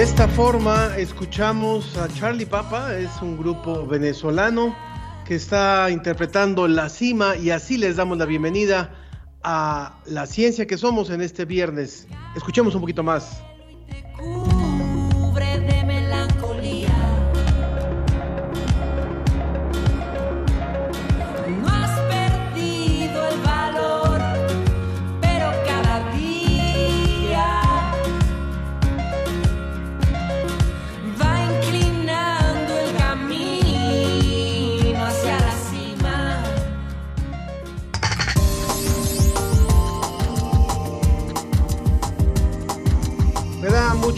De 0.00 0.06
esta 0.06 0.26
forma 0.28 0.96
escuchamos 0.96 1.98
a 1.98 2.08
Charlie 2.08 2.46
Papa, 2.46 2.96
es 2.96 3.10
un 3.20 3.36
grupo 3.36 3.86
venezolano 3.86 4.74
que 5.26 5.34
está 5.34 5.90
interpretando 5.90 6.66
La 6.66 6.88
Cima 6.88 7.36
y 7.36 7.50
así 7.50 7.76
les 7.76 7.96
damos 7.96 8.16
la 8.16 8.24
bienvenida 8.24 8.94
a 9.42 10.00
la 10.06 10.24
ciencia 10.24 10.66
que 10.66 10.78
somos 10.78 11.10
en 11.10 11.20
este 11.20 11.44
viernes. 11.44 12.08
Escuchemos 12.34 12.74
un 12.74 12.80
poquito 12.80 13.02
más. 13.02 13.42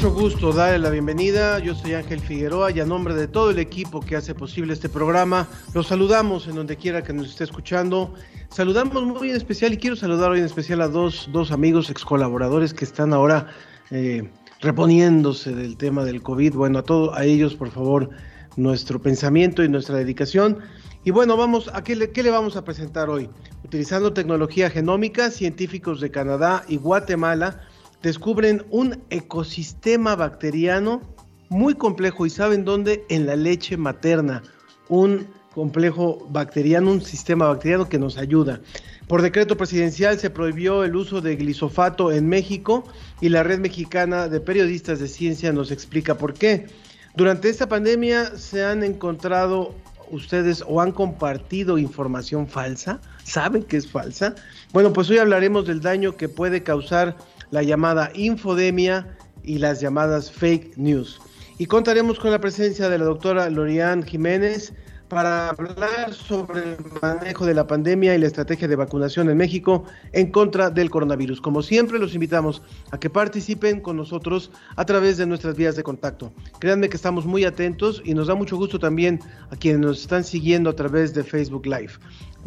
Mucho 0.03 0.21
gusto 0.21 0.53
darle 0.53 0.81
la 0.81 0.91
bienvenida. 0.91 1.61
Yo 1.61 1.77
soy 1.77 1.95
Ángel 1.95 2.19
Figueroa 2.19 2.73
y 2.73 2.81
a 2.81 2.85
nombre 2.85 3.15
de 3.15 3.29
todo 3.29 3.51
el 3.51 3.61
equipo 3.61 4.01
que 4.01 4.17
hace 4.17 4.35
posible 4.35 4.73
este 4.73 4.89
programa, 4.89 5.47
los 5.75 5.87
saludamos 5.87 6.49
en 6.49 6.57
donde 6.57 6.77
quiera 6.77 7.05
que 7.05 7.13
nos 7.13 7.29
esté 7.29 7.45
escuchando. 7.45 8.13
Saludamos 8.49 9.05
muy 9.05 9.31
en 9.31 9.37
especial 9.37 9.75
y 9.75 9.77
quiero 9.77 9.95
saludar 9.95 10.33
hoy 10.33 10.41
en 10.41 10.47
especial 10.47 10.81
a 10.81 10.89
dos, 10.89 11.29
dos 11.31 11.53
amigos 11.53 11.89
ex 11.89 12.05
colaboradores 12.05 12.75
que 12.75 12.85
están 12.85 13.13
ahora 13.13 13.47
eh, 13.93 14.29
reponiéndose 14.61 15.55
del 15.55 15.77
tema 15.77 16.03
del 16.03 16.21
COVID. 16.21 16.55
Bueno, 16.55 16.81
a 16.81 16.83
todos, 16.83 17.17
a 17.17 17.25
ellos, 17.25 17.55
por 17.55 17.71
favor, 17.71 18.11
nuestro 18.57 19.01
pensamiento 19.01 19.63
y 19.63 19.69
nuestra 19.69 19.95
dedicación. 19.95 20.59
Y 21.05 21.13
bueno, 21.13 21.37
vamos, 21.37 21.71
¿a 21.73 21.85
qué 21.85 21.95
le, 21.95 22.11
qué 22.11 22.25
le 22.25 22.31
vamos 22.31 22.57
a 22.57 22.65
presentar 22.65 23.09
hoy? 23.09 23.31
Utilizando 23.65 24.13
tecnología 24.13 24.69
genómica, 24.69 25.31
científicos 25.31 26.01
de 26.01 26.11
Canadá 26.11 26.65
y 26.67 26.79
Guatemala 26.79 27.61
descubren 28.03 28.65
un 28.71 29.03
ecosistema 29.11 30.17
bacteriano 30.17 31.01
muy 31.49 31.75
complejo 31.75 32.27
y 32.27 32.31
saben 32.31 32.65
dónde 32.65 33.05
en 33.09 33.27
la 33.27 33.37
leche 33.37 33.77
materna. 33.77 34.43
Un 34.89 35.27
complejo 35.55 36.27
bacteriano 36.31 36.91
un 36.91 37.03
sistema 37.03 37.47
bacteriano 37.47 37.89
que 37.89 37.99
nos 37.99 38.17
ayuda. 38.17 38.61
Por 39.07 39.21
decreto 39.21 39.57
presidencial 39.57 40.19
se 40.19 40.31
prohibió 40.31 40.85
el 40.85 40.97
uso 40.97 41.21
de 41.21 41.37
glisofato 41.37 42.11
en 42.11 42.29
México 42.29 42.85
y 43.21 43.29
la 43.29 43.43
red 43.43 43.59
mexicana 43.59 44.29
de 44.29 44.41
periodistas 44.41 44.99
de 44.99 45.09
ciencia 45.09 45.53
nos 45.53 45.71
explica 45.71 46.17
por 46.17 46.33
qué. 46.33 46.67
Durante 47.15 47.51
esta 47.51 47.69
pandemia 47.69 48.37
se 48.37 48.65
han 48.65 48.83
encontrado 48.83 49.75
ustedes 50.11 50.65
o 50.67 50.81
han 50.81 50.93
compartido 50.93 51.79
información 51.79 52.47
falsa 52.47 53.01
saben 53.25 53.63
que 53.63 53.79
es 53.79 53.91
falsa 53.91 54.35
bueno 54.73 54.93
pues 54.93 55.09
hoy 55.09 55.17
hablaremos 55.17 55.67
del 55.67 55.81
daño 55.81 56.17
que 56.17 56.29
puede 56.29 56.63
causar 56.63 57.17
la 57.53 57.63
llamada 57.63 58.11
infodemia 58.15 59.07
y 59.45 59.59
las 59.59 59.81
llamadas 59.81 60.33
fake 60.33 60.77
news. 60.77 61.21
Y 61.59 61.67
contaremos 61.67 62.19
con 62.19 62.33
la 62.33 62.41
presencia 62.41 62.89
de 62.89 62.99
la 62.99 63.05
doctora 63.05 63.49
Lorian 63.51 64.03
Jiménez 64.03 64.73
para 65.13 65.51
hablar 65.51 66.15
sobre 66.15 66.61
el 66.61 66.77
manejo 67.03 67.45
de 67.45 67.53
la 67.53 67.67
pandemia 67.67 68.15
y 68.15 68.19
la 68.19 68.29
estrategia 68.29 68.67
de 68.67 68.77
vacunación 68.77 69.29
en 69.29 69.37
México 69.37 69.85
en 70.13 70.31
contra 70.31 70.71
del 70.71 70.89
coronavirus. 70.89 71.43
Como 71.43 71.63
siempre, 71.63 71.99
los 71.99 72.15
invitamos 72.15 72.63
a 72.93 72.99
que 72.99 73.11
participen 73.11 73.83
con 73.83 73.99
nosotros 73.99 74.51
a 74.77 74.87
través 74.87 75.19
de 75.19 75.27
nuestras 75.27 75.55
vías 75.55 75.77
de 75.77 75.83
contacto. 75.83 76.33
Créanme 76.61 76.89
que 76.89 76.97
estamos 76.97 77.27
muy 77.27 77.45
atentos 77.45 78.01
y 78.07 78.15
nos 78.15 78.29
da 78.29 78.35
mucho 78.35 78.57
gusto 78.57 78.79
también 78.79 79.21
a 79.51 79.57
quienes 79.57 79.83
nos 79.83 80.01
están 80.01 80.25
siguiendo 80.25 80.71
a 80.71 80.77
través 80.77 81.13
de 81.13 81.23
Facebook 81.23 81.67
Live. 81.67 81.93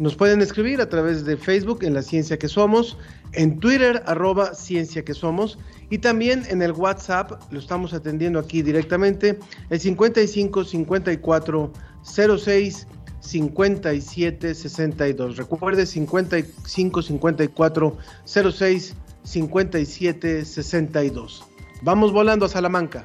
Nos 0.00 0.16
pueden 0.16 0.42
escribir 0.42 0.80
a 0.80 0.88
través 0.88 1.24
de 1.24 1.36
Facebook 1.36 1.84
en 1.84 1.94
La 1.94 2.02
Ciencia 2.02 2.36
que 2.36 2.48
Somos, 2.48 2.98
en 3.36 3.60
Twitter 3.60 4.02
arroba 4.06 4.54
Ciencia 4.54 5.04
que 5.04 5.14
Somos 5.14 5.58
y 5.90 5.98
también 5.98 6.44
en 6.48 6.62
el 6.62 6.72
WhatsApp, 6.72 7.40
lo 7.52 7.60
estamos 7.60 7.94
atendiendo 7.94 8.38
aquí 8.38 8.62
directamente, 8.62 9.38
el 9.70 9.78
55 9.78 10.64
54 10.64 11.72
06 12.02 12.86
57 13.20 14.54
62. 14.54 15.36
Recuerde 15.36 15.86
55 15.86 17.02
54 17.02 17.98
06 18.24 18.94
57 19.22 20.44
62. 20.44 21.44
Vamos 21.82 22.12
volando 22.12 22.46
a 22.46 22.48
Salamanca. 22.48 23.04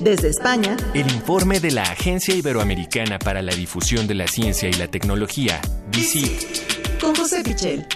Desde 0.00 0.28
España, 0.28 0.76
El 0.94 1.10
informe 1.10 1.58
de 1.58 1.72
la 1.72 1.82
Agencia 1.82 2.32
Iberoamericana 2.32 3.18
para 3.18 3.42
la 3.42 3.52
Difusión 3.52 4.06
de 4.06 4.14
la 4.14 4.28
Ciencia 4.28 4.68
y 4.68 4.72
la 4.74 4.86
Tecnología, 4.86 5.60
DICIT. 5.90 6.57
Con 7.00 7.14
José 7.14 7.42
Pichel. 7.42 7.86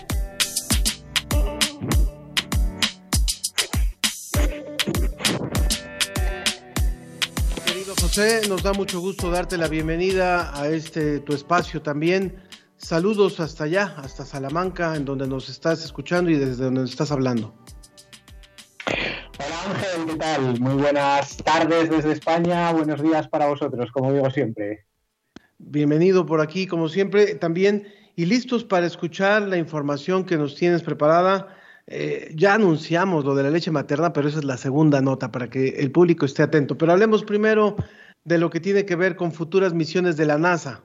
Querido 7.65 7.95
José, 8.01 8.49
nos 8.49 8.63
da 8.63 8.73
mucho 8.73 9.01
gusto 9.01 9.31
darte 9.31 9.57
la 9.57 9.69
bienvenida 9.69 10.59
a 10.59 10.69
este 10.69 11.21
tu 11.21 11.35
espacio 11.35 11.83
también. 11.83 12.37
Saludos 12.77 13.41
hasta 13.41 13.65
allá, 13.65 13.95
hasta 13.97 14.25
Salamanca, 14.25 14.97
en 14.97 15.05
donde 15.05 15.27
nos 15.27 15.49
estás 15.49 15.85
escuchando 15.85 16.31
y 16.31 16.37
desde 16.37 16.65
donde 16.65 16.83
nos 16.83 16.91
estás 16.91 17.13
hablando. 17.13 17.55
Hola 18.87 19.75
Ángel, 19.75 20.07
¿qué 20.07 20.17
tal? 20.17 20.61
Muy 20.61 20.75
buenas 20.75 21.37
tardes 21.39 21.91
desde 21.91 22.13
España, 22.13 22.73
buenos 22.73 23.03
días 23.03 23.29
para 23.29 23.47
vosotros, 23.47 23.91
como 23.93 24.13
digo 24.13 24.31
siempre. 24.31 24.87
Bienvenido 25.59 26.27
por 26.27 26.41
aquí, 26.41 26.67
como 26.67 26.89
siempre, 26.89 27.37
también, 27.37 27.87
y 28.23 28.25
listos 28.25 28.63
para 28.63 28.87
escuchar 28.87 29.43
la 29.43 29.57
información 29.57 30.25
que 30.25 30.37
nos 30.37 30.55
tienes 30.55 30.85
preparada. 30.85 31.49
Eh, 31.89 32.31
ya 32.37 32.55
anunciamos 32.55 33.25
lo 33.25 33.35
de 33.35 33.43
la 33.43 33.51
leche 33.51 33.73
materna, 33.73 34.13
pero 34.13 34.29
esa 34.29 34.39
es 34.39 34.45
la 34.45 34.57
segunda 34.57 35.01
nota 35.01 35.33
para 35.33 35.51
que 35.51 35.71
el 35.71 35.91
público 35.91 36.25
esté 36.25 36.45
atento. 36.45 36.79
Pero 36.79 36.93
hablemos 36.93 37.25
primero 37.25 37.75
de 38.23 38.39
lo 38.39 38.49
que 38.49 38.61
tiene 38.61 38.87
que 38.87 38.95
ver 38.95 39.17
con 39.17 39.33
futuras 39.33 39.75
misiones 39.75 40.17
de 40.17 40.27
la 40.27 40.39
NASA. 40.39 40.85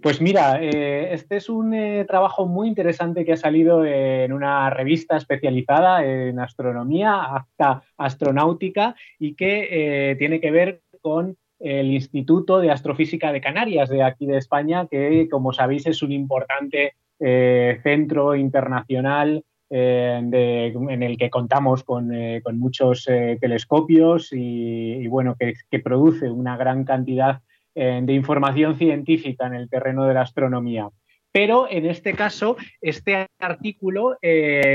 Pues 0.00 0.22
mira, 0.22 0.58
eh, 0.62 1.12
este 1.12 1.36
es 1.36 1.50
un 1.50 1.74
eh, 1.74 2.06
trabajo 2.08 2.46
muy 2.46 2.66
interesante 2.66 3.26
que 3.26 3.34
ha 3.34 3.36
salido 3.36 3.84
en 3.84 4.32
una 4.32 4.70
revista 4.70 5.18
especializada 5.18 6.02
en 6.02 6.40
astronomía, 6.40 7.24
Acta 7.34 7.82
Astronáutica, 7.98 8.94
y 9.18 9.34
que 9.34 10.16
tiene 10.18 10.40
que 10.40 10.50
ver 10.50 10.80
con 11.02 11.36
el 11.60 11.92
Instituto 11.92 12.60
de 12.60 12.70
Astrofísica 12.70 13.32
de 13.32 13.40
Canarias 13.40 13.88
de 13.88 14.02
aquí 14.02 14.26
de 14.26 14.38
España, 14.38 14.86
que 14.90 15.28
como 15.30 15.52
sabéis 15.52 15.86
es 15.86 16.02
un 16.02 16.12
importante 16.12 16.94
eh, 17.20 17.80
centro 17.82 18.36
internacional 18.36 19.44
eh, 19.70 20.20
en 20.20 21.02
el 21.02 21.18
que 21.18 21.30
contamos 21.30 21.82
con, 21.82 22.14
eh, 22.14 22.40
con 22.44 22.58
muchos 22.58 23.04
telescopios 23.40 24.28
y, 24.32 25.06
bueno, 25.08 25.36
que, 25.38 25.78
produce 25.80 26.30
una 26.30 26.56
gran 26.56 26.84
cantidad 26.84 27.40
de 27.74 28.12
información 28.12 28.76
científica 28.76 29.46
en 29.46 29.54
el 29.54 29.70
terreno 29.70 30.04
de 30.06 30.14
la 30.14 30.22
astronomía. 30.22 30.88
Pero 31.30 31.68
en 31.70 31.86
este 31.86 32.14
caso, 32.14 32.56
este 32.80 33.28
artículo 33.38 34.16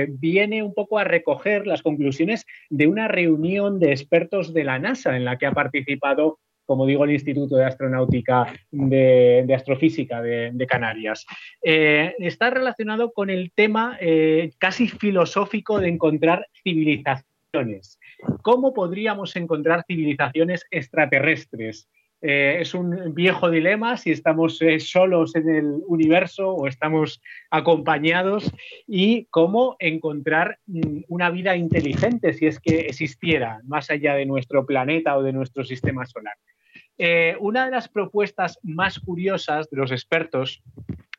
viene 0.07 0.63
un 0.63 0.73
poco 0.73 0.99
a 0.99 1.03
recoger 1.03 1.67
las 1.67 1.81
conclusiones 1.81 2.45
de 2.69 2.87
una 2.87 3.09
reunión 3.09 3.77
de 3.79 3.91
expertos 3.91 4.53
de 4.53 4.63
la 4.63 4.79
NASA 4.79 5.17
en 5.17 5.25
la 5.25 5.37
que 5.37 5.47
ha 5.47 5.51
participado 5.51 6.39
como 6.65 6.85
digo, 6.85 7.03
el 7.03 7.11
Instituto 7.11 7.55
de 7.55 7.65
Astronáutica 7.65 8.53
de, 8.71 9.53
Astrofísica 9.53 10.21
de, 10.21 10.67
Canarias. 10.67 11.25
Eh, 11.61 12.15
está 12.19 12.49
relacionado 12.49 13.11
con 13.11 13.29
el 13.29 13.51
tema 13.53 13.97
eh, 13.99 14.51
casi 14.57 14.87
filosófico 14.87 15.79
de 15.79 15.89
encontrar 15.89 16.47
civilizaciones. 16.63 17.99
¿Cómo 18.41 18.73
podríamos 18.73 19.35
encontrar 19.35 19.83
civilizaciones 19.87 20.65
extraterrestres? 20.71 21.87
Eh, 22.25 22.59
es 22.61 22.73
un 22.73 23.13
viejo 23.13 23.51
dilema 23.51 23.97
si 23.97 24.11
estamos 24.11 24.57
solos 24.79 25.35
en 25.35 25.49
el 25.49 25.65
universo 25.87 26.51
o 26.51 26.67
estamos 26.67 27.21
acompañados 27.51 28.49
y 28.87 29.25
cómo 29.25 29.75
encontrar 29.79 30.57
mm, 30.65 31.01
una 31.09 31.29
vida 31.29 31.57
inteligente 31.57 32.33
si 32.33 32.47
es 32.47 32.61
que 32.61 32.79
existiera 32.87 33.59
más 33.65 33.89
allá 33.91 34.15
de 34.15 34.25
nuestro 34.25 34.65
planeta 34.65 35.17
o 35.17 35.21
de 35.21 35.33
nuestro 35.33 35.65
sistema 35.65 36.05
solar. 36.05 36.35
Eh, 36.97 37.35
una 37.39 37.65
de 37.65 37.71
las 37.71 37.89
propuestas 37.89 38.59
más 38.63 38.99
curiosas 38.99 39.69
de 39.69 39.77
los 39.77 39.91
expertos 39.91 40.61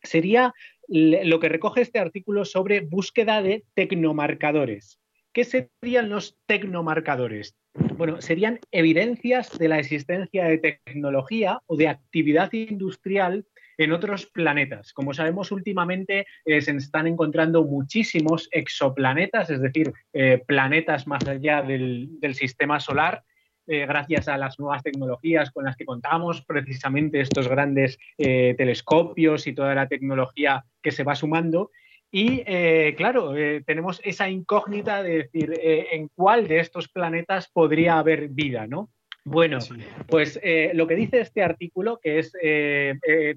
sería 0.03 0.53
lo 0.87 1.41
que 1.41 1.49
recoge 1.49 1.81
este 1.81 1.99
artículo 1.99 2.44
sobre 2.44 2.81
búsqueda 2.81 3.43
de 3.43 3.65
tecnomarcadores. 3.75 5.00
¿Qué 5.32 5.44
serían 5.44 6.11
los 6.11 6.37
tecnomarcadores? 6.47 7.56
Bueno, 7.97 8.21
serían 8.21 8.61
evidencias 8.71 9.59
de 9.59 9.69
la 9.69 9.79
existencia 9.79 10.44
de 10.44 10.59
tecnología 10.59 11.59
o 11.67 11.76
de 11.76 11.88
actividad 11.88 12.53
industrial 12.53 13.44
en 13.79 13.93
otros 13.93 14.26
planetas. 14.26 14.93
Como 14.93 15.12
sabemos, 15.12 15.50
últimamente 15.50 16.26
eh, 16.44 16.61
se 16.61 16.71
están 16.76 17.09
encontrando 17.09 17.65
muchísimos 17.65 18.49
exoplanetas, 18.53 19.50
es 19.50 19.61
decir, 19.61 19.93
eh, 20.12 20.43
planetas 20.47 21.09
más 21.09 21.26
allá 21.26 21.62
del 21.62 22.35
sistema 22.35 22.79
solar, 22.79 23.25
eh, 23.66 23.87
gracias 23.87 24.28
a 24.28 24.37
las 24.37 24.58
nuevas 24.58 24.82
tecnologías 24.82 25.50
con 25.50 25.64
las 25.64 25.76
que 25.76 25.84
contamos, 25.84 26.44
precisamente 26.44 27.20
estos 27.20 27.49
grandes 27.49 27.99
eh, 28.19 28.55
telescopios 28.58 29.46
y 29.46 29.55
toda 29.55 29.75
la 29.75 29.88
tecnología 29.88 30.64
que 30.82 30.90
se 30.90 31.05
va 31.05 31.14
sumando. 31.14 31.70
Y 32.11 32.43
eh, 32.46 32.94
claro, 32.96 33.34
tenemos 33.66 34.00
esa 34.05 34.28
incógnita 34.28 35.02
de 35.02 35.16
decir 35.25 35.52
en 35.61 36.08
cuál 36.14 36.46
de 36.46 36.61
estos 36.61 36.88
planetas 36.88 37.50
podría 37.52 37.99
haber 37.99 38.28
vida, 38.28 38.69
¿no? 38.69 38.90
Bueno, 39.26 39.59
pues 40.06 40.38
lo 40.75 40.87
que 40.87 40.97
dice 40.97 41.21
este 41.21 41.43
artículo, 41.43 41.99
que 41.99 42.19
es, 42.19 42.32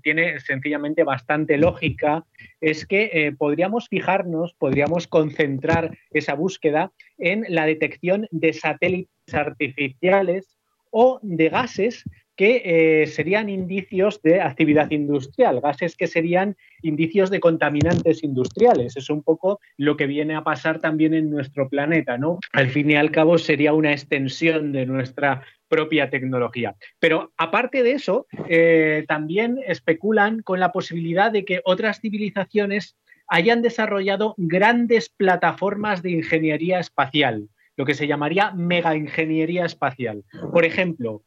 tiene 0.03 0.39
sencillamente 0.41 1.03
bastante 1.03 1.57
lógica, 1.57 2.25
es 2.59 2.85
que 2.85 3.33
podríamos 3.37 3.87
fijarnos, 3.87 4.53
podríamos 4.53 5.07
concentrar 5.07 5.97
esa 6.11 6.33
búsqueda 6.33 6.91
en 7.17 7.45
la 7.47 7.65
detección 7.65 8.27
de 8.31 8.51
satélites 8.51 9.33
artificiales 9.33 10.57
o 10.91 11.19
de 11.21 11.49
gases 11.49 12.03
que 12.37 12.61
eh, 12.63 13.07
serían 13.07 13.49
indicios 13.49 14.21
de 14.21 14.41
actividad 14.41 14.91
industrial, 14.91 15.59
gases 15.59 15.97
que 15.97 16.07
serían 16.07 16.55
indicios 16.83 17.31
de 17.31 17.39
contaminantes 17.39 18.23
industriales. 18.23 18.95
Es 18.95 19.09
un 19.09 19.23
poco 19.23 19.59
lo 19.75 19.97
que 19.97 20.05
viene 20.05 20.35
a 20.35 20.43
pasar 20.43 20.79
también 20.79 21.15
en 21.15 21.31
nuestro 21.31 21.67
planeta, 21.67 22.17
¿no? 22.17 22.39
Al 22.53 22.69
fin 22.69 22.91
y 22.91 22.95
al 22.95 23.11
cabo 23.11 23.39
sería 23.39 23.73
una 23.73 23.91
extensión 23.91 24.71
de 24.71 24.85
nuestra 24.85 25.41
propia 25.67 26.09
tecnología. 26.11 26.75
Pero 26.99 27.33
aparte 27.37 27.81
de 27.81 27.93
eso, 27.93 28.27
eh, 28.47 29.03
también 29.07 29.59
especulan 29.65 30.41
con 30.43 30.59
la 30.59 30.71
posibilidad 30.71 31.31
de 31.31 31.43
que 31.43 31.61
otras 31.65 31.99
civilizaciones 31.99 32.95
hayan 33.27 33.63
desarrollado 33.63 34.35
grandes 34.37 35.09
plataformas 35.09 36.03
de 36.03 36.11
ingeniería 36.11 36.79
espacial 36.79 37.49
lo 37.77 37.85
que 37.85 37.93
se 37.93 38.07
llamaría 38.07 38.51
megaingeniería 38.51 39.63
espacial. 39.63 40.23
Por 40.51 40.65
ejemplo, 40.65 41.21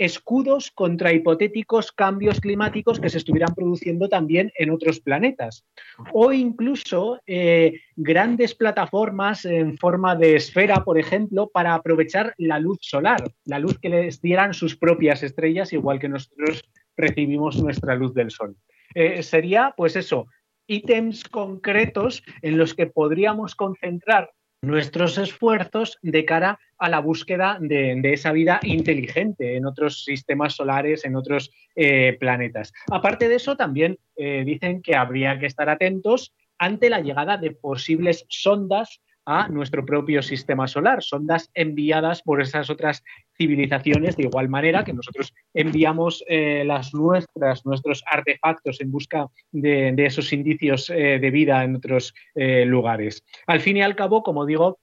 escudos 0.00 0.70
contra 0.70 1.12
hipotéticos 1.12 1.92
cambios 1.92 2.40
climáticos 2.40 2.98
que 2.98 3.10
se 3.10 3.18
estuvieran 3.18 3.54
produciendo 3.54 4.08
también 4.08 4.50
en 4.56 4.70
otros 4.70 4.98
planetas. 4.98 5.66
O 6.14 6.32
incluso 6.32 7.20
eh, 7.26 7.74
grandes 7.96 8.54
plataformas 8.54 9.44
en 9.44 9.76
forma 9.76 10.16
de 10.16 10.36
esfera, 10.36 10.84
por 10.84 10.98
ejemplo, 10.98 11.50
para 11.52 11.74
aprovechar 11.74 12.32
la 12.38 12.58
luz 12.58 12.78
solar, 12.80 13.30
la 13.44 13.58
luz 13.58 13.78
que 13.78 13.90
les 13.90 14.22
dieran 14.22 14.54
sus 14.54 14.74
propias 14.74 15.22
estrellas, 15.22 15.74
igual 15.74 15.98
que 16.00 16.08
nosotros 16.08 16.64
recibimos 16.96 17.62
nuestra 17.62 17.94
luz 17.94 18.14
del 18.14 18.30
sol. 18.30 18.56
Eh, 18.94 19.22
sería, 19.22 19.74
pues 19.76 19.96
eso, 19.96 20.28
ítems 20.66 21.24
concretos 21.24 22.22
en 22.40 22.56
los 22.56 22.72
que 22.72 22.86
podríamos 22.86 23.54
concentrar 23.54 24.30
nuestros 24.62 25.16
esfuerzos 25.16 25.98
de 26.02 26.24
cara 26.24 26.60
a 26.78 26.88
la 26.88 27.00
búsqueda 27.00 27.58
de, 27.60 28.00
esa 28.04 28.32
vida 28.32 28.60
inteligente 28.62 29.56
en 29.56 29.66
otros 29.66 30.04
sistemas 30.04 30.54
solares, 30.54 31.04
en 31.04 31.16
otros 31.16 31.50
eh, 31.74 32.16
planetas. 32.20 32.72
Aparte 32.90 33.28
de 33.28 33.36
eso, 33.36 33.56
también 33.56 33.98
eh, 34.16 34.44
dicen 34.44 34.82
que 34.82 34.96
habría 34.96 35.38
que 35.38 35.46
estar 35.46 35.68
atentos 35.70 36.34
ante 36.58 36.90
la 36.90 37.00
llegada 37.00 37.38
de 37.38 37.52
posibles 37.52 38.26
sondas 38.28 39.00
a 39.26 39.48
nuestro 39.48 39.84
propio 39.84 40.22
sistema 40.22 40.66
solar, 40.66 41.02
sondas 41.02 41.50
enviadas 41.54 42.22
por 42.22 42.40
esas 42.40 42.70
otras 42.70 43.02
civilizaciones 43.36 44.16
de 44.16 44.24
igual 44.24 44.48
manera 44.48 44.84
que 44.84 44.92
nosotros 44.92 45.32
enviamos 45.54 46.24
eh, 46.28 46.64
las 46.66 46.92
nuestras, 46.94 47.64
nuestros 47.64 48.02
artefactos 48.06 48.80
en 48.80 48.90
busca 48.90 49.28
de, 49.52 49.94
esos 49.98 50.32
indicios 50.32 50.90
eh, 50.90 51.18
de 51.18 51.30
vida 51.30 51.64
en 51.64 51.76
otros 51.76 52.14
eh, 52.34 52.64
lugares. 52.64 53.24
Al 53.46 53.60
fin 53.60 53.76
y 53.76 53.82
al 53.82 53.96
cabo, 53.96 54.22
como 54.22 54.46
digo, 54.46 54.78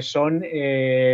son, 0.00 0.44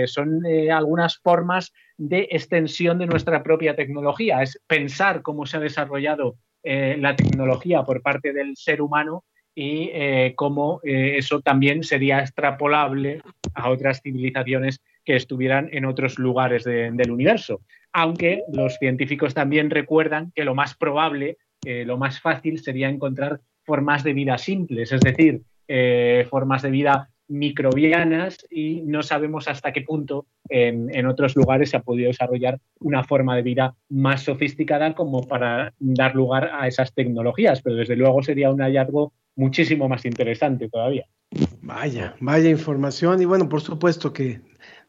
son 0.06 0.40
algunas 0.70 1.18
formas 1.18 1.72
de 1.96 2.28
extensión 2.30 2.98
de 2.98 3.06
nuestra 3.06 3.42
propia 3.42 3.76
tecnología, 3.76 4.42
es 4.42 4.60
pensar 4.66 5.22
cómo 5.22 5.46
se 5.46 5.56
ha 5.56 5.60
desarrollado 5.60 6.36
la 6.64 7.16
tecnología 7.16 7.82
por 7.82 8.02
parte 8.02 8.32
del 8.32 8.56
ser 8.56 8.82
humano 8.82 9.24
y 9.54 9.90
eh, 9.92 10.32
cómo 10.36 10.80
eh, 10.82 11.16
eso 11.18 11.40
también 11.40 11.82
sería 11.82 12.20
extrapolable 12.20 13.20
a 13.54 13.70
otras 13.70 14.00
civilizaciones 14.02 14.80
que 15.04 15.16
estuvieran 15.16 15.68
en 15.72 15.84
otros 15.84 16.18
lugares 16.18 16.64
del 16.64 17.10
universo. 17.10 17.60
Aunque 17.92 18.42
los 18.52 18.76
científicos 18.76 19.34
también 19.34 19.68
recuerdan 19.68 20.32
que 20.34 20.44
lo 20.44 20.54
más 20.54 20.74
probable, 20.74 21.38
eh, 21.64 21.84
lo 21.84 21.98
más 21.98 22.20
fácil 22.20 22.60
sería 22.60 22.88
encontrar 22.88 23.40
formas 23.64 24.04
de 24.04 24.12
vida 24.12 24.38
simples, 24.38 24.92
es 24.92 25.00
decir, 25.00 25.42
formas 26.28 26.60
de 26.60 26.70
vida 26.70 27.08
microbianas 27.28 28.46
y 28.50 28.82
no 28.82 29.02
sabemos 29.02 29.48
hasta 29.48 29.72
qué 29.72 29.80
punto 29.80 30.26
en, 30.48 31.06
otros 31.06 31.34
lugares 31.34 31.70
se 31.70 31.78
ha 31.78 31.82
podido 31.82 32.08
desarrollar 32.08 32.60
una 32.80 33.04
forma 33.04 33.34
de 33.36 33.42
vida 33.42 33.74
más 33.88 34.22
sofisticada 34.22 34.94
como 34.94 35.26
para 35.26 35.72
dar 35.78 36.14
lugar 36.14 36.50
a 36.52 36.68
esas 36.68 36.92
tecnologías, 36.92 37.62
pero 37.62 37.76
desde 37.76 37.96
luego 37.96 38.22
sería 38.22 38.50
un 38.50 38.60
hallazgo 38.60 39.12
muchísimo 39.36 39.88
más 39.88 40.04
interesante 40.04 40.68
todavía. 40.68 41.06
Vaya, 41.62 42.14
vaya 42.20 42.50
información 42.50 43.22
y 43.22 43.24
bueno, 43.24 43.48
por 43.48 43.62
supuesto 43.62 44.12
que 44.12 44.40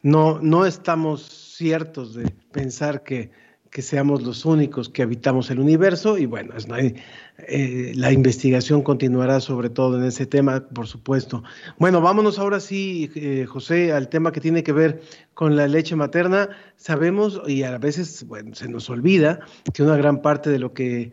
no, 0.02 0.38
no 0.40 0.66
estamos 0.66 1.22
ciertos 1.22 2.14
de 2.14 2.30
pensar 2.52 3.02
que 3.02 3.30
que 3.74 3.82
seamos 3.82 4.22
los 4.22 4.44
únicos 4.44 4.88
que 4.88 5.02
habitamos 5.02 5.50
el 5.50 5.58
universo 5.58 6.16
y 6.16 6.26
bueno, 6.26 6.54
eh, 7.38 7.92
la 7.96 8.12
investigación 8.12 8.82
continuará 8.82 9.40
sobre 9.40 9.68
todo 9.68 9.98
en 9.98 10.04
ese 10.04 10.26
tema, 10.26 10.68
por 10.68 10.86
supuesto. 10.86 11.42
Bueno, 11.76 12.00
vámonos 12.00 12.38
ahora 12.38 12.60
sí, 12.60 13.10
eh, 13.16 13.46
José, 13.48 13.90
al 13.90 14.08
tema 14.08 14.30
que 14.30 14.40
tiene 14.40 14.62
que 14.62 14.72
ver 14.72 15.02
con 15.34 15.56
la 15.56 15.66
leche 15.66 15.96
materna. 15.96 16.50
Sabemos 16.76 17.42
y 17.48 17.64
a 17.64 17.76
veces 17.78 18.24
bueno, 18.28 18.54
se 18.54 18.68
nos 18.68 18.88
olvida 18.90 19.40
que 19.72 19.82
una 19.82 19.96
gran 19.96 20.22
parte 20.22 20.50
de 20.50 20.60
lo 20.60 20.72
que 20.72 21.10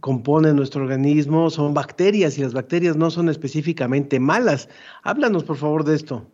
compone 0.00 0.52
nuestro 0.52 0.82
organismo 0.82 1.50
son 1.50 1.74
bacterias 1.74 2.38
y 2.38 2.42
las 2.42 2.54
bacterias 2.54 2.96
no 2.96 3.10
son 3.10 3.28
específicamente 3.28 4.20
malas. 4.20 4.68
Háblanos, 5.02 5.44
por 5.44 5.56
favor, 5.56 5.84
de 5.84 5.96
esto. 5.96 6.30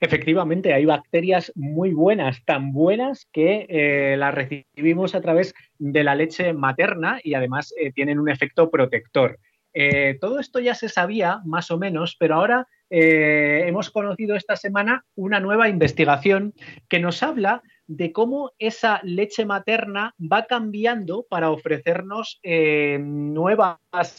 Efectivamente, 0.00 0.72
hay 0.72 0.86
bacterias 0.86 1.52
muy 1.54 1.92
buenas, 1.92 2.42
tan 2.46 2.72
buenas 2.72 3.28
que 3.32 3.66
eh, 3.68 4.16
las 4.16 4.34
recibimos 4.34 5.14
a 5.14 5.20
través 5.20 5.52
de 5.78 6.02
la 6.02 6.14
leche 6.14 6.54
materna 6.54 7.20
y 7.22 7.34
además 7.34 7.74
eh, 7.78 7.92
tienen 7.92 8.18
un 8.18 8.30
efecto 8.30 8.70
protector. 8.70 9.38
Eh, 9.74 10.16
todo 10.18 10.40
esto 10.40 10.58
ya 10.58 10.74
se 10.74 10.88
sabía 10.88 11.40
más 11.44 11.70
o 11.70 11.78
menos, 11.78 12.16
pero 12.18 12.36
ahora 12.36 12.66
hemos 12.92 13.88
conocido 13.90 14.34
esta 14.34 14.56
semana 14.56 15.04
una 15.14 15.38
nueva 15.38 15.68
investigación 15.68 16.54
que 16.88 16.98
nos 16.98 17.22
habla 17.22 17.62
de 17.90 18.12
cómo 18.12 18.52
esa 18.58 19.00
leche 19.02 19.44
materna 19.44 20.14
va 20.20 20.46
cambiando 20.46 21.26
para 21.28 21.50
ofrecernos 21.50 22.40
nuevas 22.44 23.78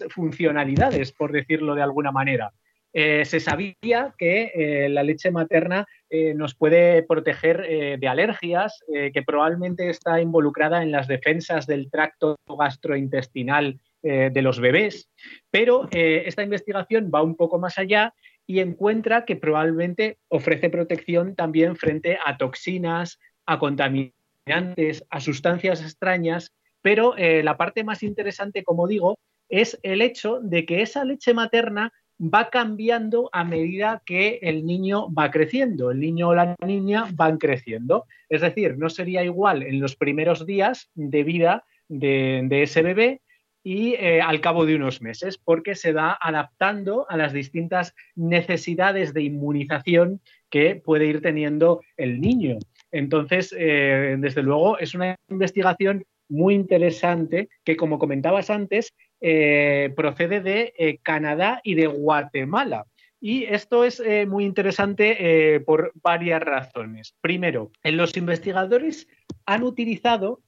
funcionalidades, 0.10 1.14
por 1.14 1.32
decirlo 1.32 1.74
de 1.74 1.82
alguna 1.82 2.12
manera. 2.12 2.52
Eh, 2.94 3.24
se 3.24 3.40
sabía 3.40 4.14
que 4.18 4.52
eh, 4.54 4.90
la 4.90 5.04
leche 5.04 5.32
materna 5.32 5.88
eh, 6.10 6.34
nos 6.34 6.54
puede 6.56 7.04
proteger 7.04 7.98
de 7.98 8.08
alergias, 8.08 8.84
que 9.14 9.24
probablemente 9.24 9.90
está 9.90 10.20
involucrada 10.20 10.84
en 10.84 10.92
las 10.92 11.08
defensas 11.08 11.66
del 11.66 11.90
tracto 11.90 12.36
gastrointestinal 12.46 13.80
eh, 14.04 14.32
de 14.34 14.42
los 14.42 14.60
bebés, 14.60 15.12
pero 15.52 15.88
eh, 15.92 16.24
esta 16.26 16.42
investigación 16.42 17.12
va 17.14 17.22
un 17.22 17.36
poco 17.36 17.60
más 17.60 17.78
allá 17.78 18.16
y 18.48 18.60
encuentra 18.60 19.26
que 19.26 19.36
probablemente 19.36 20.18
ofrece 20.28 20.72
protección 20.72 21.36
también 21.36 21.76
frente 21.76 22.18
a 22.26 22.36
toxinas, 22.36 23.20
a 23.46 23.60
contaminantes, 23.60 25.06
a 25.10 25.20
sustancias 25.20 25.82
extrañas, 25.82 26.52
pero 26.82 27.16
eh, 27.18 27.44
la 27.44 27.58
parte 27.58 27.84
más 27.84 28.04
interesante, 28.04 28.64
como 28.64 28.88
digo, 28.88 29.18
es 29.50 29.80
el 29.84 30.02
hecho 30.02 30.40
de 30.42 30.66
que 30.66 30.82
esa 30.82 31.04
leche 31.04 31.34
materna 31.34 31.92
va 32.22 32.50
cambiando 32.50 33.30
a 33.34 33.44
medida 33.44 34.02
que 34.06 34.40
el 34.44 34.66
niño 34.66 35.12
va 35.12 35.32
creciendo, 35.32 35.90
el 35.92 36.00
niño 36.00 36.30
o 36.30 36.36
la 36.36 36.56
niña 36.66 37.08
van 37.14 37.38
creciendo. 37.38 38.06
Es 38.30 38.42
decir, 38.42 38.78
no 38.78 38.90
sería 38.90 39.24
igual 39.24 39.64
en 39.64 39.80
los 39.80 39.96
primeros 39.96 40.46
días 40.46 40.90
de 40.94 41.24
vida 41.24 41.66
de, 41.88 42.64
ese 42.64 42.84
bebé 42.84 43.22
y 43.64 43.94
eh, 43.96 44.22
al 44.22 44.40
cabo 44.40 44.66
de 44.66 44.76
unos 44.76 45.02
meses, 45.02 45.38
porque 45.38 45.76
se 45.76 45.94
va 45.94 46.18
adaptando 46.20 47.06
a 47.10 47.18
las 47.18 47.34
distintas 47.34 47.94
necesidades 48.16 49.14
de 49.14 49.24
inmunización 49.24 50.22
que 50.50 50.76
puede 50.76 51.06
ir 51.06 51.22
teniendo 51.22 51.82
el 51.98 52.22
niño. 52.22 52.58
Entonces, 52.92 53.56
eh, 53.58 54.16
desde 54.20 54.44
luego, 54.44 54.78
es 54.78 54.94
una 54.94 55.16
investigación 55.30 56.06
muy 56.30 56.56
interesante 56.56 57.50
que, 57.64 57.76
como 57.76 58.00
comentabas 58.00 58.50
antes, 58.50 58.94
eh, 59.20 59.94
procede 59.96 60.42
de 60.42 60.74
eh, 60.78 61.00
Canadá 61.04 61.62
y 61.64 61.76
de 61.76 61.88
Guatemala. 61.88 62.86
Y 63.20 63.44
esto 63.44 63.86
es 63.86 64.02
muy 64.28 64.46
interesante 64.46 65.62
por 65.68 65.92
varias 66.02 66.42
razones. 66.42 67.14
Primero, 67.22 67.72
los 67.84 68.18
investigadores 68.18 69.08
han 69.46 69.62
utilizado 69.62 70.42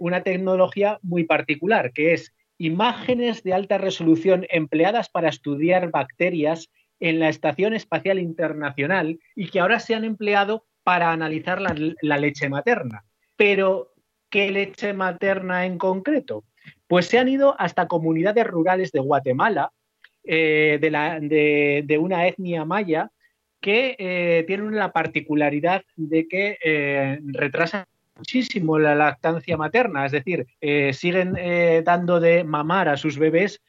una 0.00 0.24
tecnología 0.24 0.98
muy 1.02 1.22
particular, 1.22 1.92
que 1.92 2.12
es 2.12 2.34
imágenes 2.58 3.44
de 3.44 3.54
alta 3.54 3.78
resolución 3.78 4.48
empleadas 4.50 5.08
para 5.08 5.28
estudiar 5.28 5.92
bacterias 5.92 6.70
en 7.00 7.20
la 7.20 7.28
Estación 7.28 7.74
Espacial 7.74 8.18
Internacional 8.18 9.18
y 9.34 9.48
que 9.48 9.60
ahora 9.60 9.80
se 9.80 9.94
han 9.94 10.04
empleado 10.04 10.64
para 10.86 11.10
analizar 11.10 11.60
la, 11.60 12.16
leche 12.16 12.48
materna. 12.48 13.02
Pero, 13.34 13.92
¿qué 14.30 14.52
leche 14.52 14.92
materna 14.92 15.66
en 15.66 15.78
concreto? 15.78 16.44
Pues 16.86 17.06
se 17.06 17.18
han 17.18 17.28
ido 17.28 17.56
hasta 17.58 17.88
comunidades 17.88 18.46
rurales 18.46 18.92
de 18.92 19.00
Guatemala, 19.00 19.72
eh, 20.22 20.78
de, 20.80 21.98
una 21.98 22.28
etnia 22.28 22.64
maya, 22.64 23.10
que 23.60 23.96
eh, 23.98 24.44
tienen 24.46 24.76
la 24.76 24.92
particularidad 24.92 25.82
de 25.96 26.28
que 26.28 26.56
eh, 26.64 27.18
retrasan 27.32 27.86
muchísimo 28.14 28.78
la 28.78 28.94
lactancia 28.94 29.56
materna, 29.56 30.06
es 30.06 30.12
decir, 30.12 30.46
siguen 30.92 31.34
dando 31.84 32.20
de 32.20 32.44
mamar 32.44 32.88
a 32.88 32.96
sus 32.96 33.18
bebés 33.18 33.60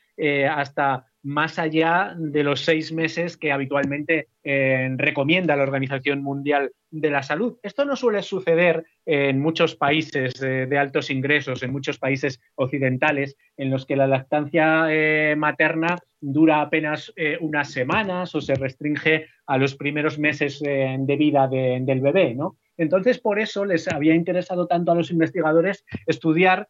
hasta 0.49 1.07
más 1.27 1.59
allá 1.59 2.15
de 2.17 2.41
los 2.41 2.61
seis 2.61 2.93
meses 2.93 3.35
que 3.35 3.51
habitualmente 3.51 4.29
eh, 4.45 4.89
recomienda 4.95 5.57
la 5.57 5.63
Organización 5.63 6.23
Mundial 6.23 6.71
de 6.89 7.09
la 7.09 7.21
Salud. 7.21 7.57
Esto 7.63 7.83
no 7.83 7.97
suele 7.97 8.23
suceder 8.23 8.85
en 9.05 9.41
muchos 9.41 9.75
países 9.75 10.39
de 10.39 10.77
altos 10.77 11.09
ingresos, 11.09 11.63
en 11.63 11.73
muchos 11.73 11.99
países 11.99 12.39
occidentales, 12.55 13.35
en 13.57 13.69
los 13.69 13.85
que 13.85 13.97
la 13.97 14.07
lactancia 14.07 14.85
eh, 14.89 15.35
materna 15.35 15.97
dura 16.21 16.61
apenas 16.61 17.11
eh, 17.17 17.37
unas 17.41 17.71
semanas 17.71 18.33
o 18.33 18.39
se 18.39 18.55
restringe 18.55 19.25
a 19.47 19.57
los 19.57 19.75
primeros 19.75 20.17
meses 20.17 20.61
de 20.61 21.15
vida 21.17 21.49
del 21.49 21.99
bebé. 21.99 22.35
¿no? 22.35 22.57
Entonces, 22.77 23.19
por 23.19 23.37
eso 23.37 23.65
les 23.65 23.87
había 23.89 24.15
interesado 24.15 24.65
tanto 24.65 24.93
a 24.93 24.95
los 24.95 25.11
investigadores 25.11 25.83
estudiar 26.05 26.69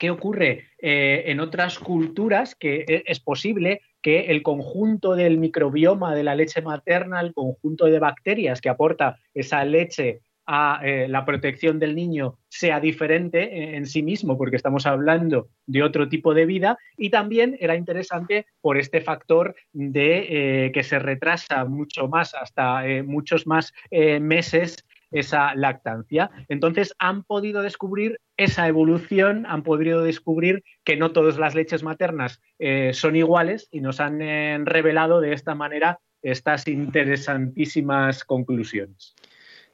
¿Qué 0.00 0.08
ocurre 0.08 0.64
eh, 0.78 1.24
en 1.26 1.40
otras 1.40 1.78
culturas? 1.78 2.54
Que 2.54 2.86
e, 2.88 3.02
es 3.04 3.20
posible 3.20 3.82
que 4.00 4.30
el 4.30 4.42
conjunto 4.42 5.14
del 5.14 5.36
microbioma 5.36 6.14
de 6.14 6.24
la 6.24 6.34
leche 6.34 6.62
materna, 6.62 7.20
el 7.20 7.34
conjunto 7.34 7.84
de 7.84 7.98
bacterias 7.98 8.62
que 8.62 8.70
aporta 8.70 9.18
esa 9.34 9.62
leche 9.66 10.22
a 10.46 10.80
eh, 10.82 11.06
la 11.06 11.26
protección 11.26 11.78
del 11.78 11.94
niño 11.94 12.38
sea 12.48 12.80
diferente 12.80 13.76
en, 13.76 13.84
sí 13.84 14.02
mismo, 14.02 14.38
porque 14.38 14.56
estamos 14.56 14.86
hablando 14.86 15.48
de 15.66 15.82
otro 15.82 16.08
tipo 16.08 16.32
de 16.32 16.46
vida, 16.46 16.78
y 16.96 17.10
también 17.10 17.58
era 17.60 17.76
interesante 17.76 18.46
por 18.62 18.78
este 18.78 19.02
factor 19.02 19.54
de 19.74 20.64
eh, 20.66 20.72
que 20.72 20.82
se 20.82 20.98
retrasa 20.98 21.66
mucho 21.66 22.08
más, 22.08 22.34
hasta 22.34 22.82
muchos 23.04 23.46
más 23.46 23.74
meses 23.90 24.82
esa 25.10 25.54
lactancia. 25.54 26.30
Entonces 26.48 26.94
han 26.98 27.24
podido 27.24 27.62
descubrir 27.62 28.20
esa 28.36 28.68
evolución, 28.68 29.44
han 29.46 29.62
podido 29.62 30.02
descubrir 30.02 30.62
que 30.84 30.96
no 30.96 31.12
todas 31.12 31.38
las 31.38 31.54
leches 31.54 31.82
maternas 31.82 32.40
eh, 32.58 32.92
son 32.94 33.16
iguales 33.16 33.68
y 33.70 33.80
nos 33.80 34.00
han 34.00 34.22
eh, 34.22 34.58
revelado 34.64 35.20
de 35.20 35.32
esta 35.32 35.54
manera 35.54 35.98
estas 36.22 36.68
interesantísimas 36.68 38.24
conclusiones. 38.24 39.14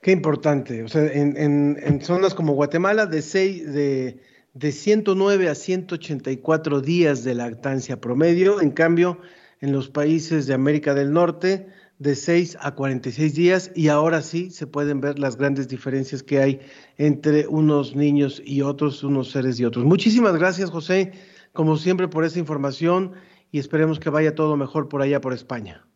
Qué 0.02 0.12
importante. 0.12 0.85
O 0.85 0.88
sea, 0.88 1.05
en, 1.12 2.00
zonas 2.02 2.35
como 2.35 2.55
Guatemala, 2.55 3.07
de, 3.07 3.23
seis, 3.23 3.73
de, 3.73 4.21
de 4.55 4.73
109 4.73 5.49
a 5.49 5.55
184 5.55 6.81
días 6.81 7.25
de 7.25 7.35
lactancia 7.35 8.00
promedio. 8.00 8.61
En 8.61 8.71
cambio, 8.71 9.21
en 9.61 9.73
los 9.73 9.88
países 9.88 10.47
de 10.47 10.55
América 10.55 10.95
del 10.95 11.12
Norte, 11.12 11.66
de 11.99 12.15
6 12.15 12.59
a 12.61 12.75
46 12.75 13.35
días 13.35 13.73
y 13.75 13.88
ahora 13.88 14.21
sí 14.21 14.50
se 14.50 14.67
pueden 14.67 15.00
ver 15.00 15.19
las 15.19 15.37
grandes 15.37 15.69
diferencias 15.69 16.23
que 16.23 16.41
hay 16.41 16.61
entre 16.99 17.47
unos 17.47 17.97
niños 17.97 18.43
y 18.45 18.62
otros, 18.62 19.03
unos 19.03 19.31
seres 19.31 19.59
y 19.59 19.65
otros. 19.65 19.85
Muchísimas 19.85 20.37
gracias, 20.37 20.71
José, 20.71 21.12
como 21.53 21.76
siempre, 21.76 22.09
por 22.09 22.25
esa 22.25 22.38
información 22.38 23.12
y 23.50 23.59
esperemos 23.59 23.99
que 23.99 24.11
vaya 24.11 24.35
todo 24.35 24.57
mejor 24.57 24.88
por 24.88 25.03
allá, 25.03 25.21
por 25.21 25.33
España. 25.33 25.87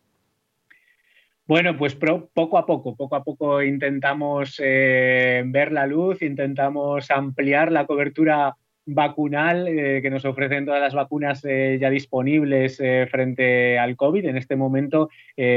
Bueno, 1.47 1.76
pues 1.76 1.97
poco 1.97 2.59
a 2.59 2.64
poco, 2.64 2.95
poco 2.95 3.16
a 3.16 3.25
poco 3.25 3.61
intentamos 3.61 4.61
eh, 4.62 5.42
ver 5.47 5.73
la 5.73 5.85
luz, 5.85 6.23
intentamos 6.23 7.11
ampliar 7.11 7.73
la 7.73 7.87
cobertura 7.87 8.57
vacunal 8.94 9.68
eh, 9.68 10.00
que 10.02 10.11
nos 10.11 10.25
ofrecen 10.25 10.66
todas 10.66 10.80
las 10.80 10.94
vacunas 10.94 11.44
eh, 11.44 11.78
ya 11.80 11.90
disponibles 11.90 12.80
eh, 12.80 13.06
frente 13.11 13.78
al 13.78 13.97
COVID. 13.97 14.26
En 14.26 14.37
este 14.37 14.56
momento, 14.56 15.09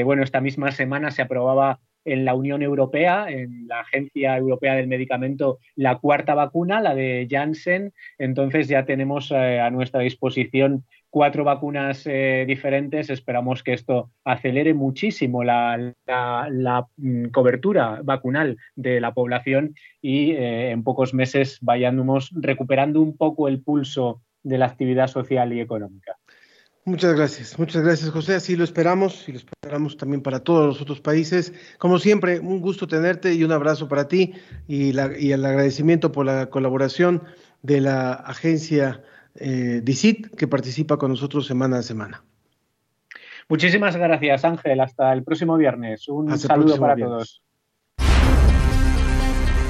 bueno, 0.06 0.24
esta 0.24 0.42
misma 0.42 0.72
semana 0.72 1.12
se 1.12 1.22
aprobaba 1.22 1.80
en 2.06 2.26
la 2.26 2.36
Unión 2.36 2.62
Europea, 2.62 3.26
en 3.30 3.68
la 3.68 3.82
Agencia 3.82 4.38
Europea 4.38 4.76
del 4.76 4.88
Medicamento, 4.88 5.60
la 5.76 6.00
cuarta 6.00 6.36
vacuna, 6.36 6.82
la 6.82 6.96
de 6.96 7.28
Janssen. 7.30 7.94
Entonces 8.18 8.68
ya 8.68 8.86
tenemos 8.86 9.32
a 9.32 9.70
nuestra 9.72 10.02
disposición 10.02 10.86
cuatro 11.14 11.44
vacunas 11.44 12.08
eh, 12.08 12.44
diferentes. 12.48 13.12
Esperamos 13.12 13.62
que 13.62 13.74
esto 13.74 14.10
acelere 14.26 14.74
muchísimo 14.74 15.44
la, 15.44 15.94
mm, 16.98 17.26
cobertura 17.26 18.02
vacunal 18.04 18.58
de 18.76 19.00
la 19.00 19.14
población 19.14 19.76
y 20.02 20.32
eh, 20.32 20.72
en 20.72 20.84
pocos 20.84 21.14
meses 21.14 21.60
vayamos 21.62 22.32
recuperando 22.34 23.00
un 23.00 23.16
poco 23.16 23.48
el 23.48 23.62
pulso 23.62 24.24
de 24.42 24.58
la 24.58 24.66
actividad 24.66 25.06
social 25.06 25.54
y 25.54 25.62
económica. 25.62 26.18
Muchas 26.84 27.14
gracias, 27.16 27.60
muchas 27.60 27.84
gracias 27.84 28.10
José, 28.10 28.34
así 28.34 28.56
lo 28.56 28.64
esperamos 28.64 29.30
y 29.30 29.34
lo 29.34 29.38
esperamos 29.38 29.96
también 29.98 30.24
para 30.24 30.40
todos 30.40 30.66
los 30.66 30.82
otros 30.82 31.00
países. 31.00 31.54
Como 31.78 32.00
siempre, 32.00 32.40
un 32.40 32.60
gusto 32.60 32.88
tenerte 32.88 33.36
y 33.36 33.44
un 33.44 33.52
abrazo 33.52 33.88
para 33.88 34.08
ti 34.08 34.34
y, 34.68 34.98
y 35.20 35.32
el 35.32 35.46
agradecimiento 35.46 36.12
por 36.12 36.26
la 36.26 36.48
colaboración 36.48 37.22
de 37.62 37.82
la 37.82 38.14
agencia 38.14 39.04
eh, 39.36 39.82
DICIT, 39.84 40.36
que 40.36 40.48
participa 40.48 40.98
con 40.98 41.12
nosotros 41.12 41.46
semana 41.46 41.80
a 41.80 41.84
semana. 41.84 42.24
Muchísimas 43.50 43.96
gracias, 43.96 44.46
Ángel. 44.46 44.80
Hasta 44.80 45.12
el 45.14 45.24
próximo 45.24 45.58
viernes. 45.58 46.08
Un 46.08 46.38
saludo 46.38 46.78
para 46.78 46.96
todos. 46.96 47.42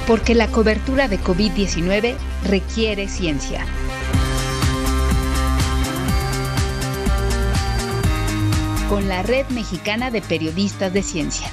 Porque 0.08 0.36
la 0.36 0.48
cobertura 0.48 1.08
de 1.08 1.18
COVID-19 1.18 2.16
requiere 2.48 3.08
ciencia. 3.08 3.66
Con 8.90 9.08
la 9.08 9.24
Red 9.24 9.48
Mexicana 9.50 10.12
de 10.12 10.22
Periodistas 10.22 10.94
de 10.94 11.02
Ciencia. 11.02 11.48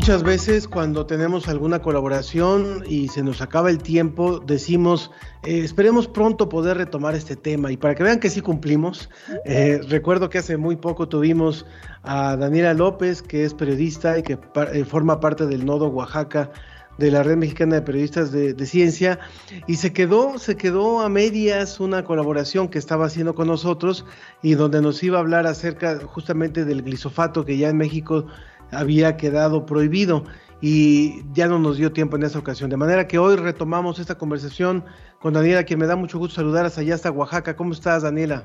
Muchas 0.00 0.22
veces 0.22 0.66
cuando 0.66 1.04
tenemos 1.04 1.46
alguna 1.46 1.82
colaboración 1.82 2.84
y 2.88 3.08
se 3.08 3.22
nos 3.22 3.42
acaba 3.42 3.68
el 3.68 3.82
tiempo, 3.82 4.40
decimos, 4.40 5.10
eh, 5.44 5.60
esperemos 5.62 6.08
pronto 6.08 6.48
poder 6.48 6.78
retomar 6.78 7.14
este 7.14 7.36
tema. 7.36 7.70
Y 7.70 7.76
para 7.76 7.94
que 7.94 8.02
vean 8.02 8.18
que 8.18 8.30
sí 8.30 8.40
cumplimos, 8.40 9.10
eh, 9.44 9.78
recuerdo 9.90 10.30
que 10.30 10.38
hace 10.38 10.56
muy 10.56 10.76
poco 10.76 11.06
tuvimos 11.06 11.66
a 12.02 12.34
Daniela 12.38 12.72
López, 12.72 13.20
que 13.20 13.44
es 13.44 13.52
periodista 13.52 14.18
y 14.18 14.22
que 14.22 14.38
eh, 14.72 14.84
forma 14.86 15.20
parte 15.20 15.44
del 15.44 15.66
Nodo 15.66 15.88
Oaxaca 15.88 16.50
de 16.96 17.10
la 17.10 17.22
Red 17.22 17.36
Mexicana 17.36 17.74
de 17.74 17.82
Periodistas 17.82 18.32
de, 18.32 18.54
de, 18.54 18.66
Ciencia 18.66 19.18
y 19.66 19.76
se 19.76 19.92
quedó, 19.92 20.38
se 20.38 20.56
quedó 20.56 21.00
a 21.02 21.10
medias 21.10 21.78
una 21.78 22.04
colaboración 22.04 22.68
que 22.68 22.78
estaba 22.78 23.04
haciendo 23.04 23.34
con 23.34 23.48
nosotros 23.48 24.06
y 24.42 24.54
donde 24.54 24.80
nos 24.80 25.02
iba 25.02 25.18
a 25.18 25.20
hablar 25.20 25.46
acerca 25.46 25.98
justamente 26.06 26.64
del 26.64 26.82
glisofato 26.82 27.44
que 27.44 27.58
ya 27.58 27.68
en 27.68 27.76
México 27.76 28.26
había 28.72 29.16
quedado 29.16 29.66
prohibido. 29.66 30.24
y 30.62 31.22
ya 31.32 31.48
no 31.48 31.58
nos 31.58 31.78
dio 31.78 31.90
tiempo 31.90 32.16
en 32.16 32.22
esa 32.22 32.38
ocasión. 32.38 32.68
De 32.68 32.76
manera 32.76 33.08
que 33.08 33.18
hoy 33.18 33.36
retomamos 33.36 33.98
esta 33.98 34.18
conversación 34.18 34.84
con 35.18 35.32
Daniela, 35.32 35.64
quien 35.64 35.78
me 35.78 35.86
da 35.86 35.96
mucho 35.96 36.18
gusto 36.18 36.36
saludar 36.36 36.66
hasta 36.66 36.82
allá, 36.82 36.96
hasta 36.96 37.10
Oaxaca. 37.10 37.56
¿Cómo 37.56 37.72
estás, 37.72 38.02
Daniela? 38.02 38.44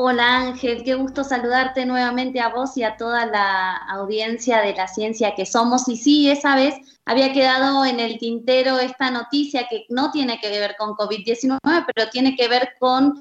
Hola 0.00 0.36
Ángel, 0.42 0.84
qué 0.84 0.94
gusto 0.94 1.24
saludarte 1.24 1.84
nuevamente 1.84 2.38
a 2.38 2.50
vos 2.50 2.76
y 2.76 2.84
a 2.84 2.96
toda 2.96 3.26
la 3.26 3.74
audiencia 3.76 4.60
de 4.60 4.72
la 4.72 4.86
ciencia 4.86 5.34
que 5.34 5.44
somos. 5.44 5.88
Y 5.88 5.96
sí, 5.96 6.30
esa 6.30 6.54
vez 6.54 6.76
había 7.04 7.32
quedado 7.32 7.84
en 7.84 7.98
el 7.98 8.16
tintero 8.18 8.78
esta 8.78 9.10
noticia 9.10 9.66
que 9.68 9.86
no 9.88 10.12
tiene 10.12 10.38
que 10.40 10.50
ver 10.50 10.76
con 10.78 10.90
COVID-19, 10.90 11.58
pero 11.92 12.10
tiene 12.10 12.36
que 12.36 12.46
ver 12.46 12.74
con 12.78 13.20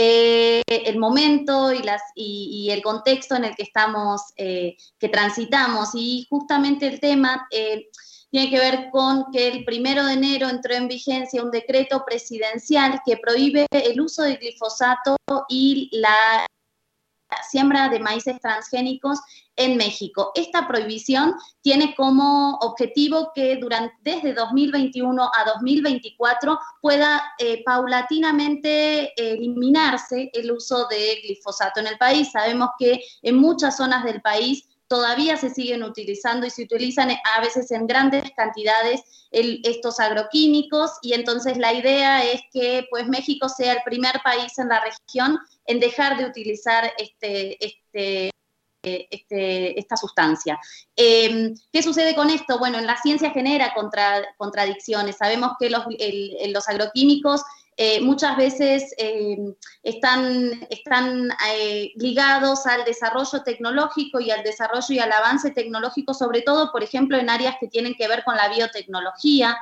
eh, 0.00 0.62
el 0.68 0.96
momento 0.96 1.72
y, 1.72 1.82
las, 1.82 2.00
y, 2.14 2.70
el 2.70 2.82
contexto 2.82 3.34
en 3.34 3.44
el 3.44 3.56
que 3.56 3.64
estamos, 3.64 4.22
eh, 4.36 4.76
que 4.96 5.08
transitamos. 5.08 5.90
Y 5.94 6.26
justamente 6.30 6.86
el 6.86 7.00
tema... 7.00 7.46
Eh, 7.50 7.88
tiene 8.30 8.50
que 8.50 8.58
ver 8.58 8.90
con 8.90 9.32
que 9.32 9.48
el 9.48 9.64
primero 9.64 10.04
de 10.04 10.12
enero 10.12 10.50
entró 10.50 10.74
en 10.74 10.86
vigencia 10.86 11.42
un 11.42 11.50
decreto 11.50 12.04
presidencial 12.04 13.00
que 13.02 13.16
prohíbe 13.16 13.64
el 13.70 13.98
uso 14.02 14.20
de 14.22 14.36
glifosato 14.36 15.16
y 15.48 15.88
la 15.94 16.44
siembra 17.50 17.88
de 17.88 18.00
maíces 18.00 18.40
transgénicos 18.40 19.18
en 19.56 19.76
México. 19.76 20.30
Esta 20.34 20.66
prohibición 20.68 21.34
tiene 21.62 21.94
como 21.94 22.54
objetivo 22.60 23.32
que 23.34 23.56
durante, 23.56 23.94
desde 24.02 24.34
2021 24.34 25.22
a 25.24 25.44
2024 25.44 26.58
pueda 26.80 27.22
eh, 27.38 27.62
paulatinamente 27.64 29.12
eliminarse 29.16 30.30
el 30.32 30.52
uso 30.52 30.86
de 30.88 31.20
glifosato 31.24 31.80
en 31.80 31.88
el 31.88 31.98
país. 31.98 32.30
Sabemos 32.30 32.70
que 32.78 33.00
en 33.22 33.36
muchas 33.36 33.76
zonas 33.76 34.04
del 34.04 34.22
país 34.22 34.64
todavía 34.88 35.36
se 35.36 35.50
siguen 35.50 35.82
utilizando 35.82 36.46
y 36.46 36.50
se 36.50 36.62
utilizan 36.62 37.10
a 37.10 37.40
veces 37.40 37.70
en 37.70 37.86
grandes 37.86 38.24
cantidades 38.36 39.02
estos 39.30 40.00
agroquímicos 40.00 40.92
y 41.02 41.12
entonces 41.12 41.58
la 41.58 41.74
idea 41.74 42.24
es 42.24 42.40
que 42.52 42.86
pues 42.90 43.06
México 43.06 43.48
sea 43.48 43.74
el 43.74 43.82
primer 43.84 44.20
país 44.24 44.58
en 44.58 44.68
la 44.68 44.82
región 44.82 45.38
en 45.68 45.78
dejar 45.78 46.16
de 46.16 46.24
utilizar 46.24 46.92
este, 46.98 47.64
este, 47.64 48.30
este 48.82 49.78
esta 49.78 49.96
sustancia. 49.96 50.58
Em, 50.96 51.54
¿Qué 51.72 51.82
sucede 51.82 52.16
con 52.16 52.30
esto? 52.30 52.58
Bueno, 52.58 52.78
en 52.78 52.86
la 52.86 52.96
ciencia 52.96 53.30
genera 53.30 53.74
contradicciones. 54.36 55.16
Sabemos 55.16 55.52
que 55.60 55.70
los, 55.70 55.84
los 56.48 56.68
agroquímicos 56.68 57.42
eh, 57.80 58.00
muchas 58.00 58.36
veces 58.36 58.92
eh, 58.98 59.54
están, 59.84 60.66
están 60.68 61.28
eh, 61.52 61.92
ligados 61.94 62.66
al 62.66 62.84
desarrollo 62.84 63.44
tecnológico 63.44 64.18
y 64.18 64.32
al 64.32 64.42
desarrollo 64.42 64.86
y 64.88 64.98
al 64.98 65.12
avance 65.12 65.52
tecnológico, 65.52 66.12
sobre 66.12 66.42
todo, 66.42 66.72
por 66.72 66.82
ejemplo, 66.82 67.16
en 67.16 67.30
áreas 67.30 67.54
que 67.60 67.68
tienen 67.68 67.94
que 67.94 68.08
ver 68.08 68.24
con 68.24 68.34
la 68.34 68.48
biotecnología. 68.48 69.56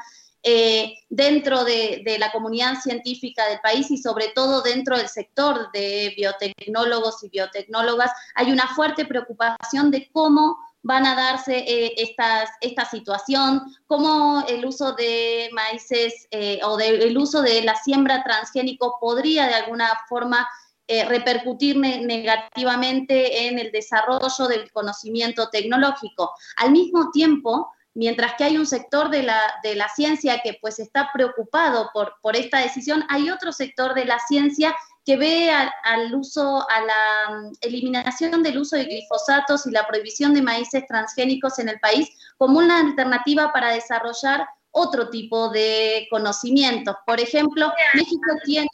Dentro 1.08 1.64
de, 1.64 2.16
la 2.18 2.30
comunidad 2.30 2.76
científica 2.80 3.48
del 3.48 3.58
país 3.60 3.90
y 3.90 3.98
sobre 3.98 4.28
todo 4.28 4.62
dentro 4.62 4.96
del 4.96 5.08
sector 5.08 5.70
de 5.72 6.14
biotecnólogos 6.16 7.22
y 7.24 7.30
biotecnólogas, 7.30 8.12
hay 8.34 8.52
una 8.52 8.68
fuerte 8.68 9.04
preocupación 9.04 9.90
de 9.90 10.08
cómo 10.12 10.56
van 10.82 11.04
a 11.04 11.16
darse 11.16 11.58
eh, 11.58 11.94
esta 11.96 12.84
situación, 12.84 13.60
cómo 13.88 14.44
el 14.46 14.64
uso 14.64 14.92
de 14.92 15.50
maíces 15.52 16.28
eh, 16.30 16.60
o 16.62 16.78
el 16.78 17.18
uso 17.18 17.42
de 17.42 17.62
la 17.62 17.74
siembra 17.74 18.22
transgénico 18.22 18.98
podría 19.00 19.48
de 19.48 19.54
alguna 19.54 19.88
forma 20.08 20.46
eh, 20.88 21.04
repercutir 21.04 21.76
negativamente 21.76 23.48
en 23.48 23.58
el 23.58 23.72
desarrollo 23.72 24.46
del 24.46 24.70
conocimiento 24.70 25.48
tecnológico. 25.48 26.30
Al 26.58 26.70
mismo 26.70 27.10
tiempo, 27.10 27.72
mientras 27.96 28.34
que 28.34 28.44
hay 28.44 28.56
un 28.58 28.66
sector 28.66 29.10
de 29.10 29.22
la, 29.22 29.40
de 29.62 29.74
la 29.74 29.88
ciencia 29.88 30.40
que 30.44 30.58
pues 30.60 30.78
está 30.78 31.10
preocupado 31.12 31.90
por, 31.92 32.14
por 32.22 32.36
esta 32.36 32.60
decisión, 32.60 33.04
hay 33.08 33.30
otro 33.30 33.52
sector 33.52 33.94
de 33.94 34.04
la 34.04 34.18
ciencia 34.20 34.76
que 35.04 35.16
ve 35.16 35.50
al, 35.50 36.14
uso, 36.14 36.68
a 36.68 36.80
la 36.80 37.40
mm, 37.40 37.52
eliminación 37.62 38.42
del 38.42 38.58
uso 38.58 38.76
de 38.76 38.84
glifosatos 38.84 39.66
y 39.66 39.70
la 39.70 39.86
prohibición 39.86 40.34
de 40.34 40.42
maíces 40.42 40.84
transgénicos 40.86 41.58
en 41.58 41.70
el 41.70 41.80
país 41.80 42.08
como 42.36 42.58
una 42.58 42.80
alternativa 42.80 43.52
para 43.52 43.72
desarrollar 43.72 44.46
otro 44.72 45.08
tipo 45.08 45.48
de 45.48 46.06
conocimientos. 46.10 46.96
Por 47.06 47.18
ejemplo, 47.18 47.72
México 47.94 48.30
tiene, 48.44 48.68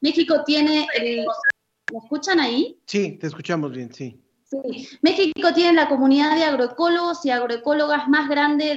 México 0.00 0.44
tiene, 0.46 0.86
¿me 1.92 1.98
escuchan 1.98 2.38
ahí? 2.38 2.78
Sí, 2.86 3.18
te 3.18 3.26
escuchamos 3.26 3.72
bien, 3.72 3.92
sí. 3.92 4.22
Sí. 4.50 4.88
México 5.02 5.52
tiene 5.54 5.74
la 5.74 5.88
comunidad 5.88 6.34
de 6.34 6.44
agroecólogos 6.44 7.24
y 7.24 7.30
agroecólogas 7.30 8.08
más 8.08 8.30
grande 8.30 8.76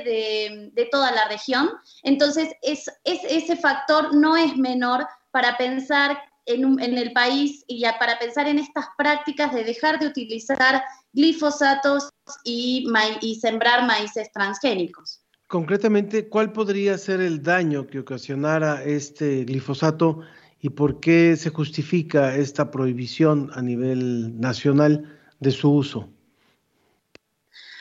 de, 0.75 0.89
toda 0.91 1.12
la 1.12 1.29
región, 1.29 1.69
entonces 2.03 2.49
es, 2.62 2.91
es, 3.05 3.21
ese 3.29 3.55
factor 3.55 4.13
no 4.13 4.36
es 4.36 4.57
menor 4.57 5.07
para 5.31 5.57
pensar 5.57 6.17
en, 6.45 6.79
el 6.97 7.13
país 7.13 7.63
y 7.67 7.79
ya 7.79 7.97
para 7.99 8.19
pensar 8.19 8.47
en 8.47 8.60
estas 8.60 8.86
prácticas 8.97 9.53
de 9.53 9.63
dejar 9.63 9.99
de 9.99 10.07
utilizar 10.07 10.84
glifosatos 11.13 12.10
y, 12.43 12.86
y 13.21 13.36
sembrar 13.36 13.86
maíces 13.86 14.31
transgénicos. 14.34 15.21
Concretamente, 15.47 16.29
¿cuál 16.29 16.51
podría 16.51 16.97
ser 16.97 17.21
el 17.21 17.43
daño 17.43 17.88
que 17.88 17.99
ocasionara 17.99 18.84
este 18.84 19.43
glifosato 19.45 20.21
y 20.60 20.69
por 20.69 20.99
qué 20.99 21.36
se 21.36 21.49
justifica 21.49 22.36
esta 22.36 22.71
prohibición 22.71 23.49
a 23.53 23.62
nivel 23.62 24.39
nacional 24.39 25.17
de 25.41 25.51
su 25.51 25.69
uso? 25.69 26.08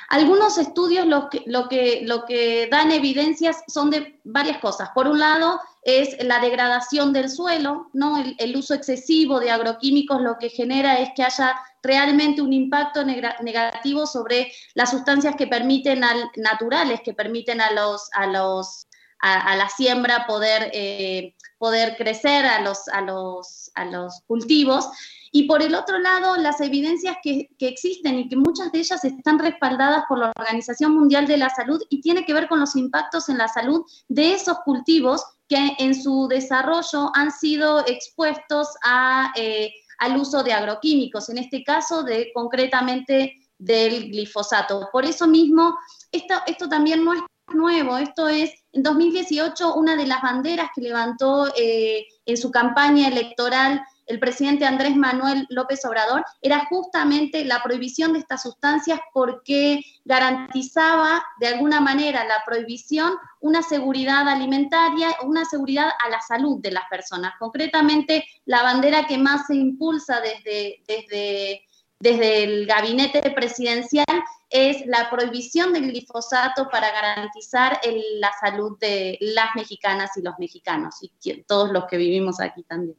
Algunos 0.08 0.58
estudios 0.58 1.06
lo 1.06 1.28
que, 1.30 1.44
lo, 1.46 1.68
que, 1.68 2.00
lo 2.04 2.24
que 2.24 2.66
dan 2.68 2.90
evidencias 2.90 3.62
son 3.68 3.90
de 3.90 4.18
varias 4.24 4.58
cosas. 4.58 4.90
Por 4.92 5.06
un 5.06 5.20
lado, 5.20 5.60
es 5.82 6.16
la 6.24 6.40
degradación 6.40 7.12
del 7.12 7.30
suelo, 7.30 7.88
¿no? 7.92 8.20
El, 8.38 8.56
uso 8.56 8.74
excesivo 8.74 9.38
de 9.38 9.52
agroquímicos 9.52 10.20
lo 10.20 10.36
que 10.36 10.48
genera 10.48 10.98
es 10.98 11.10
que 11.14 11.22
haya 11.22 11.54
realmente 11.80 12.42
un 12.42 12.52
impacto 12.52 13.04
negativo 13.04 14.04
sobre 14.04 14.52
las 14.74 14.90
sustancias 14.90 15.36
que 15.36 15.46
permiten 15.46 16.02
al, 16.02 16.28
naturales, 16.34 17.02
que 17.04 17.14
permiten 17.14 17.60
a 17.60 17.70
los, 17.70 18.10
a 18.12 18.26
los 18.26 18.88
a, 19.22 19.54
la 19.54 19.68
siembra 19.68 20.26
poder, 20.26 20.70
eh, 20.72 21.34
poder 21.58 21.96
crecer, 21.96 22.46
a 22.46 22.62
los, 22.62 22.88
a, 22.88 23.02
los, 23.02 23.70
a 23.74 23.84
los 23.84 24.22
cultivos. 24.26 24.88
Y 25.32 25.44
por 25.44 25.62
el 25.62 25.74
otro 25.74 25.98
lado, 25.98 26.36
las 26.36 26.60
evidencias 26.60 27.16
que, 27.22 27.48
existen 27.60 28.18
y 28.18 28.28
que 28.28 28.36
muchas 28.36 28.72
de 28.72 28.80
ellas 28.80 29.04
están 29.04 29.38
respaldadas 29.38 30.04
por 30.08 30.18
la 30.18 30.32
Organización 30.36 30.94
Mundial 30.94 31.26
de 31.26 31.36
la 31.36 31.50
Salud 31.50 31.80
y 31.88 32.00
tiene 32.00 32.24
que 32.24 32.34
ver 32.34 32.48
con 32.48 32.58
los 32.58 32.74
impactos 32.74 33.28
en 33.28 33.38
la 33.38 33.46
salud 33.46 33.84
de 34.08 34.32
esos 34.32 34.58
cultivos 34.64 35.24
que 35.48 35.74
en 35.78 35.94
su 35.94 36.26
desarrollo 36.28 37.12
han 37.14 37.30
sido 37.30 37.86
expuestos 37.86 38.68
a, 38.84 39.32
eh, 39.36 39.72
al 39.98 40.16
uso 40.16 40.42
de 40.42 40.52
agroquímicos, 40.52 41.28
en 41.28 41.38
este 41.38 41.62
caso 41.62 42.02
de 42.02 42.30
concretamente 42.34 43.36
del 43.58 44.10
glifosato. 44.10 44.88
Por 44.90 45.04
eso 45.04 45.28
mismo, 45.28 45.76
esto, 46.10 46.34
esto 46.46 46.68
también 46.68 47.04
no 47.04 47.12
es 47.12 47.20
nuevo, 47.54 47.98
esto 47.98 48.28
es, 48.28 48.50
en 48.72 48.82
2018, 48.82 49.74
una 49.74 49.96
de 49.96 50.06
las 50.06 50.22
banderas 50.22 50.70
que 50.74 50.82
levantó 50.82 51.52
eh, 51.56 52.06
en 52.26 52.36
su 52.36 52.50
campaña 52.50 53.08
electoral 53.08 53.82
el 54.10 54.18
presidente 54.18 54.66
Andrés 54.66 54.96
Manuel 54.96 55.46
López 55.50 55.84
Obrador 55.84 56.24
era 56.42 56.66
justamente 56.68 57.44
la 57.44 57.62
prohibición 57.62 58.12
de 58.12 58.18
estas 58.18 58.42
sustancias 58.42 58.98
porque 59.14 59.80
garantizaba 60.04 61.22
de 61.38 61.46
alguna 61.46 61.80
manera 61.80 62.24
la 62.24 62.42
prohibición 62.44 63.12
una 63.38 63.62
seguridad 63.62 64.28
alimentaria, 64.28 65.14
una 65.22 65.44
seguridad 65.44 65.90
a 66.04 66.08
la 66.10 66.20
salud 66.20 66.60
de 66.60 66.72
las 66.72 66.88
personas. 66.90 67.34
Concretamente, 67.38 68.24
la 68.46 68.64
bandera 68.64 69.06
que 69.06 69.16
más 69.16 69.46
se 69.46 69.54
impulsa 69.54 70.20
desde, 70.20 70.82
desde, 70.88 71.62
desde 72.00 72.42
el 72.42 72.66
gabinete 72.66 73.30
presidencial 73.30 74.24
es 74.48 74.84
la 74.86 75.08
prohibición 75.08 75.72
del 75.72 75.86
glifosato 75.86 76.68
para 76.68 76.90
garantizar 76.90 77.80
la 78.18 78.32
salud 78.40 78.76
de 78.80 79.18
las 79.20 79.54
mexicanas 79.54 80.16
y 80.16 80.22
los 80.22 80.34
mexicanos 80.40 80.96
y 81.00 81.42
todos 81.44 81.70
los 81.70 81.84
que 81.84 81.96
vivimos 81.96 82.40
aquí 82.40 82.64
también. 82.64 82.98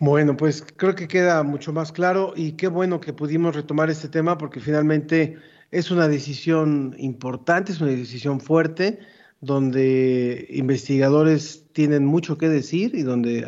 Bueno, 0.00 0.34
pues 0.34 0.64
creo 0.76 0.94
que 0.94 1.08
queda 1.08 1.42
mucho 1.42 1.74
más 1.74 1.92
claro 1.92 2.32
y 2.34 2.52
qué 2.52 2.68
bueno 2.68 3.02
que 3.02 3.12
pudimos 3.12 3.54
retomar 3.54 3.90
este 3.90 4.08
tema 4.08 4.38
porque 4.38 4.58
finalmente 4.58 5.36
es 5.70 5.90
una 5.90 6.08
decisión 6.08 6.96
importante, 6.98 7.72
es 7.72 7.82
una 7.82 7.90
decisión 7.90 8.40
fuerte, 8.40 8.98
donde 9.42 10.46
investigadores 10.48 11.66
tienen 11.74 12.06
mucho 12.06 12.38
que 12.38 12.48
decir 12.48 12.94
y 12.94 13.02
donde 13.02 13.44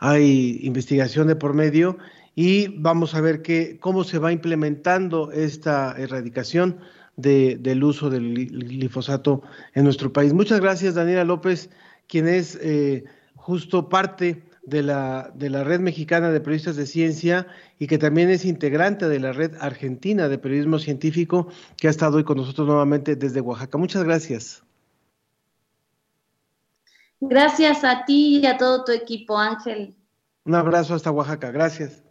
hay, 0.00 0.58
investigación 0.62 1.28
de 1.28 1.36
por 1.36 1.54
medio 1.54 1.96
y 2.34 2.76
vamos 2.80 3.14
a 3.14 3.20
ver 3.20 3.40
que, 3.42 3.78
cómo 3.78 4.02
se 4.02 4.18
va 4.18 4.32
implementando 4.32 5.30
esta 5.30 5.94
erradicación 5.96 6.78
de, 7.14 7.56
del 7.56 7.84
uso 7.84 8.10
del 8.10 8.34
glifosato 8.34 9.42
en 9.74 9.84
nuestro 9.84 10.12
país. 10.12 10.32
Muchas 10.32 10.60
gracias, 10.60 10.96
Daniela 10.96 11.22
López, 11.22 11.70
quien 12.08 12.26
es 12.26 12.58
eh, 12.60 13.04
justo 13.36 13.88
parte 13.88 14.42
de 14.68 14.82
la, 14.82 15.30
de 15.34 15.50
la 15.50 15.64
Red 15.64 15.80
Mexicana 15.80 16.30
de 16.30 16.40
Periodistas 16.40 16.76
de 16.76 16.86
Ciencia 16.86 17.46
y 17.78 17.86
que 17.86 17.98
también 17.98 18.30
es 18.30 18.44
integrante 18.44 19.08
de 19.08 19.20
la 19.20 19.32
Red 19.32 19.56
Argentina 19.60 20.28
de 20.28 20.38
Periodismo 20.38 20.78
Científico, 20.78 21.48
que 21.76 21.88
ha 21.88 21.90
estado 21.90 22.18
hoy 22.18 22.24
con 22.24 22.36
nosotros 22.36 22.66
nuevamente 22.66 23.16
desde 23.16 23.40
Oaxaca. 23.40 23.78
Muchas 23.78 24.04
gracias. 24.04 24.62
Gracias 27.20 27.84
a 27.84 28.04
ti 28.04 28.40
y 28.42 28.46
a 28.46 28.56
todo 28.56 28.84
tu 28.84 28.92
equipo, 28.92 29.36
Ángel. 29.36 29.96
Un 30.44 30.54
abrazo 30.54 30.94
hasta 30.94 31.10
Oaxaca. 31.10 31.50
Gracias. 31.50 32.07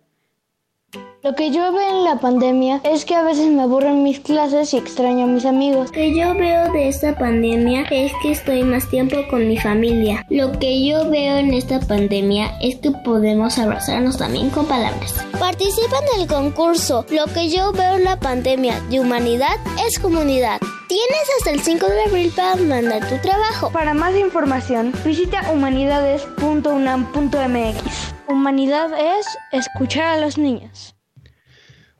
Lo 1.24 1.34
que 1.34 1.50
yo 1.52 1.74
veo 1.74 1.90
en 1.90 2.04
la 2.04 2.20
pandemia 2.20 2.80
es 2.84 3.04
que 3.04 3.16
a 3.16 3.24
veces 3.24 3.48
me 3.48 3.64
aburren 3.64 4.04
mis 4.04 4.20
clases 4.20 4.72
y 4.74 4.78
extraño 4.78 5.24
a 5.24 5.28
mis 5.28 5.46
amigos. 5.46 5.88
Lo 5.88 5.94
que 5.94 6.16
yo 6.16 6.36
veo 6.36 6.72
de 6.72 6.88
esta 6.88 7.18
pandemia 7.18 7.82
es 7.90 8.12
que 8.22 8.30
estoy 8.32 8.62
más 8.64 8.88
tiempo 8.90 9.18
con 9.30 9.48
mi 9.48 9.58
familia. 9.58 10.24
Lo 10.30 10.52
que 10.60 10.86
yo 10.86 11.10
veo 11.10 11.38
en 11.38 11.56
esta 11.56 11.80
pandemia 11.80 12.56
es 12.62 12.76
que 12.76 12.92
podemos 12.92 13.58
abrazarnos 13.58 14.18
también 14.18 14.52
con 14.52 14.68
palabras. 14.68 15.16
Participa 15.40 15.98
en 16.14 16.22
el 16.22 16.28
concurso. 16.28 17.04
Lo 17.10 17.26
que 17.26 17.50
yo 17.50 17.72
veo 17.72 17.96
en 17.96 18.04
la 18.04 18.20
pandemia 18.20 18.80
de 18.90 19.00
humanidad 19.00 19.58
es 19.88 19.98
comunidad. 19.98 20.60
Tienes 20.88 21.28
hasta 21.40 21.50
el 21.52 21.62
5 21.62 21.88
de 21.88 22.04
abril 22.04 22.32
para 22.36 22.58
mandar 22.58 23.10
tu 23.10 23.18
trabajo. 23.18 23.72
Para 23.72 23.96
más 23.96 24.16
información, 24.16 24.94
visita 25.04 25.52
humanidades.unam.mx. 25.52 28.14
Humanidad 28.28 28.92
es 28.94 29.26
escuchar 29.52 30.06
a 30.06 30.20
los 30.20 30.38
niños. 30.38 30.97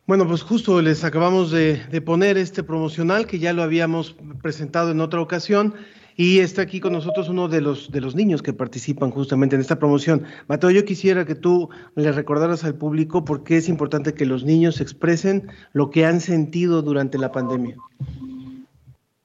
Bueno, 0.08 0.26
pues 0.26 0.42
justo 0.42 0.82
les 0.82 1.04
acabamos 1.04 1.52
de, 1.52 1.82
de, 1.92 2.02
poner 2.02 2.38
este 2.38 2.64
promocional 2.64 3.28
que 3.28 3.40
ya 3.40 3.52
lo 3.52 3.62
habíamos 3.62 4.16
presentado 4.42 4.92
en 4.92 5.02
otra 5.02 5.20
ocasión 5.20 5.74
y 6.16 6.40
está 6.40 6.62
aquí 6.62 6.80
con 6.80 6.94
nosotros 6.94 7.28
uno 7.28 7.50
de 7.50 7.60
los, 7.60 7.92
de 7.92 8.00
los 8.00 8.16
niños 8.16 8.42
que 8.42 8.54
participan 8.54 9.12
justamente 9.12 9.56
en 9.56 9.62
esta 9.62 9.78
promoción. 9.78 10.24
Mateo, 10.48 10.72
yo 10.72 10.86
quisiera 10.86 11.26
que 11.26 11.36
tú 11.36 11.70
le 11.96 12.10
recordaras 12.14 12.64
al 12.64 12.76
público 12.76 13.26
por 13.26 13.44
qué 13.44 13.58
es 13.58 13.68
importante 13.68 14.14
que 14.14 14.26
los 14.26 14.46
niños 14.46 14.80
expresen 14.80 15.50
lo 15.74 15.92
que 15.92 16.06
han 16.06 16.22
sentido 16.22 16.82
durante 16.82 17.18
la 17.18 17.34
pandemia. 17.34 17.76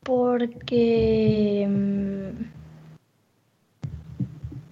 Porque... 0.03 1.67
mm, 1.71 2.45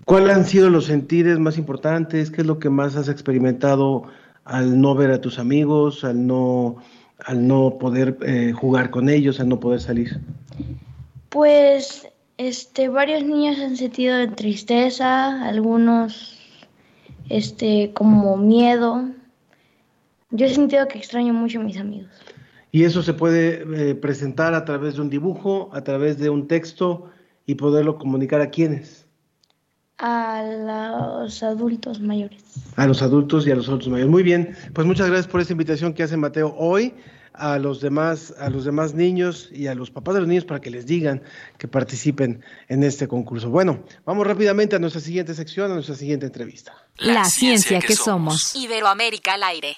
¿Cuáles 0.04 0.36
han 0.36 0.44
sido 0.44 0.70
los 0.70 0.86
sentires 0.86 1.38
más 1.38 1.56
importantes? 1.56 2.32
¿Qué 2.32 2.40
es 2.40 2.46
lo 2.48 2.58
que 2.58 2.68
más 2.68 2.96
has 2.96 3.08
experimentado 3.08 4.02
al 4.50 4.80
no 4.80 4.96
ver 4.96 5.12
a 5.12 5.20
tus 5.20 5.38
amigos, 5.38 6.02
al 6.02 6.26
no, 6.26 6.76
al 7.24 7.46
no 7.46 7.78
poder 7.78 8.18
eh, 8.22 8.52
jugar 8.52 8.90
con 8.90 9.08
ellos, 9.08 9.38
al 9.38 9.48
no 9.48 9.60
poder 9.60 9.80
salir? 9.80 10.20
Pues 11.28 12.08
este, 12.36 12.88
varios 12.88 13.22
niños 13.22 13.60
han 13.60 13.76
sentido 13.76 14.28
tristeza, 14.32 15.46
algunos 15.46 16.36
este, 17.28 17.92
como 17.94 18.36
miedo. 18.36 19.08
Yo 20.30 20.46
he 20.46 20.50
sentido 20.50 20.88
que 20.88 20.98
extraño 20.98 21.32
mucho 21.32 21.60
a 21.60 21.62
mis 21.62 21.78
amigos. 21.78 22.10
Y 22.72 22.82
eso 22.82 23.02
se 23.02 23.14
puede 23.14 23.90
eh, 23.90 23.94
presentar 23.94 24.54
a 24.54 24.64
través 24.64 24.96
de 24.96 25.02
un 25.02 25.10
dibujo, 25.10 25.70
a 25.72 25.84
través 25.84 26.18
de 26.18 26.28
un 26.28 26.48
texto 26.48 27.08
y 27.46 27.54
poderlo 27.54 27.98
comunicar 27.98 28.40
a 28.40 28.50
quienes. 28.50 28.99
A 30.02 30.42
los 31.22 31.42
adultos 31.42 32.00
mayores. 32.00 32.42
A 32.76 32.86
los 32.86 33.02
adultos 33.02 33.46
y 33.46 33.50
a 33.50 33.54
los 33.54 33.68
adultos 33.68 33.88
mayores. 33.88 34.10
Muy 34.10 34.22
bien, 34.22 34.56
pues 34.72 34.86
muchas 34.86 35.06
gracias 35.08 35.26
por 35.26 35.40
esta 35.42 35.52
invitación 35.52 35.92
que 35.92 36.02
hace 36.02 36.16
Mateo 36.16 36.54
hoy 36.56 36.94
a 37.34 37.58
los 37.58 37.80
demás, 37.80 38.34
a 38.38 38.48
los 38.50 38.64
demás 38.64 38.94
niños 38.94 39.50
y 39.52 39.66
a 39.66 39.74
los 39.74 39.90
papás 39.90 40.14
de 40.14 40.20
los 40.20 40.28
niños 40.28 40.44
para 40.44 40.60
que 40.60 40.70
les 40.70 40.86
digan 40.86 41.22
que 41.58 41.68
participen 41.68 42.42
en 42.68 42.82
este 42.82 43.08
concurso. 43.08 43.50
Bueno, 43.50 43.84
vamos 44.04 44.26
rápidamente 44.26 44.76
a 44.76 44.78
nuestra 44.78 45.00
siguiente 45.00 45.34
sección, 45.34 45.70
a 45.70 45.74
nuestra 45.74 45.94
siguiente 45.94 46.26
entrevista. 46.26 46.74
La, 46.96 47.12
La 47.12 47.24
ciencia, 47.24 47.68
ciencia 47.68 47.80
que, 47.80 47.86
que 47.88 47.96
somos. 47.96 48.40
somos. 48.40 48.64
Iberoamérica 48.64 49.34
al 49.34 49.42
aire. 49.44 49.76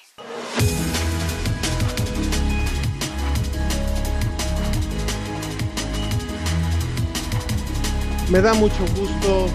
Me 8.29 8.41
da 8.41 8.53
mucho 8.53 8.83
gusto 8.95 9.47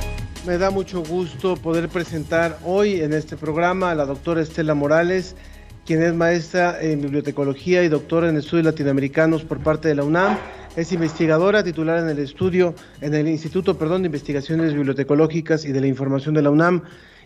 me 0.47 0.59
da 0.59 0.71
mucho 0.71 1.03
gusto 1.03 1.57
poder 1.57 1.89
presentar 1.89 2.59
hoy 2.65 3.01
en 3.01 3.13
este 3.13 3.37
programa 3.37 3.91
a 3.91 3.95
la 3.95 4.05
doctora 4.05 4.43
Estela 4.43 4.75
Morales, 4.75 5.37
quien 5.87 6.03
es 6.03 6.15
maestra 6.15 6.81
en 6.81 7.01
bibliotecología 7.01 7.83
y 7.83 7.89
doctora 7.89 8.29
en 8.29 8.37
estudios 8.37 8.67
latinoamericanos 8.67 9.45
por 9.45 9.59
parte 9.59 9.89
de 9.89 9.95
la 9.95 10.05
UNAM. 10.05 10.39
Es 10.77 10.93
investigadora 10.93 11.65
titular 11.65 11.99
en 11.99 12.09
el 12.09 12.19
estudio, 12.19 12.75
en 13.01 13.15
el 13.15 13.27
Instituto, 13.29 13.79
perdón, 13.79 14.03
de 14.03 14.07
Investigaciones 14.07 14.75
Bibliotecológicas 14.75 15.65
y 15.65 15.73
de 15.73 15.81
la 15.81 15.87
Información 15.87 16.35
de 16.35 16.43
la 16.43 16.51
UNAM 16.51 16.83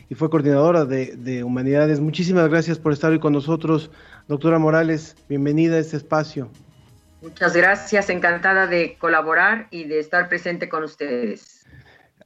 y 0.09 0.15
fue 0.15 0.31
coordinadora 0.31 0.85
de, 0.85 1.17
de 1.17 1.45
Humanidades. 1.45 2.01
Muchísimas 2.01 2.49
gracias 2.49 2.79
por 2.79 2.93
estar 2.93 3.11
hoy 3.11 3.19
con 3.19 3.33
nosotros, 3.33 3.91
doctora 4.29 4.59
Morales. 4.59 5.17
Bienvenida 5.29 5.77
a 5.77 5.79
este 5.79 5.97
espacio. 5.97 6.51
Muchas 7.21 7.55
gracias, 7.55 8.11
encantada 8.11 8.67
de 8.67 8.97
colaborar 8.99 9.69
y 9.71 9.85
de 9.85 10.01
estar 10.01 10.29
presente 10.29 10.69
con 10.69 10.83
ustedes. 10.83 11.62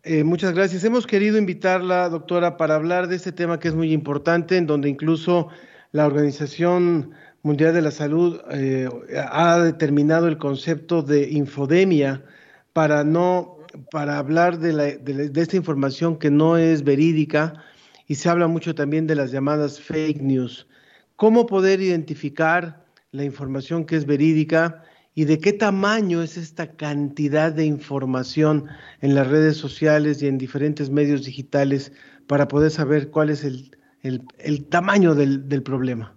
Eh, 0.09 0.23
muchas 0.23 0.55
gracias. 0.55 0.85
Hemos 0.85 1.05
querido 1.05 1.37
invitarla, 1.37 2.09
doctora, 2.09 2.57
para 2.57 2.77
hablar 2.77 3.09
de 3.09 3.16
este 3.16 3.33
tema 3.33 3.59
que 3.59 3.66
es 3.66 3.75
muy 3.75 3.92
importante, 3.92 4.57
en 4.57 4.69
donde 4.69 4.88
incluso 4.88 5.49
la 5.90 6.07
Organización 6.07 7.11
Mundial 7.42 7.75
de 7.75 7.83
la 7.83 7.90
Salud 7.90 8.40
eh, 8.53 8.88
ha 9.33 9.59
determinado 9.59 10.29
el 10.29 10.38
concepto 10.38 11.03
de 11.03 11.29
infodemia 11.33 12.25
para 12.73 13.03
no 13.03 13.57
para 13.90 14.19
hablar 14.19 14.61
de, 14.61 14.99
de 14.99 15.40
esta 15.40 15.57
información 15.57 16.21
que 16.21 16.31
no 16.31 16.57
es 16.57 16.85
verídica 16.85 17.64
y 18.07 18.14
se 18.14 18.29
habla 18.29 18.47
mucho 18.47 18.77
también 18.77 19.09
de 19.09 19.16
las 19.16 19.33
llamadas 19.33 19.81
fake 19.81 20.23
news. 20.23 20.69
¿Cómo 21.16 21.47
poder 21.47 21.81
identificar 21.81 22.87
la 23.11 23.25
información 23.25 23.85
que 23.85 23.97
es 23.97 24.07
verídica? 24.07 24.85
Y 25.18 25.24
de 25.24 25.40
qué 25.40 25.55
tamaño 25.55 26.22
es 26.22 26.37
esta 26.37 26.76
cantidad 26.76 27.50
de 27.50 27.64
información 27.64 28.68
en 29.00 29.14
las 29.14 29.26
redes 29.26 29.57
sociales 29.57 30.22
y 30.22 30.29
en 30.29 30.37
diferentes 30.37 30.90
medios 30.90 31.24
digitales 31.24 31.90
para 32.26 32.46
poder 32.48 32.70
saber 32.70 33.11
cuál 33.11 33.31
es 33.31 33.42
el, 33.42 33.74
el, 34.02 34.68
tamaño 34.68 35.14
del, 35.14 35.48
del, 35.48 35.62
problema. 35.62 36.14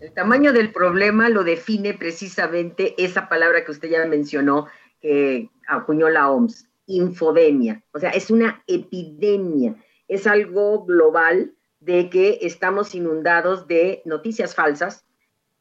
El 0.00 0.12
tamaño 0.12 0.52
del 0.52 0.70
problema 0.70 1.30
lo 1.30 1.44
define 1.44 1.94
precisamente 1.94 2.94
esa 3.02 3.26
palabra 3.26 3.64
que 3.64 3.72
usted 3.72 3.88
ya 3.88 4.04
mencionó, 4.04 4.66
que 5.00 5.48
acuñó 5.66 6.10
la 6.10 6.30
OMS, 6.30 6.68
infodemia. 6.84 7.82
O 7.92 7.98
sea, 7.98 8.10
es 8.10 8.30
una 8.30 8.62
epidemia, 8.66 9.76
es 10.08 10.26
algo 10.26 10.84
global 10.84 11.54
de 11.80 12.10
que 12.10 12.38
estamos 12.42 12.94
inundados 12.94 13.66
de 13.66 14.02
noticias 14.04 14.54
falsas, 14.54 15.05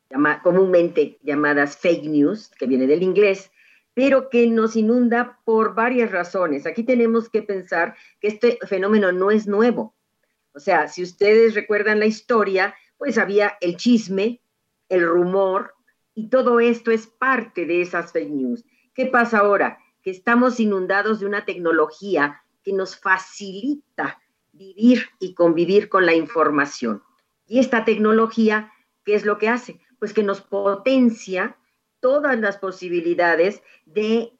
llama, 0.09 0.41
comúnmente 0.41 1.19
llamadas 1.23 1.77
fake 1.77 2.05
news, 2.05 2.49
que 2.57 2.67
viene 2.67 2.87
del 2.87 3.03
inglés, 3.03 3.51
pero 3.93 4.29
que 4.29 4.47
nos 4.47 4.75
inunda 4.75 5.39
por 5.45 5.73
varias 5.73 6.11
razones. 6.11 6.65
Aquí 6.65 6.83
tenemos 6.83 7.29
que 7.29 7.41
pensar 7.41 7.95
que 8.19 8.27
este 8.27 8.59
fenómeno 8.67 9.11
no 9.11 9.31
es 9.31 9.47
nuevo. 9.47 9.95
O 10.53 10.59
sea, 10.59 10.87
si 10.87 11.01
ustedes 11.03 11.55
recuerdan 11.55 11.99
la 11.99 12.05
historia, 12.05 12.75
pues 12.97 13.17
había 13.17 13.57
el 13.61 13.77
chisme, 13.77 14.41
el 14.89 15.05
rumor, 15.05 15.73
y 16.13 16.29
todo 16.29 16.59
esto 16.59 16.91
es 16.91 17.07
parte 17.07 17.65
de 17.65 17.81
esas 17.81 18.11
fake 18.11 18.29
news. 18.29 18.63
¿Qué 18.93 19.05
pasa 19.05 19.39
ahora? 19.39 19.77
Que 20.01 20.11
estamos 20.11 20.59
inundados 20.59 21.19
de 21.19 21.25
una 21.25 21.45
tecnología 21.45 22.41
que 22.63 22.71
nos 22.71 22.97
facilita 22.97 24.21
vivir 24.53 25.07
y 25.19 25.33
convivir 25.33 25.89
con 25.89 26.05
la 26.05 26.13
información. 26.13 27.03
Y 27.47 27.59
esta 27.59 27.83
tecnología, 27.85 28.71
¿qué 29.03 29.15
es 29.15 29.25
lo 29.25 29.37
que 29.37 29.49
hace? 29.49 29.79
Pues 29.99 30.13
que 30.13 30.23
nos 30.23 30.41
potencia 30.41 31.57
todas 31.99 32.39
las 32.39 32.57
posibilidades 32.57 33.63
de 33.85 34.31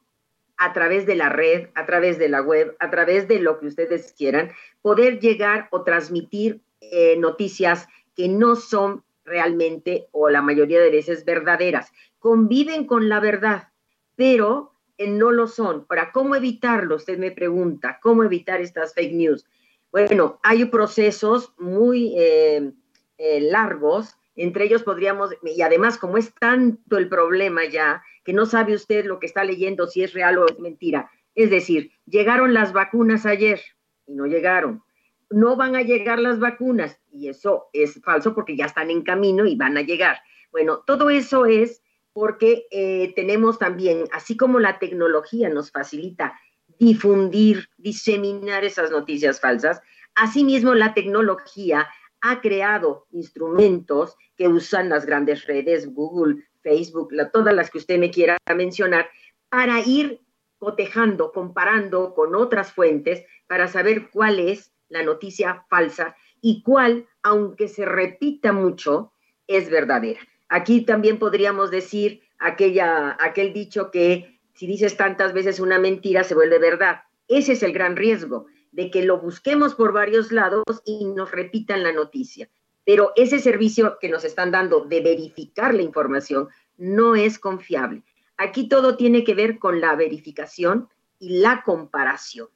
a 0.56 0.72
través 0.72 1.06
de 1.06 1.16
la 1.16 1.28
red, 1.28 1.68
a 1.74 1.84
través 1.84 2.18
de 2.18 2.28
la 2.28 2.40
web, 2.40 2.76
a 2.78 2.90
través 2.90 3.28
de 3.28 3.40
lo 3.40 3.58
que 3.58 3.66
ustedes 3.66 4.14
quieran, 4.16 4.50
poder 4.82 5.20
llegar 5.20 5.68
o 5.70 5.82
transmitir 5.82 6.62
eh, 6.80 7.16
noticias 7.18 7.88
que 8.14 8.28
no 8.28 8.56
son 8.56 9.04
realmente 9.24 10.08
o 10.12 10.30
la 10.30 10.42
mayoría 10.42 10.80
de 10.80 10.90
veces 10.90 11.24
verdaderas. 11.24 11.92
Conviven 12.18 12.86
con 12.86 13.08
la 13.08 13.20
verdad, 13.20 13.68
pero 14.14 14.72
eh, 14.96 15.08
no 15.08 15.30
lo 15.30 15.46
son. 15.46 15.84
Ahora, 15.88 16.10
¿cómo 16.12 16.36
evitarlo? 16.36 16.96
Usted 16.96 17.18
me 17.18 17.32
pregunta, 17.32 17.98
¿cómo 18.00 18.24
evitar 18.24 18.60
estas 18.60 18.94
fake 18.94 19.12
news? 19.12 19.44
Bueno, 19.92 20.40
hay 20.42 20.64
procesos 20.66 21.52
muy 21.58 22.14
eh, 22.16 22.72
largos 23.18 24.16
entre 24.36 24.64
ellos 24.64 24.82
podríamos, 24.82 25.30
y 25.42 25.62
además 25.62 25.98
como 25.98 26.18
es 26.18 26.32
tanto 26.34 26.98
el 26.98 27.08
problema 27.08 27.64
ya, 27.64 28.02
que 28.24 28.32
no 28.32 28.46
sabe 28.46 28.74
usted 28.74 29.04
lo 29.04 29.18
que 29.18 29.26
está 29.26 29.44
leyendo, 29.44 29.86
si 29.86 30.02
es 30.02 30.12
real 30.12 30.38
o 30.38 30.46
es 30.46 30.58
mentira. 30.58 31.10
Es 31.34 31.50
decir, 31.50 31.92
llegaron 32.06 32.54
las 32.54 32.72
vacunas 32.72 33.26
ayer 33.26 33.60
y 34.06 34.14
no 34.14 34.26
llegaron. 34.26 34.82
No 35.30 35.56
van 35.56 35.74
a 35.74 35.82
llegar 35.82 36.18
las 36.18 36.38
vacunas 36.38 37.00
y 37.10 37.28
eso 37.28 37.68
es 37.72 38.00
falso 38.02 38.34
porque 38.34 38.56
ya 38.56 38.66
están 38.66 38.90
en 38.90 39.02
camino 39.02 39.46
y 39.46 39.56
van 39.56 39.76
a 39.76 39.82
llegar. 39.82 40.18
Bueno, 40.52 40.82
todo 40.86 41.10
eso 41.10 41.46
es 41.46 41.82
porque 42.12 42.66
eh, 42.70 43.12
tenemos 43.14 43.58
también, 43.58 44.04
así 44.12 44.36
como 44.36 44.58
la 44.58 44.78
tecnología 44.78 45.48
nos 45.48 45.70
facilita 45.70 46.38
difundir, 46.78 47.68
diseminar 47.76 48.64
esas 48.64 48.90
noticias 48.90 49.40
falsas, 49.40 49.80
Asimismo, 50.16 50.74
la 50.74 50.94
tecnología 50.94 51.86
ha 52.20 52.40
creado 52.40 53.06
instrumentos 53.12 54.16
que 54.36 54.48
usan 54.48 54.88
las 54.88 55.06
grandes 55.06 55.46
redes, 55.46 55.92
Google, 55.92 56.44
Facebook, 56.62 57.10
todas 57.32 57.54
las 57.54 57.70
que 57.70 57.78
usted 57.78 57.98
me 57.98 58.10
quiera 58.10 58.36
mencionar, 58.54 59.08
para 59.48 59.80
ir 59.80 60.20
cotejando, 60.58 61.32
comparando 61.32 62.14
con 62.14 62.34
otras 62.34 62.72
fuentes 62.72 63.24
para 63.46 63.68
saber 63.68 64.10
cuál 64.10 64.40
es 64.40 64.72
la 64.88 65.02
noticia 65.02 65.64
falsa 65.68 66.16
y 66.40 66.62
cuál, 66.62 67.06
aunque 67.22 67.68
se 67.68 67.84
repita 67.84 68.52
mucho, 68.52 69.12
es 69.46 69.70
verdadera. 69.70 70.20
Aquí 70.48 70.82
también 70.82 71.18
podríamos 71.18 71.70
decir 71.70 72.22
aquella, 72.38 73.16
aquel 73.20 73.52
dicho 73.52 73.90
que 73.90 74.38
si 74.54 74.66
dices 74.66 74.96
tantas 74.96 75.32
veces 75.32 75.60
una 75.60 75.78
mentira 75.78 76.24
se 76.24 76.34
vuelve 76.34 76.58
verdad. 76.58 77.02
Ese 77.28 77.52
es 77.52 77.62
el 77.62 77.72
gran 77.72 77.96
riesgo, 77.96 78.46
de 78.76 78.90
que 78.90 79.02
lo 79.02 79.18
busquemos 79.18 79.74
por 79.74 79.94
varios 79.94 80.30
lados 80.30 80.62
y 80.84 81.06
nos 81.06 81.32
repitan 81.32 81.82
la 81.82 81.92
noticia. 81.92 82.50
Pero 82.84 83.12
ese 83.16 83.38
servicio 83.38 83.96
que 83.98 84.10
nos 84.10 84.22
están 84.22 84.50
dando 84.50 84.84
de 84.84 85.00
verificar 85.00 85.72
la 85.74 85.80
información 85.80 86.48
no 86.76 87.16
es 87.16 87.38
confiable. 87.38 88.02
Aquí 88.36 88.68
todo 88.68 88.98
tiene 88.98 89.24
que 89.24 89.34
ver 89.34 89.58
con 89.58 89.80
la 89.80 89.96
verificación 89.96 90.90
y 91.18 91.38
la 91.38 91.62
comparación. 91.64 92.48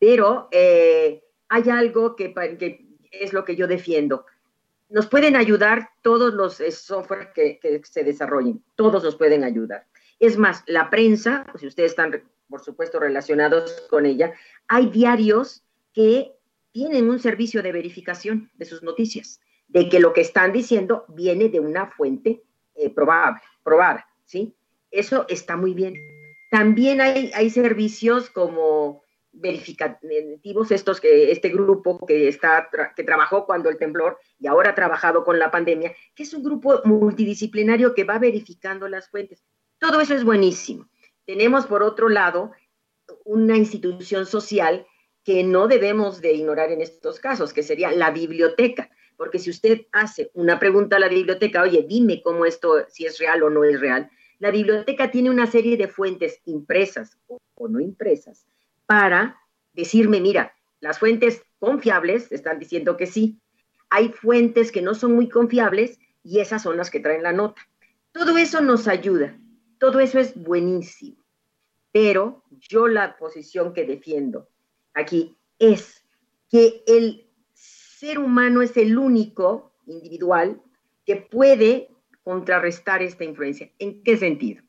Pero 0.00 0.48
eh, 0.50 1.22
hay 1.48 1.70
algo 1.70 2.16
que, 2.16 2.34
es 3.12 3.32
lo 3.32 3.44
que 3.44 3.54
yo 3.54 3.68
defiendo. 3.68 4.26
Nos 4.88 5.06
pueden 5.06 5.36
ayudar 5.36 5.90
todos 6.02 6.34
los 6.34 6.60
eh, 6.60 6.72
software 6.72 7.30
que, 7.32 7.60
que, 7.60 7.80
se 7.84 8.02
desarrollen, 8.02 8.60
todos 8.74 9.04
nos 9.04 9.14
pueden 9.14 9.44
ayudar. 9.44 9.86
Es 10.18 10.36
más, 10.36 10.64
la 10.66 10.90
prensa, 10.90 11.46
si 11.60 11.68
ustedes 11.68 11.92
están, 11.92 12.24
por 12.48 12.60
supuesto, 12.60 12.98
relacionados 12.98 13.86
con 13.88 14.04
ella, 14.04 14.34
hay 14.70 14.86
diarios 14.86 15.64
que 15.92 16.32
tienen 16.70 17.10
un 17.10 17.18
servicio 17.18 17.60
de 17.60 17.72
verificación 17.72 18.52
de 18.54 18.64
sus 18.64 18.84
noticias, 18.84 19.40
de 19.66 19.88
que 19.88 19.98
lo 19.98 20.12
que 20.12 20.20
están 20.20 20.52
diciendo 20.52 21.04
viene 21.08 21.48
de 21.48 21.58
una 21.58 21.88
fuente 21.88 22.44
eh, 22.76 22.88
probable, 22.88 23.40
probada, 23.64 24.06
¿sí? 24.24 24.54
Eso 24.92 25.26
está 25.28 25.56
muy 25.56 25.74
bien. 25.74 25.94
También 26.52 27.00
hay, 27.00 27.50
servicios 27.50 28.30
como 28.30 29.02
verificativos, 29.32 30.70
estos 30.70 31.00
que 31.00 31.32
este 31.32 31.48
grupo 31.48 32.06
que 32.06 32.28
está 32.28 32.68
que 32.94 33.02
trabajó 33.02 33.46
cuando 33.46 33.70
el 33.70 33.76
temblor 33.76 34.18
y 34.38 34.46
ahora 34.46 34.70
ha 34.70 34.74
trabajado 34.76 35.24
con 35.24 35.40
la 35.40 35.50
pandemia, 35.50 35.92
que 36.14 36.22
es 36.22 36.32
un 36.32 36.44
grupo 36.44 36.80
multidisciplinario 36.84 37.92
que 37.92 38.04
va 38.04 38.20
verificando 38.20 38.86
las 38.86 39.08
fuentes. 39.08 39.42
Todo 39.78 40.00
eso 40.00 40.14
es 40.14 40.22
buenísimo. 40.22 40.88
Tenemos 41.26 41.66
por 41.66 41.82
otro 41.82 42.08
lado 42.08 42.52
una 43.30 43.56
institución 43.56 44.26
social 44.26 44.86
que 45.24 45.44
no 45.44 45.68
debemos 45.68 46.20
de 46.20 46.32
ignorar 46.32 46.72
en 46.72 46.80
estos 46.80 47.20
casos, 47.20 47.52
que 47.52 47.62
sería 47.62 47.92
la 47.92 48.10
biblioteca, 48.10 48.90
porque 49.16 49.38
si 49.38 49.50
usted 49.50 49.82
hace 49.92 50.32
una 50.34 50.58
pregunta 50.58 50.96
a 50.96 50.98
la 50.98 51.08
biblioteca, 51.08 51.62
oye, 51.62 51.84
dime 51.88 52.22
cómo 52.22 52.44
esto, 52.44 52.86
si 52.88 53.06
es 53.06 53.18
real 53.18 53.44
o 53.44 53.50
no 53.50 53.62
es 53.62 53.80
real, 53.80 54.10
la 54.40 54.50
biblioteca 54.50 55.12
tiene 55.12 55.30
una 55.30 55.46
serie 55.46 55.76
de 55.76 55.86
fuentes 55.86 56.40
impresas 56.46 57.18
o 57.28 57.68
no 57.68 57.78
impresas 57.78 58.46
para 58.86 59.38
decirme, 59.74 60.20
mira, 60.20 60.56
las 60.80 60.98
fuentes 60.98 61.44
confiables 61.60 62.32
están 62.32 62.58
diciendo 62.58 62.96
que 62.96 63.06
sí, 63.06 63.38
hay 63.90 64.08
fuentes 64.08 64.72
que 64.72 64.82
no 64.82 64.94
son 64.94 65.14
muy 65.14 65.28
confiables 65.28 66.00
y 66.24 66.40
esas 66.40 66.62
son 66.62 66.76
las 66.76 66.90
que 66.90 67.00
traen 67.00 67.22
la 67.22 67.32
nota. 67.32 67.62
Todo 68.10 68.38
eso 68.38 68.60
nos 68.60 68.88
ayuda, 68.88 69.38
todo 69.78 70.00
eso 70.00 70.18
es 70.18 70.34
buenísimo, 70.34 71.19
pero 71.92 72.44
yo 72.50 72.88
la 72.88 73.16
posición 73.16 73.72
que 73.72 73.84
defiendo 73.84 74.48
aquí 74.94 75.36
es 75.58 76.04
que 76.48 76.82
el 76.86 77.28
ser 77.52 78.18
humano 78.18 78.62
es 78.62 78.76
el 78.76 78.98
único 78.98 79.72
individual 79.86 80.62
que 81.04 81.16
puede 81.16 81.90
contrarrestar 82.22 83.02
esta 83.02 83.24
influencia. 83.24 83.70
¿En 83.78 84.02
qué 84.02 84.16
sentido? 84.16 84.62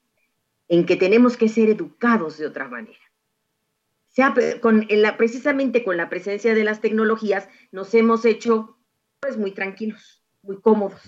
En 0.68 0.86
que 0.86 0.96
tenemos 0.96 1.38
que 1.38 1.50
ser 1.50 1.70
educados 1.70 2.38
de 2.38 2.48
otra 2.48 2.68
manera. 2.68 3.00
Sea, 4.08 4.34
con, 4.60 4.88
precisamente 5.18 5.84
con 5.84 5.96
la 5.96 6.10
presencia 6.10 6.54
de 6.54 6.64
las 6.64 6.82
tecnologías 6.82 7.48
nos 7.72 7.94
hemos 7.94 8.26
hecho 8.26 8.78
pues 9.22 9.38
muy 9.38 9.52
tranquilos, 9.52 10.24
muy 10.42 10.60
cómodos. 10.60 11.02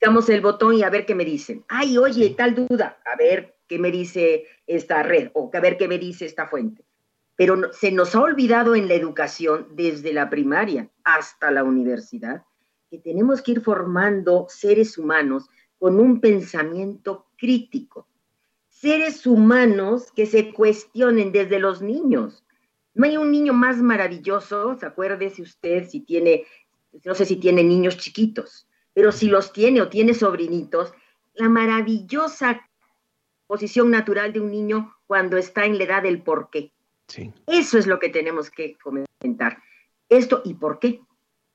Damos 0.00 0.30
el 0.30 0.40
botón 0.40 0.74
y 0.74 0.82
a 0.82 0.90
ver 0.90 1.04
qué 1.04 1.14
me 1.14 1.24
dicen. 1.24 1.64
Ay, 1.68 1.98
oye, 1.98 2.30
tal 2.30 2.54
duda, 2.54 3.00
a 3.04 3.16
ver 3.16 3.56
qué 3.68 3.78
me 3.78 3.90
dice 3.90 4.46
esta 4.66 5.02
red 5.02 5.30
o 5.34 5.50
a 5.52 5.60
ver 5.60 5.76
qué 5.76 5.88
me 5.88 5.98
dice 5.98 6.24
esta 6.24 6.48
fuente. 6.48 6.84
Pero 7.36 7.72
se 7.72 7.92
nos 7.92 8.14
ha 8.14 8.20
olvidado 8.22 8.74
en 8.74 8.88
la 8.88 8.94
educación, 8.94 9.68
desde 9.72 10.12
la 10.12 10.30
primaria 10.30 10.88
hasta 11.04 11.50
la 11.50 11.64
universidad, 11.64 12.44
que 12.90 12.98
tenemos 12.98 13.42
que 13.42 13.52
ir 13.52 13.60
formando 13.60 14.46
seres 14.48 14.96
humanos 14.96 15.48
con 15.78 16.00
un 16.00 16.20
pensamiento 16.20 17.26
crítico. 17.36 18.08
Seres 18.68 19.26
humanos 19.26 20.10
que 20.12 20.26
se 20.26 20.52
cuestionen 20.52 21.30
desde 21.30 21.58
los 21.58 21.82
niños. 21.82 22.42
No 22.94 23.04
hay 23.04 23.16
un 23.18 23.30
niño 23.30 23.52
más 23.52 23.76
maravilloso, 23.76 24.78
se 24.78 24.86
acuérdese 24.86 25.42
usted 25.42 25.88
si 25.88 26.00
tiene, 26.00 26.44
no 27.04 27.14
sé 27.14 27.26
si 27.26 27.36
tiene 27.36 27.62
niños 27.62 27.98
chiquitos, 27.98 28.66
pero 28.94 29.12
si 29.12 29.28
los 29.28 29.52
tiene 29.52 29.82
o 29.82 29.88
tiene 29.88 30.14
sobrinitos, 30.14 30.92
la 31.34 31.48
maravillosa 31.48 32.68
posición 33.46 33.90
natural 33.90 34.32
de 34.32 34.40
un 34.40 34.50
niño 34.50 34.96
cuando 35.06 35.36
está 35.36 35.64
en 35.64 35.78
la 35.78 35.84
edad 35.84 36.02
del 36.02 36.22
por 36.22 36.50
qué. 36.50 36.72
Eso 37.46 37.78
es 37.78 37.86
lo 37.86 37.98
que 37.98 38.08
tenemos 38.08 38.50
que 38.50 38.76
comentar. 38.78 39.58
Esto 40.08 40.42
y 40.44 40.54
por 40.54 40.78
qué. 40.78 41.00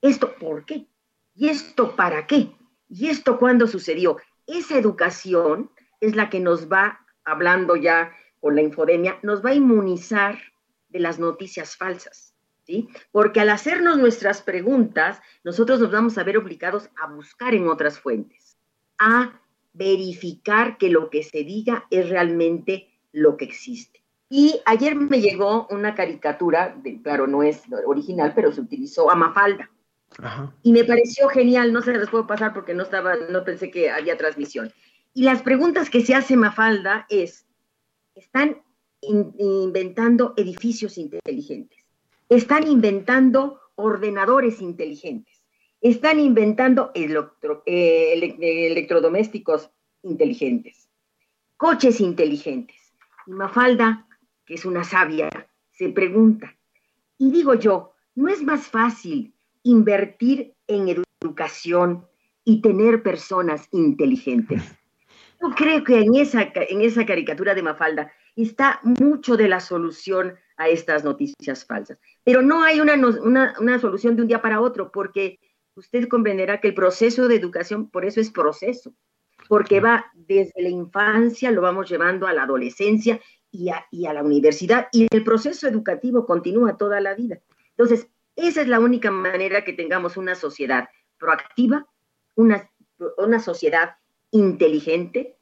Esto 0.02 0.36
por 0.36 0.66
qué. 0.66 0.88
Y 1.34 1.48
esto 1.48 1.96
para 1.96 2.28
qué. 2.28 2.52
Y 2.90 3.08
esto 3.08 3.40
cuándo 3.40 3.68
sucedió. 3.68 4.18
Esa 4.46 4.78
educación 4.78 5.72
es 6.02 6.16
la 6.16 6.30
que 6.30 6.40
nos 6.40 6.70
va, 6.70 7.06
hablando 7.24 7.76
ya 7.76 8.12
con 8.40 8.56
la 8.56 8.62
infodemia, 8.62 9.18
nos 9.24 9.44
va 9.44 9.52
a 9.52 9.56
inmunizar 9.56 10.38
de 10.90 11.00
las 11.00 11.18
noticias 11.18 11.76
falsas. 11.76 12.35
¿Sí? 12.66 12.90
Porque 13.12 13.42
al 13.42 13.50
hacernos 13.50 14.00
nuestras 14.00 14.42
preguntas, 14.42 15.22
nosotros 15.44 15.80
nos 15.80 15.92
vamos 15.92 16.18
a 16.18 16.24
ver 16.24 16.38
obligados 16.38 16.90
a 17.00 17.08
buscar 17.08 17.54
en 17.54 17.68
otras 17.68 18.00
fuentes, 18.00 18.58
a 18.98 19.40
verificar 19.74 20.78
que 20.78 20.90
lo 20.90 21.12
que 21.12 21.22
se 21.22 21.44
diga 21.44 21.86
es 21.92 22.10
realmente 22.10 22.90
lo 23.12 23.38
que 23.38 23.46
existe. 23.46 24.04
Y 24.30 24.62
ayer 24.66 24.96
me 24.96 25.22
llegó 25.22 25.68
una 25.70 25.94
caricatura, 25.94 26.76
de, 26.82 27.02
claro, 27.02 27.28
no 27.28 27.44
es 27.44 27.62
original, 27.86 28.34
pero 28.34 28.52
se 28.52 28.62
utilizó 28.62 29.12
a 29.12 29.16
Mafalda. 29.16 29.70
Y 30.64 30.72
me 30.72 30.84
pareció 30.86 31.28
genial, 31.28 31.74
no 31.74 31.82
se 31.82 31.94
las 31.94 32.10
puedo 32.10 32.26
pasar 32.26 32.54
porque 32.54 32.74
no 32.74 32.84
estaba, 32.84 33.16
no 33.30 33.44
pensé 33.44 33.70
que 33.70 33.92
había 33.92 34.18
transmisión. 34.18 34.72
Y 35.14 35.24
las 35.24 35.42
preguntas 35.42 35.90
que 35.90 36.02
se 36.02 36.16
hace 36.16 36.36
Mafalda 36.36 37.06
es, 37.10 37.46
están 38.16 38.62
inventando 39.02 40.34
edificios 40.36 40.98
inteligentes, 40.98 41.85
están 42.30 42.68
inventando 42.68 43.60
ordenadores 43.76 44.62
inteligentes, 44.62 45.44
están 45.82 46.20
inventando 46.20 46.92
eh, 46.94 48.14
electrodomésticos 48.72 49.70
inteligentes, 50.04 50.90
coches 51.58 52.00
inteligentes. 52.02 52.94
Y 53.28 53.32
Mafalda 53.32 54.06
que 54.46 54.54
es 54.54 54.66
una 54.66 54.84
sabia, 54.84 55.30
se 55.72 55.90
pregunta, 55.90 56.56
y 57.18 57.32
digo 57.32 57.56
yo, 57.56 57.94
¿no 58.14 58.30
es 58.30 58.44
más 58.44 58.68
fácil 58.68 59.34
invertir 59.64 60.54
en 60.68 61.04
educación 61.22 62.06
y 62.44 62.62
tener 62.62 63.02
personas 63.02 63.68
inteligentes? 63.72 64.62
Yo 65.42 65.50
creo 65.56 65.84
que 65.84 66.00
en 66.00 66.16
esa, 66.16 66.52
en 66.54 66.82
esa 66.82 67.06
caricatura 67.06 67.56
de 67.56 67.64
Mafalda 67.64 68.12
está 68.36 68.80
mucho 68.84 69.36
de 69.36 69.48
la 69.48 69.60
solución 69.60 70.36
a 70.58 70.70
estas 70.70 71.04
noticias 71.04 71.66
falsas. 71.66 71.98
Pero 72.24 72.42
no 72.42 72.64
hay 72.64 72.80
una, 72.80 72.96
una, 72.96 73.54
una, 73.60 73.80
solución 73.80 74.16
de 74.16 74.22
un 74.22 74.28
día 74.28 74.42
para 74.42 74.62
otro, 74.62 74.92
porque 74.92 75.40
usted 75.76 76.08
comprenderá 76.08 76.62
que 76.62 76.70
el 76.70 76.74
proceso 76.74 77.28
de 77.28 77.36
educación, 77.36 77.90
por 77.90 78.06
eso 78.06 78.22
es 78.22 78.32
proceso, 78.32 78.94
porque 79.48 79.80
va 79.80 80.06
desde 80.14 80.62
la 80.62 80.70
infancia, 80.70 81.52
lo 81.52 81.62
vamos 81.62 81.90
llevando 81.90 82.28
a 82.28 82.34
la 82.34 82.44
adolescencia 82.44 83.20
y 83.52 83.70
a, 83.70 84.14
la 84.14 84.24
universidad 84.24 84.88
y 84.92 85.08
el 85.10 85.24
proceso 85.24 85.68
educativo 85.68 86.26
continúa 86.26 86.78
toda 86.78 87.00
la 87.00 87.14
vida. 87.14 87.40
Entonces, 87.72 88.08
esa 88.36 88.62
es 88.62 88.68
la 88.68 88.80
única 88.80 89.12
manera 89.12 89.64
que 89.64 89.74
tengamos 89.74 90.18
una 90.18 90.36
sociedad 90.36 90.90
proactiva, 91.18 91.88
una, 92.36 92.70
una 93.18 93.40
sociedad 93.40 93.96
inteligente, 94.32 95.38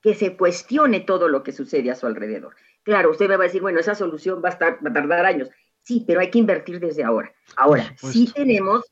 que 0.00 0.14
se 0.16 0.36
cuestione 0.36 0.98
todo 0.98 1.28
lo 1.28 1.44
que 1.44 1.52
sucede 1.52 1.90
a 1.92 1.94
su 1.94 2.06
alrededor. 2.06 2.56
Claro, 2.82 3.10
usted 3.10 3.28
me 3.28 3.36
va 3.36 3.44
a 3.44 3.46
decir, 3.46 3.62
bueno, 3.62 3.80
esa 3.80 3.94
solución 3.94 4.42
va 4.44 4.48
a, 4.48 4.52
estar, 4.52 4.84
va 4.84 4.90
a 4.90 4.92
tardar 4.92 5.24
años. 5.24 5.48
Sí, 5.82 6.04
pero 6.06 6.20
hay 6.20 6.30
que 6.30 6.38
invertir 6.38 6.80
desde 6.80 7.04
ahora. 7.04 7.32
Ahora, 7.56 7.94
sí 7.96 8.30
tenemos, 8.32 8.84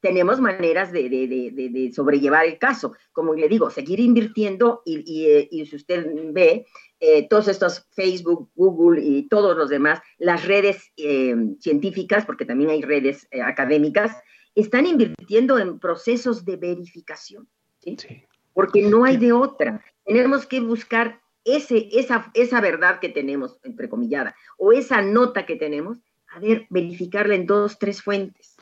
tenemos 0.00 0.40
maneras 0.40 0.90
de, 0.92 1.08
de, 1.08 1.26
de, 1.28 1.68
de, 1.70 1.92
sobrellevar 1.92 2.46
el 2.46 2.58
caso. 2.58 2.94
Como 3.12 3.34
le 3.34 3.48
digo, 3.48 3.70
seguir 3.70 4.00
invirtiendo 4.00 4.82
y, 4.84 5.02
y, 5.06 5.26
eh, 5.26 5.48
y 5.50 5.66
si 5.66 5.76
usted 5.76 6.04
ve 6.32 6.66
eh, 7.04 7.26
todos 7.28 7.48
estos 7.48 7.88
Facebook, 7.96 8.48
Google 8.54 9.02
y 9.02 9.28
todos 9.28 9.56
los 9.56 9.68
demás, 9.70 10.00
las 10.18 10.46
redes 10.46 10.92
eh, 10.96 11.34
científicas, 11.58 12.24
porque 12.24 12.44
también 12.44 12.70
hay 12.70 12.80
redes 12.80 13.26
eh, 13.32 13.42
académicas, 13.42 14.16
están 14.54 14.86
invirtiendo 14.86 15.58
en 15.58 15.80
procesos 15.80 16.44
de 16.44 16.56
verificación, 16.56 17.48
¿sí? 17.80 17.96
sí. 17.98 18.22
Porque 18.52 18.82
no 18.82 19.04
hay 19.04 19.16
de 19.16 19.32
otra. 19.32 19.84
Tenemos 20.04 20.46
que 20.46 20.60
buscar 20.60 21.21
ese, 21.44 21.88
esa, 21.92 22.30
esa 22.34 22.60
verdad 22.60 23.00
que 23.00 23.08
tenemos, 23.08 23.58
entrecomillada, 23.62 24.34
o 24.58 24.72
esa 24.72 25.02
nota 25.02 25.46
que 25.46 25.56
tenemos, 25.56 25.98
a 26.28 26.40
ver, 26.40 26.66
verificarla 26.70 27.34
en 27.34 27.46
dos, 27.46 27.78
tres 27.78 28.02
fuentes. 28.02 28.56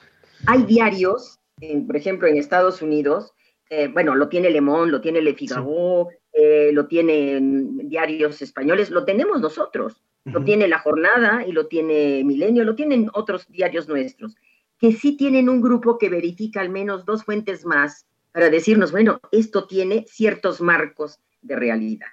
Hay 0.46 0.64
diarios, 0.64 1.38
en, 1.60 1.86
por 1.86 1.96
ejemplo, 1.96 2.26
en 2.26 2.36
Estados 2.36 2.82
Unidos, 2.82 3.32
eh, 3.68 3.88
bueno, 3.88 4.14
lo 4.16 4.28
tiene 4.28 4.50
Le 4.50 4.60
Monde, 4.60 4.90
lo 4.90 5.00
tiene 5.00 5.20
Le 5.22 5.34
Figaro, 5.34 6.08
sí. 6.10 6.16
eh, 6.32 6.70
lo 6.72 6.86
tienen 6.86 7.88
diarios 7.88 8.42
españoles, 8.42 8.90
lo 8.90 9.04
tenemos 9.04 9.40
nosotros, 9.40 10.02
uh 10.24 10.30
-huh. 10.30 10.32
lo 10.32 10.44
tiene 10.44 10.66
La 10.66 10.80
Jornada 10.80 11.46
y 11.46 11.52
lo 11.52 11.66
tiene 11.66 12.24
Milenio, 12.24 12.64
lo 12.64 12.74
tienen 12.74 13.10
otros 13.12 13.46
diarios 13.48 13.86
nuestros, 13.86 14.34
que 14.78 14.92
sí 14.92 15.16
tienen 15.16 15.48
un 15.48 15.60
grupo 15.60 15.98
que 15.98 16.08
verifica 16.08 16.60
al 16.60 16.70
menos 16.70 17.04
dos 17.04 17.22
fuentes 17.24 17.64
más 17.64 18.06
para 18.32 18.48
decirnos, 18.48 18.90
bueno, 18.90 19.20
esto 19.30 19.66
tiene 19.66 20.04
ciertos 20.08 20.60
marcos 20.60 21.18
de 21.42 21.56
realidad, 21.56 22.08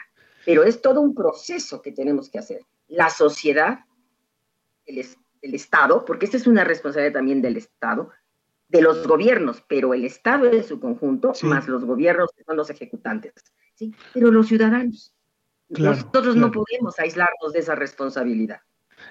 pero 0.47 0.63
es 0.63 0.81
todo 0.81 1.01
un 1.01 1.13
proceso 1.13 1.81
que 1.81 1.91
tenemos 1.91 2.29
que 2.29 2.39
hacer. 2.39 2.61
La 2.87 3.09
sociedad, 3.09 3.79
el, 4.85 5.05
el 5.41 5.53
Estado, 5.53 6.05
porque 6.05 6.23
esta 6.23 6.37
es 6.37 6.47
una 6.47 6.63
responsabilidad 6.63 7.15
también 7.15 7.41
del 7.41 7.57
Estado, 7.57 8.11
de 8.69 8.81
los 8.81 9.05
gobiernos, 9.05 9.61
pero 9.67 9.93
el 9.93 10.05
Estado 10.05 10.45
en 10.49 10.63
su 10.63 10.79
conjunto, 10.79 11.33
sí. 11.33 11.45
más 11.47 11.67
los 11.67 11.83
gobiernos 11.83 12.31
que 12.31 12.45
son 12.45 12.55
los 12.55 12.69
ejecutantes, 12.69 13.33
¿sí? 13.75 13.93
pero 14.13 14.31
los 14.31 14.47
ciudadanos. 14.47 15.13
Claro, 15.73 15.97
Nosotros 15.97 16.35
claro. 16.35 16.39
no 16.39 16.51
podemos 16.53 16.97
aislarnos 16.97 17.51
de 17.51 17.59
esa 17.59 17.75
responsabilidad. 17.75 18.61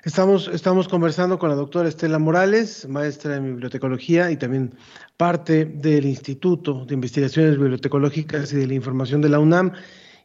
Estamos, 0.05 0.49
estamos 0.49 0.89
conversando 0.89 1.39
con 1.39 1.51
la 1.51 1.55
doctora 1.55 1.91
Estela 1.91 2.19
Morales, 2.19 2.89
maestra 2.89 3.37
en 3.37 3.45
bibliotecología 3.45 4.31
y 4.31 4.39
también 4.39 4.75
parte 5.19 5.67
del 5.67 6.07
Instituto 6.07 6.87
de 6.87 6.95
Investigaciones 6.95 7.59
Bibliotecológicas 7.59 8.55
y 8.55 8.57
de 8.57 8.69
la 8.69 8.75
Información 8.75 9.21
de 9.21 9.29
la 9.29 9.39
UNAM. 9.39 9.75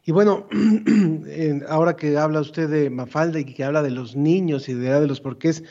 Y 0.04 0.12
bueno, 0.12 0.48
ahora 1.68 1.94
que 1.94 2.16
habla 2.18 2.40
usted 2.40 2.68
de 2.68 2.90
Mafalda 2.90 3.38
y 3.38 3.44
que 3.44 3.62
habla 3.62 3.82
de 3.82 3.90
los 3.90 4.16
niños 4.16 4.68
y 4.68 4.74
de, 4.74 5.00
de 5.00 5.06
los 5.06 5.20
porqués, 5.20 5.62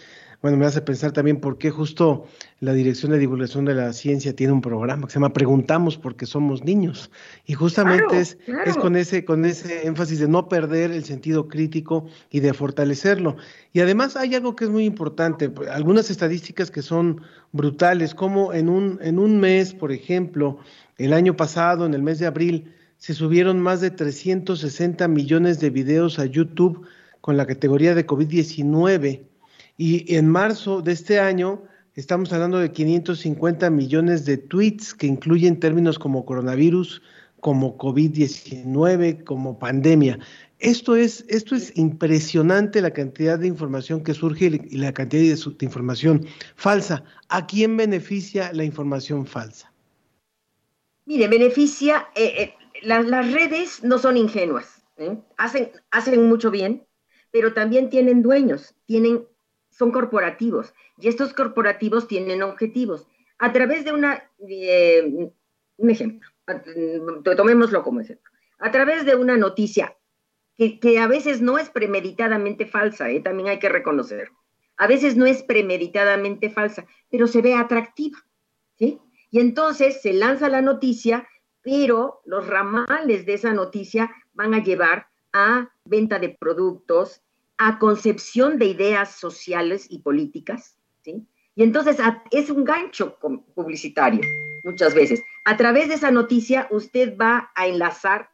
bueno, 0.41 0.57
me 0.57 0.65
hace 0.65 0.81
pensar 0.81 1.11
también 1.11 1.39
por 1.39 1.59
qué 1.59 1.69
justo 1.69 2.25
la 2.61 2.73
Dirección 2.73 3.11
de 3.11 3.19
Divulgación 3.19 3.63
de 3.65 3.75
la 3.75 3.93
Ciencia 3.93 4.35
tiene 4.35 4.53
un 4.53 4.61
programa 4.61 5.05
que 5.05 5.13
se 5.13 5.19
llama 5.19 5.33
Preguntamos 5.33 5.99
porque 5.99 6.25
somos 6.25 6.63
niños. 6.63 7.11
Y 7.45 7.53
justamente 7.53 8.05
claro, 8.05 8.19
es, 8.19 8.37
claro. 8.45 8.63
es 8.65 8.77
con, 8.77 8.95
ese, 8.95 9.23
con 9.23 9.45
ese 9.45 9.85
énfasis 9.85 10.17
de 10.17 10.27
no 10.27 10.49
perder 10.49 10.91
el 10.91 11.03
sentido 11.03 11.47
crítico 11.47 12.07
y 12.31 12.39
de 12.39 12.53
fortalecerlo. 12.53 13.35
Y 13.71 13.81
además 13.81 14.15
hay 14.15 14.33
algo 14.33 14.55
que 14.55 14.63
es 14.63 14.71
muy 14.71 14.85
importante, 14.85 15.51
algunas 15.71 16.09
estadísticas 16.09 16.71
que 16.71 16.81
son 16.81 17.21
brutales, 17.51 18.15
como 18.15 18.51
en 18.51 18.67
un, 18.67 18.97
en 19.03 19.19
un 19.19 19.39
mes, 19.39 19.75
por 19.75 19.91
ejemplo, 19.91 20.57
el 20.97 21.13
año 21.13 21.35
pasado, 21.35 21.85
en 21.85 21.93
el 21.93 22.01
mes 22.01 22.17
de 22.17 22.25
abril, 22.25 22.73
se 23.01 23.15
subieron 23.15 23.59
más 23.59 23.81
de 23.81 23.89
360 23.89 25.07
millones 25.07 25.59
de 25.59 25.71
videos 25.71 26.19
a 26.19 26.25
YouTube 26.27 26.85
con 27.19 27.35
la 27.35 27.47
categoría 27.47 27.95
de 27.95 28.05
COVID-19 28.05 29.23
y 29.75 30.15
en 30.15 30.29
marzo 30.29 30.83
de 30.83 30.91
este 30.91 31.19
año 31.19 31.63
estamos 31.95 32.31
hablando 32.31 32.59
de 32.59 32.71
550 32.71 33.71
millones 33.71 34.25
de 34.25 34.37
tweets 34.37 34.93
que 34.93 35.07
incluyen 35.07 35.59
términos 35.59 35.97
como 35.97 36.25
coronavirus, 36.25 37.01
como 37.39 37.75
COVID-19, 37.75 39.23
como 39.23 39.57
pandemia. 39.57 40.19
Esto 40.59 40.95
es, 40.95 41.25
esto 41.27 41.55
es 41.55 41.75
impresionante 41.75 42.83
la 42.83 42.91
cantidad 42.91 43.39
de 43.39 43.47
información 43.47 44.03
que 44.03 44.13
surge 44.13 44.61
y 44.69 44.77
la 44.77 44.93
cantidad 44.93 45.23
de, 45.23 45.65
información 45.65 46.27
falsa. 46.55 47.03
¿A 47.29 47.47
quién 47.47 47.77
beneficia 47.77 48.53
la 48.53 48.63
información 48.63 49.25
falsa? 49.25 49.73
Mire, 51.07 51.27
beneficia, 51.27 52.07
eh, 52.15 52.33
eh, 52.37 52.53
las, 52.81 53.31
redes 53.31 53.83
no 53.83 53.97
son 53.97 54.17
ingenuas, 54.17 54.83
¿eh? 54.97 55.17
hacen, 55.37 55.71
hacen 55.91 56.27
mucho 56.27 56.51
bien, 56.51 56.85
pero 57.31 57.53
también 57.53 57.89
tienen 57.89 58.21
dueños, 58.21 58.75
tienen 58.85 59.25
son 59.69 59.91
corporativos 59.91 60.73
y 60.99 61.07
estos 61.07 61.33
corporativos 61.33 62.07
tienen 62.07 62.43
objetivos. 62.43 63.07
A 63.39 63.51
través 63.53 63.85
de 63.85 63.93
una, 63.93 64.29
eh, 64.47 65.31
un 65.77 65.89
ejemplo, 65.89 66.29
tomémoslo 67.23 67.83
como 67.83 68.01
ejemplo, 68.01 68.31
a 68.59 68.71
través 68.71 69.05
de 69.05 69.15
una 69.15 69.37
noticia 69.37 69.97
que, 70.57 70.79
que 70.79 70.99
a 70.99 71.07
veces 71.07 71.41
no 71.41 71.57
es 71.57 71.69
premeditadamente 71.69 72.65
falsa, 72.65 73.09
¿eh? 73.09 73.21
también 73.21 73.49
hay 73.49 73.59
que 73.59 73.69
reconocer, 73.69 74.29
a 74.77 74.87
veces 74.87 75.15
no 75.15 75.25
es 75.25 75.41
premeditadamente 75.43 76.49
falsa, 76.49 76.85
pero 77.09 77.27
se 77.27 77.41
ve 77.41 77.55
atractiva, 77.55 78.19
¿sí? 78.77 78.99
Y 79.31 79.39
entonces 79.39 80.01
se 80.01 80.13
lanza 80.13 80.49
la 80.49 80.61
noticia, 80.61 81.27
pero 81.61 82.21
los 82.25 82.47
ramales 82.47 83.25
de 83.25 83.33
esa 83.33 83.53
noticia 83.53 84.11
van 84.33 84.53
a 84.53 84.63
llevar 84.63 85.07
a 85.33 85.69
venta 85.85 86.19
de 86.19 86.29
productos, 86.29 87.21
a 87.57 87.79
concepción 87.79 88.57
de 88.57 88.65
ideas 88.65 89.15
sociales 89.15 89.87
y 89.89 89.99
políticas, 89.99 90.77
¿sí? 91.03 91.25
Y 91.55 91.63
entonces 91.63 91.97
es 92.31 92.49
un 92.49 92.63
gancho 92.63 93.17
publicitario 93.53 94.21
muchas 94.63 94.93
veces. 94.95 95.21
A 95.45 95.57
través 95.57 95.89
de 95.89 95.95
esa 95.95 96.09
noticia 96.09 96.67
usted 96.71 97.17
va 97.17 97.51
a 97.55 97.67
enlazar 97.67 98.29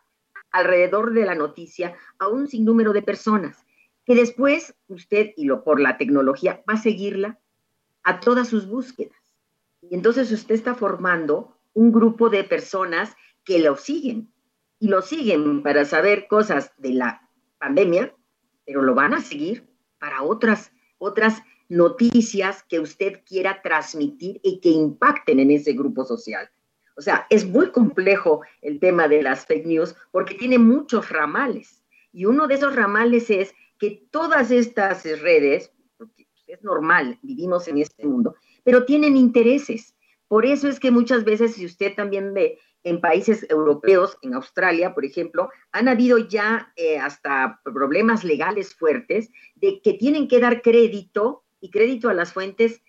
alrededor 0.52 1.14
de 1.14 1.26
la 1.26 1.36
noticia 1.36 1.96
a 2.20 2.28
un 2.28 2.48
sinnúmero 2.48 2.94
de 2.94 3.02
personas 3.02 3.66
que 4.06 4.16
después 4.16 4.74
usted, 4.88 5.32
y 5.36 5.46
lo 5.46 5.64
por 5.64 5.82
la 5.82 5.98
tecnología, 5.98 6.64
va 6.70 6.76
a 6.76 6.82
seguirla 6.82 7.40
a 8.04 8.22
todas 8.22 8.48
sus 8.48 8.68
búsquedas. 8.68 9.18
Y 9.82 9.96
entonces 9.96 10.32
usted 10.32 10.56
está 10.56 10.76
formando 10.76 11.57
un 11.78 11.92
grupo 11.92 12.32
de 12.32 12.44
personas 12.44 13.16
que 13.44 13.60
lo 13.60 13.76
siguen 13.76 14.34
y 14.80 14.88
lo 14.88 15.04
siguen 15.04 15.62
para 15.62 15.86
saber 15.86 16.28
cosas 16.28 16.72
de 16.78 16.90
la 16.94 17.30
pandemia, 17.60 18.16
pero 18.66 18.82
lo 18.82 18.96
van 18.96 19.14
a 19.14 19.22
seguir 19.22 19.70
para 20.00 20.24
otras, 20.24 20.72
otras 20.98 21.44
noticias 21.70 22.64
que 22.64 22.80
usted 22.80 23.22
quiera 23.24 23.62
transmitir 23.62 24.40
y 24.42 24.60
que 24.60 24.70
impacten 24.70 25.40
en 25.40 25.52
ese 25.52 25.74
grupo 25.74 26.04
social. 26.04 26.50
O 26.96 27.02
sea, 27.02 27.28
es 27.30 27.46
muy 27.46 27.70
complejo 27.70 28.42
el 28.64 28.80
tema 28.80 29.08
de 29.08 29.22
las 29.22 29.46
fake 29.46 29.68
news 29.68 29.96
porque 30.12 30.34
tiene 30.34 30.58
muchos 30.58 31.10
ramales. 31.10 31.84
Y 32.12 32.26
uno 32.26 32.48
de 32.48 32.56
esos 32.56 32.76
ramales 32.76 33.30
es 33.30 33.54
que 33.78 34.08
todas 34.10 34.50
estas 34.50 35.04
redes, 35.22 35.72
porque 35.96 36.28
es 36.48 36.64
normal, 36.64 37.20
vivimos 37.22 37.68
en 37.68 37.78
este 37.78 38.04
mundo, 38.04 38.34
pero 38.64 38.84
tienen 38.84 39.16
intereses. 39.16 39.94
Por 40.28 40.46
eso 40.46 40.68
es 40.68 40.80
que 40.80 40.92
muchas 40.92 41.24
veces, 41.24 41.56
si 41.56 41.66
usted 41.66 41.96
también 41.96 42.34
ve 42.34 42.60
en 42.84 43.02
países 43.02 43.46
europeos, 43.50 44.18
en 44.22 44.34
Australia, 44.34 44.94
por 44.94 45.06
ejemplo, 45.06 45.50
han 45.72 45.88
habido 45.88 46.18
ya 46.18 46.72
eh, 46.76 46.98
hasta 46.98 47.60
problemas 47.64 48.24
legales 48.24 48.76
fuertes 48.76 49.30
de 49.56 49.82
que 49.82 49.94
tienen 49.94 50.28
que 50.28 50.40
dar 50.40 50.62
crédito 50.62 51.44
y 51.60 51.70
crédito 51.72 52.10
a 52.10 52.14
las 52.14 52.34
fuentes 52.34 52.82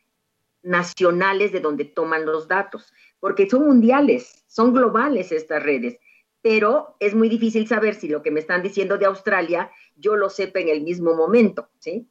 nacionales 0.63 1.53
de 1.53 1.61
donde 1.61 1.85
toman 1.85 2.27
los 2.27 2.49
datos, 2.49 2.93
porque 3.21 3.49
son 3.49 3.67
mundiales, 3.67 4.45
son 4.47 4.73
globales 4.73 5.33
estas 5.33 5.63
redes, 5.63 5.99
pero 6.43 6.97
es 7.01 7.15
muy 7.15 7.29
difícil 7.29 7.67
saber 7.67 7.95
si 7.95 8.09
lo 8.09 8.23
que 8.23 8.31
me 8.31 8.41
están 8.41 8.63
diciendo 8.63 8.99
de 8.99 9.07
Australia 9.07 9.71
yo 9.97 10.17
lo 10.17 10.29
sepa 10.29 10.61
en 10.61 10.69
el 10.69 10.83
mismo 10.83 11.15
momento, 11.15 11.69
¿sí? 11.79 12.09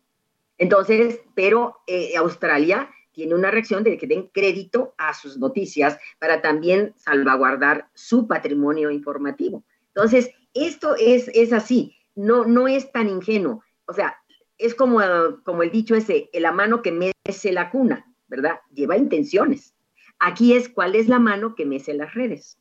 Entonces, 0.57 1.21
pero 1.35 1.77
eh, 1.87 2.17
Australia 2.17 2.89
tiene 3.17 3.33
una 3.33 3.49
reacción 3.49 3.83
de 3.83 3.97
que 3.97 4.05
den 4.05 4.27
crédito 4.31 4.93
a 4.99 5.11
sus 5.11 5.39
noticias 5.39 5.97
para 6.19 6.39
también 6.39 6.93
salvaguardar 6.97 7.89
su 7.95 8.27
patrimonio 8.27 8.91
informativo. 8.91 9.63
Entonces, 9.87 10.29
esto 10.53 10.95
es, 10.95 11.27
es 11.33 11.51
así, 11.51 11.95
no, 12.13 12.45
no 12.45 12.67
es 12.67 12.91
tan 12.91 13.09
ingenuo. 13.09 13.63
O 13.87 13.93
sea, 13.93 14.17
es 14.59 14.75
como, 14.75 14.99
como 15.43 15.63
el 15.63 15.71
dicho 15.71 15.95
ese, 15.95 16.29
la 16.31 16.51
mano 16.51 16.83
que 16.83 16.91
mece 16.91 17.51
la 17.51 17.71
cuna, 17.71 18.05
¿verdad? 18.27 18.59
Lleva 18.71 18.97
intenciones. 18.97 19.73
Aquí 20.19 20.53
es 20.53 20.69
cuál 20.69 20.93
es 20.93 21.07
la 21.07 21.17
mano 21.17 21.55
que 21.55 21.65
mece 21.65 21.95
las 21.95 22.13
redes. 22.13 22.59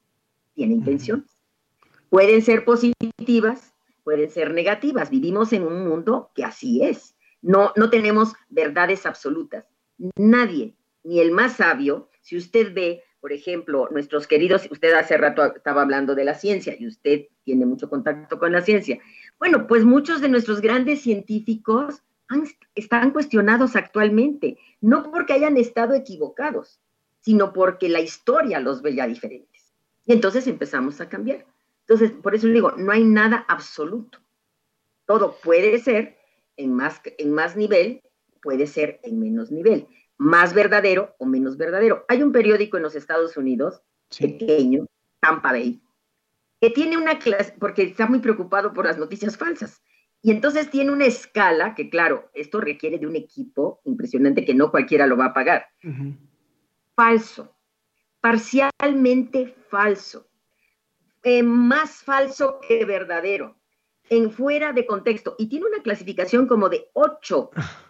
Tiene 0.55 0.73
intenciones. 0.73 1.42
Pueden 2.09 2.40
ser 2.40 2.64
positivas, 2.64 3.75
pueden 4.05 4.31
ser 4.31 4.55
negativas. 4.55 5.11
Vivimos 5.11 5.53
en 5.53 5.64
un 5.64 5.87
mundo 5.87 6.31
que 6.35 6.45
así 6.45 6.83
es. 6.83 7.14
No, 7.43 7.74
no 7.76 7.91
tenemos 7.91 8.33
verdades 8.49 9.05
absolutas 9.05 9.66
nadie, 10.16 10.74
ni 11.05 11.20
el 11.20 11.32
más 11.32 11.57
sabio, 11.57 12.09
si 12.20 12.36
usted 12.36 12.74
ve, 12.74 13.03
por 13.20 13.32
ejemplo, 13.32 13.88
nuestros 13.90 14.26
queridos, 14.26 14.68
usted 14.70 14.92
hace 14.94 15.16
rato 15.16 15.44
estaba 15.55 15.82
hablando 15.82 16.14
de 16.14 16.24
la 16.24 16.34
ciencia 16.34 16.74
y 16.78 16.86
usted 16.86 17.26
tiene 17.44 17.66
mucho 17.66 17.88
contacto 17.88 18.38
con 18.38 18.53
la 18.53 18.62
ciencia. 18.62 19.01
Bueno, 19.38 19.66
pues 19.66 19.84
muchos 19.84 20.20
de 20.20 20.28
nuestros 20.28 20.61
grandes 20.61 21.03
científicos 21.03 22.03
están 22.74 23.12
cuestionados 23.12 23.76
actualmente, 23.76 24.59
no 24.80 25.11
porque 25.11 25.34
hayan 25.34 25.57
estado 25.57 25.94
equivocados, 25.94 26.80
sino 27.20 27.53
porque 27.53 27.88
la 27.88 28.01
historia 28.01 28.61
los 28.61 28.82
veía 28.82 29.07
diferentes. 29.07 29.72
Y 30.05 30.12
entonces 30.12 30.47
empezamos 30.47 31.01
a 31.01 31.09
cambiar. 31.09 31.47
Entonces, 31.80 32.11
por 32.11 32.34
eso 32.34 32.49
digo, 32.49 32.72
no 32.72 32.90
hay 32.90 33.05
nada 33.05 33.44
absoluto. 33.49 34.18
Todo 35.07 35.36
puede 35.42 35.78
ser 35.78 36.16
en 36.57 36.74
más, 36.74 37.01
en 37.18 37.32
más 37.32 37.57
nivel, 37.57 38.03
puede 38.47 38.68
ser 38.68 39.01
en 39.03 39.18
menos 39.18 39.51
nivel, 39.51 39.88
más 40.18 40.55
verdadero 40.55 41.16
o 41.18 41.26
menos 41.26 41.57
verdadero. 41.57 42.05
Hay 42.07 42.22
un 42.22 42.30
periódico 42.30 42.76
en 42.76 42.84
los 42.84 42.94
Estados 42.94 43.36
Unidos, 43.36 43.82
pequeño, 44.16 44.86
Tampa 45.18 45.51
Bay, 45.51 45.82
que 46.61 46.70
tiene 46.70 46.97
una 46.97 47.18
clase, 47.18 47.57
porque 47.59 47.82
está 47.82 48.07
muy 48.07 48.20
preocupado 48.20 48.72
por 48.72 48.86
las 48.86 48.99
noticias 48.99 49.36
falsas. 49.36 49.82
Y 50.22 50.30
entonces 50.30 50.70
tiene 50.70 50.92
una 50.92 51.07
escala 51.07 51.74
que, 51.74 51.90
claro, 51.90 52.30
esto 52.34 52.61
requiere 52.61 53.01
de 53.01 53.09
un 53.09 53.16
equipo 53.16 53.80
impresionante 53.84 54.44
que 54.44 54.55
no 54.55 54.70
cualquiera 54.70 55.09
lo 55.09 55.16
va 55.16 55.26
a 55.26 55.34
pagar. 55.34 55.66
Falso, 56.94 57.53
parcialmente 58.20 59.57
falso, 59.68 60.28
eh, 61.24 61.42
más 61.42 62.05
falso 62.05 62.61
que 62.61 62.84
verdadero, 62.84 63.57
en 64.09 64.30
fuera 64.30 64.72
de 64.72 64.86
contexto. 64.86 65.34
Y 65.36 65.49
tiene 65.49 65.66
una 65.66 65.82
clasificación 65.82 66.47
como 66.47 66.68
de 66.68 66.90
ocho, 66.92 67.51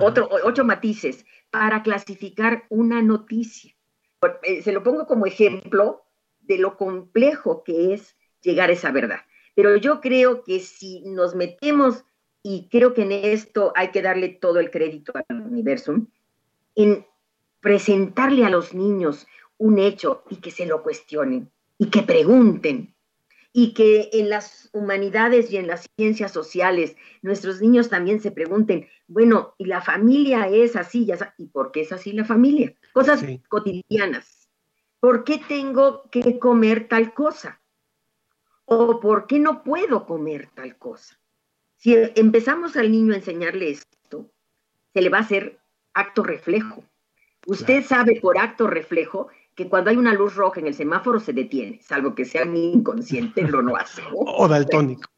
otro, 0.00 0.28
ocho 0.44 0.64
matices 0.64 1.24
para 1.50 1.82
clasificar 1.82 2.64
una 2.68 3.02
noticia. 3.02 3.74
Eh, 4.42 4.62
se 4.62 4.72
lo 4.72 4.82
pongo 4.82 5.06
como 5.06 5.26
ejemplo 5.26 6.04
de 6.40 6.58
lo 6.58 6.76
complejo 6.76 7.62
que 7.62 7.94
es 7.94 8.16
llegar 8.42 8.70
a 8.70 8.72
esa 8.72 8.90
verdad. 8.90 9.20
Pero 9.54 9.76
yo 9.76 10.00
creo 10.00 10.44
que 10.44 10.60
si 10.60 11.02
nos 11.04 11.34
metemos, 11.34 12.04
y 12.42 12.68
creo 12.70 12.94
que 12.94 13.02
en 13.02 13.12
esto 13.12 13.72
hay 13.74 13.88
que 13.88 14.02
darle 14.02 14.28
todo 14.28 14.60
el 14.60 14.70
crédito 14.70 15.12
al 15.14 15.40
universo, 15.40 15.94
en 16.74 17.06
presentarle 17.60 18.44
a 18.44 18.50
los 18.50 18.74
niños 18.74 19.26
un 19.56 19.78
hecho 19.78 20.22
y 20.30 20.36
que 20.36 20.50
se 20.50 20.66
lo 20.66 20.82
cuestionen 20.82 21.50
y 21.76 21.90
que 21.90 22.02
pregunten 22.02 22.94
y 23.60 23.74
que 23.74 24.08
en 24.12 24.30
las 24.30 24.70
humanidades 24.72 25.50
y 25.50 25.56
en 25.56 25.66
las 25.66 25.90
ciencias 25.96 26.30
sociales 26.30 26.94
nuestros 27.22 27.60
niños 27.60 27.88
también 27.88 28.20
se 28.20 28.30
pregunten, 28.30 28.86
bueno, 29.08 29.56
¿y 29.58 29.64
la 29.64 29.80
familia 29.80 30.46
es 30.46 30.76
así? 30.76 31.08
¿Y 31.38 31.46
por 31.46 31.72
qué 31.72 31.80
es 31.80 31.90
así 31.90 32.12
la 32.12 32.24
familia? 32.24 32.72
Cosas 32.92 33.24
cotidianas. 33.48 34.48
¿Por 35.00 35.24
qué 35.24 35.40
tengo 35.48 36.08
que 36.08 36.38
comer 36.38 36.86
tal 36.86 37.12
cosa? 37.12 37.60
¿O 38.64 39.00
por 39.00 39.26
qué 39.26 39.40
no 39.40 39.64
puedo 39.64 40.06
comer 40.06 40.50
tal 40.54 40.76
cosa? 40.76 41.18
Si 41.78 41.96
empezamos 42.14 42.76
al 42.76 42.92
niño 42.92 43.12
a 43.12 43.16
enseñarle 43.16 43.70
esto, 43.70 44.30
se 44.94 45.02
le 45.02 45.08
va 45.08 45.18
a 45.18 45.22
hacer 45.22 45.58
acto 45.94 46.22
reflejo. 46.22 46.84
Usted 47.48 47.82
sabe 47.84 48.20
por 48.20 48.38
acto 48.38 48.68
reflejo 48.68 49.30
que 49.58 49.68
cuando 49.68 49.90
hay 49.90 49.96
una 49.96 50.14
luz 50.14 50.36
roja 50.36 50.60
en 50.60 50.68
el 50.68 50.74
semáforo 50.74 51.18
se 51.18 51.32
detiene, 51.32 51.80
salvo 51.82 52.14
que 52.14 52.24
sea 52.24 52.44
muy 52.44 52.60
inconsciente, 52.60 53.42
lo 53.42 53.60
no 53.60 53.74
hace. 53.74 54.02
O 54.14 54.46
daltónico. 54.46 55.10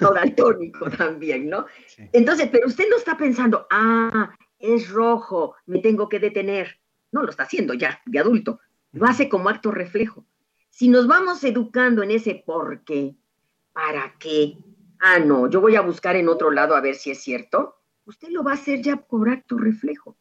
O 0.00 0.10
daltónico 0.10 0.88
también, 0.88 1.50
¿no? 1.50 1.66
Entonces, 2.14 2.48
pero 2.50 2.66
usted 2.66 2.86
no 2.88 2.96
está 2.96 3.18
pensando, 3.18 3.66
ah, 3.70 4.34
es 4.58 4.88
rojo, 4.88 5.56
me 5.66 5.80
tengo 5.80 6.08
que 6.08 6.18
detener. 6.18 6.80
No, 7.12 7.24
lo 7.24 7.28
está 7.28 7.42
haciendo 7.42 7.74
ya, 7.74 8.00
de 8.06 8.18
adulto. 8.18 8.58
Lo 8.92 9.04
hace 9.04 9.28
como 9.28 9.50
acto 9.50 9.70
reflejo. 9.70 10.24
Si 10.70 10.88
nos 10.88 11.06
vamos 11.06 11.44
educando 11.44 12.02
en 12.02 12.10
ese 12.10 12.42
por 12.46 12.84
qué, 12.84 13.14
para 13.74 14.14
qué, 14.18 14.56
ah, 15.00 15.18
no, 15.18 15.50
yo 15.50 15.60
voy 15.60 15.76
a 15.76 15.82
buscar 15.82 16.16
en 16.16 16.30
otro 16.30 16.50
lado 16.50 16.74
a 16.74 16.80
ver 16.80 16.94
si 16.94 17.10
es 17.10 17.22
cierto, 17.22 17.76
usted 18.06 18.28
lo 18.30 18.42
va 18.42 18.52
a 18.52 18.54
hacer 18.54 18.80
ya 18.80 18.96
por 18.96 19.28
acto 19.28 19.58
reflejo. 19.58 20.16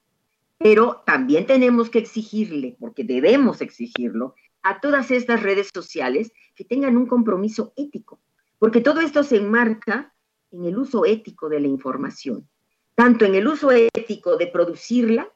Pero 0.64 1.03
también 1.05 1.45
tenemos 1.45 1.89
que 1.89 1.99
exigirle, 1.99 2.78
porque 2.80 3.03
debemos 3.03 3.61
exigirlo, 3.61 4.34
a 4.61 4.80
todas 4.80 5.11
estas 5.11 5.43
redes 5.43 5.70
sociales 5.74 6.32
que 6.55 6.64
tengan 6.64 6.95
un 6.95 7.05
compromiso 7.05 7.74
ético, 7.76 8.22
porque 8.59 8.80
todo 8.80 9.01
esto 9.01 9.24
se 9.24 9.36
enmarca 9.36 10.14
en 10.51 10.64
el 10.64 10.78
uso 10.78 11.05
ético 11.05 11.49
de 11.49 11.59
la 11.59 11.68
información, 11.68 12.47
tanto 12.95 13.26
en 13.26 13.36
el 13.36 13.45
uso 13.45 13.72
ético 13.72 14.38
de 14.38 14.47
producirla 14.47 15.30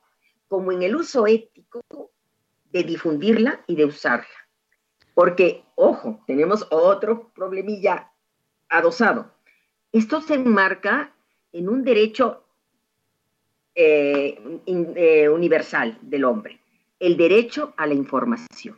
como 0.48 0.72
en 0.72 0.82
el 0.82 0.96
uso 0.96 1.28
ético 1.28 1.82
de 2.72 2.84
difundirla 2.84 3.66
y 3.68 3.76
de 3.76 3.84
usarla. 3.84 4.28
Porque, 5.14 5.66
ojo, 5.76 6.24
tenemos 6.26 6.66
otro 6.72 7.34
problemilla 7.34 8.14
adosado. 8.70 9.34
Esto 9.92 10.22
se 10.22 10.36
enmarca 10.36 11.14
en 11.52 11.68
un 11.68 11.84
derecho 11.84 12.47
eh, 13.80 14.40
eh, 14.66 15.30
universal 15.30 16.00
del 16.02 16.24
hombre, 16.24 16.60
el 17.00 17.16
derecho 17.16 17.76
a 17.78 17.86
la 17.86 17.94
información, 17.94 18.76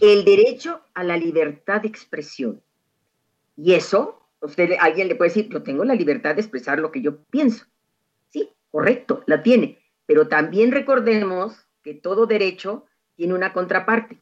el 0.00 0.24
derecho 0.24 0.80
a 0.94 1.04
la 1.04 1.16
libertad 1.16 1.82
de 1.82 1.88
expresión. 1.88 2.60
Y 3.56 3.74
eso, 3.74 4.28
usted, 4.40 4.72
alguien 4.80 5.06
le 5.06 5.14
puede 5.14 5.30
decir, 5.30 5.48
yo 5.48 5.62
tengo 5.62 5.84
la 5.84 5.94
libertad 5.94 6.34
de 6.34 6.40
expresar 6.40 6.80
lo 6.80 6.90
que 6.90 7.02
yo 7.02 7.22
pienso. 7.24 7.66
Sí, 8.30 8.48
correcto, 8.72 9.22
la 9.26 9.44
tiene. 9.44 9.78
Pero 10.06 10.26
también 10.26 10.72
recordemos 10.72 11.54
que 11.84 11.94
todo 11.94 12.26
derecho 12.26 12.86
tiene 13.14 13.34
una 13.34 13.52
contraparte 13.52 14.20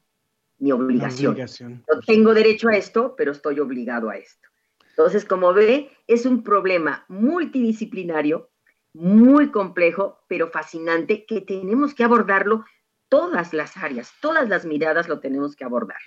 mi 0.58 0.70
obligación. 0.72 1.34
No 1.66 2.00
tengo 2.06 2.34
derecho 2.34 2.68
a 2.68 2.76
esto, 2.76 3.14
pero 3.16 3.32
estoy 3.32 3.58
obligado 3.58 4.10
a 4.10 4.16
esto. 4.16 4.48
Entonces, 4.90 5.24
como 5.24 5.54
ve, 5.54 5.90
es 6.06 6.26
un 6.26 6.42
problema 6.42 7.06
multidisciplinario, 7.08 8.49
muy 8.94 9.50
complejo, 9.50 10.18
pero 10.28 10.48
fascinante, 10.48 11.24
que 11.26 11.40
tenemos 11.40 11.94
que 11.94 12.04
abordarlo 12.04 12.64
todas 13.08 13.52
las 13.52 13.76
áreas, 13.76 14.12
todas 14.20 14.48
las 14.48 14.64
miradas 14.64 15.08
lo 15.08 15.20
tenemos 15.20 15.56
que 15.56 15.64
abordar. 15.64 16.00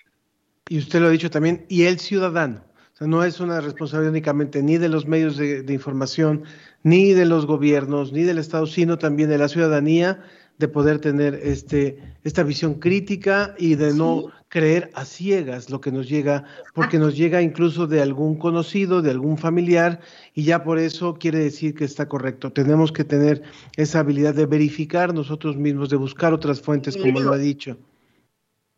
Y 0.69 0.77
usted 0.77 0.99
lo 0.99 1.07
ha 1.07 1.11
dicho 1.11 1.29
también, 1.29 1.65
y 1.69 1.83
el 1.83 1.99
ciudadano. 1.99 2.63
No 2.99 3.23
es 3.23 3.41
una 3.41 3.59
responsabilidad 3.59 4.11
únicamente 4.11 4.63
ni 4.63 4.77
de 4.77 4.87
los 4.87 5.05
medios 5.07 5.35
de 5.35 5.65
información, 5.73 6.45
ni 6.83 7.11
de 7.11 7.25
los 7.25 7.45
gobiernos, 7.45 8.13
ni 8.13 8.23
del 8.23 8.37
Estado, 8.37 8.65
sino 8.65 8.97
también 8.97 9.29
de 9.29 9.37
la 9.37 9.49
ciudadanía 9.49 10.23
de 10.57 10.67
poder 10.67 10.99
tener 10.99 11.35
este, 11.35 12.15
esta 12.23 12.43
visión 12.43 12.75
crítica 12.75 13.55
y 13.57 13.75
de 13.75 13.93
no 13.93 14.31
creer 14.49 14.91
a 14.93 15.03
ciegas 15.03 15.71
lo 15.71 15.81
que 15.81 15.91
nos 15.91 16.07
llega, 16.07 16.45
porque 16.75 16.99
nos 16.99 17.17
llega 17.17 17.41
incluso 17.41 17.87
de 17.87 18.01
algún 18.01 18.37
conocido, 18.37 19.01
de 19.01 19.09
algún 19.09 19.37
familiar, 19.37 19.99
y 20.33 20.43
ya 20.43 20.63
por 20.63 20.77
eso 20.77 21.15
quiere 21.15 21.39
decir 21.39 21.73
que 21.73 21.85
está 21.85 22.07
correcto. 22.07 22.53
Tenemos 22.53 22.91
que 22.91 23.03
tener 23.03 23.41
esa 23.77 23.99
habilidad 23.99 24.35
de 24.35 24.45
verificar 24.45 25.13
nosotros 25.13 25.57
mismos, 25.57 25.89
de 25.89 25.97
buscar 25.97 26.33
otras 26.33 26.61
fuentes, 26.61 26.95
como 26.95 27.19
lo 27.19 27.33
ha 27.33 27.37
dicho, 27.37 27.77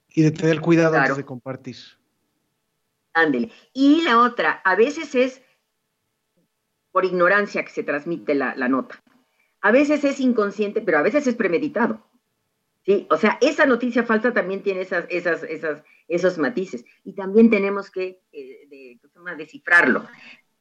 y 0.10 0.22
de 0.22 0.32
tener 0.32 0.62
cuidado 0.62 0.96
antes 0.96 1.18
de 1.18 1.26
compartir. 1.26 1.76
Ándele. 3.14 3.52
Y 3.74 4.02
la 4.04 4.22
otra, 4.22 4.62
a 4.64 4.76
veces 4.76 5.14
es 5.14 5.42
por 6.92 7.04
ignorancia 7.04 7.64
que 7.66 7.72
se 7.72 7.84
transmite 7.84 8.34
la 8.34 8.68
nota. 8.70 9.04
A 9.66 9.72
veces 9.72 10.04
es 10.04 10.20
inconsciente, 10.20 10.80
pero 10.80 11.00
a 11.00 11.02
veces 11.02 11.26
es 11.26 11.34
premeditado. 11.34 12.00
¿sí? 12.86 13.08
O 13.10 13.18
sea, 13.18 13.40
esa 13.42 13.66
noticia 13.66 14.04
falsa 14.04 14.32
también 14.32 14.62
tiene 14.62 14.82
esas, 14.82 15.06
esas, 15.10 15.42
esas, 15.42 15.82
esos 16.08 16.38
matices. 16.38 16.86
Y 17.04 17.14
también 17.14 17.50
tenemos 17.50 17.90
que 17.90 18.22
eh, 18.32 19.00
descifrarlo. 19.36 20.06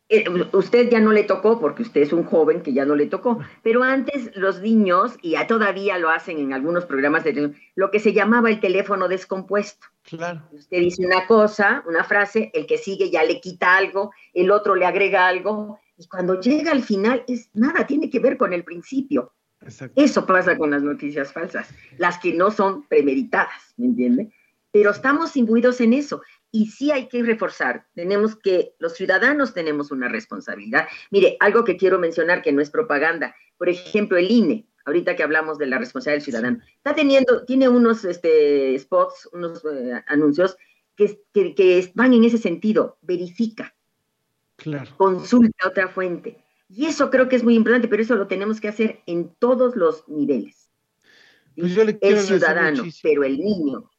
Eh, 0.08 0.24
usted 0.52 0.88
ya 0.88 1.00
no 1.00 1.12
le 1.12 1.24
tocó, 1.24 1.60
porque 1.60 1.82
usted 1.82 2.00
es 2.00 2.14
un 2.14 2.24
joven 2.24 2.62
que 2.62 2.72
ya 2.72 2.86
no 2.86 2.94
le 2.94 3.04
tocó, 3.04 3.40
pero 3.62 3.82
antes 3.82 4.34
los 4.36 4.62
niños, 4.62 5.18
y 5.20 5.34
todavía 5.46 5.98
lo 5.98 6.08
hacen 6.08 6.38
en 6.38 6.54
algunos 6.54 6.86
programas 6.86 7.24
de 7.24 7.54
lo 7.74 7.90
que 7.90 8.00
se 8.00 8.14
llamaba 8.14 8.48
el 8.48 8.60
teléfono 8.60 9.08
descompuesto. 9.08 9.86
Claro. 10.04 10.40
Usted 10.50 10.78
dice 10.78 11.04
una 11.04 11.26
cosa, 11.26 11.84
una 11.86 12.04
frase, 12.04 12.50
el 12.54 12.66
que 12.66 12.78
sigue 12.78 13.10
ya 13.10 13.22
le 13.22 13.42
quita 13.42 13.76
algo, 13.76 14.12
el 14.32 14.50
otro 14.50 14.74
le 14.74 14.86
agrega 14.86 15.26
algo, 15.26 15.78
y 15.96 16.06
cuando 16.06 16.40
llega 16.40 16.72
al 16.72 16.82
final, 16.82 17.24
es 17.28 17.50
nada 17.54 17.86
tiene 17.86 18.10
que 18.10 18.18
ver 18.18 18.36
con 18.36 18.52
el 18.52 18.64
principio. 18.64 19.32
Eso 19.94 20.26
pasa 20.26 20.58
con 20.58 20.70
las 20.70 20.82
noticias 20.82 21.32
falsas, 21.32 21.68
las 21.96 22.18
que 22.18 22.34
no 22.34 22.50
son 22.50 22.86
premeditadas, 22.86 23.72
¿me 23.76 23.86
entiende? 23.86 24.30
Pero 24.70 24.90
estamos 24.90 25.36
imbuidos 25.36 25.80
en 25.80 25.94
eso. 25.94 26.20
Y 26.50 26.66
sí 26.66 26.90
hay 26.90 27.08
que 27.08 27.22
reforzar, 27.22 27.86
tenemos 27.94 28.36
que, 28.36 28.74
los 28.78 28.94
ciudadanos 28.94 29.54
tenemos 29.54 29.90
una 29.90 30.08
responsabilidad. 30.08 30.86
Mire, 31.10 31.36
algo 31.40 31.64
que 31.64 31.76
quiero 31.76 31.98
mencionar 31.98 32.42
que 32.42 32.52
no 32.52 32.60
es 32.60 32.70
propaganda, 32.70 33.34
por 33.56 33.68
ejemplo, 33.68 34.18
el 34.18 34.30
INE, 34.30 34.66
ahorita 34.84 35.16
que 35.16 35.22
hablamos 35.22 35.58
de 35.58 35.66
la 35.66 35.78
responsabilidad 35.78 36.18
del 36.18 36.24
ciudadano, 36.24 36.58
está 36.76 36.94
teniendo, 36.94 37.44
tiene 37.44 37.68
unos 37.68 38.04
este, 38.04 38.78
spots, 38.78 39.28
unos 39.32 39.64
eh, 39.64 40.00
anuncios 40.06 40.56
que, 40.94 41.20
que, 41.32 41.54
que, 41.54 41.90
van 41.94 42.12
en 42.12 42.24
ese 42.24 42.38
sentido, 42.38 42.98
verifica, 43.02 43.73
Consulta 44.96 45.68
otra 45.68 45.88
fuente. 45.88 46.38
Y 46.68 46.86
eso 46.86 47.10
creo 47.10 47.28
que 47.28 47.36
es 47.36 47.44
muy 47.44 47.54
importante, 47.54 47.88
pero 47.88 48.02
eso 48.02 48.14
lo 48.16 48.26
tenemos 48.26 48.60
que 48.60 48.68
hacer 48.68 49.00
en 49.06 49.34
todos 49.38 49.76
los 49.76 50.08
niveles. 50.08 50.70
Pues 51.56 51.76
el 51.76 52.18
ciudadano, 52.18 52.82
pero 53.02 53.22
el 53.22 53.38
niño. 53.38 53.90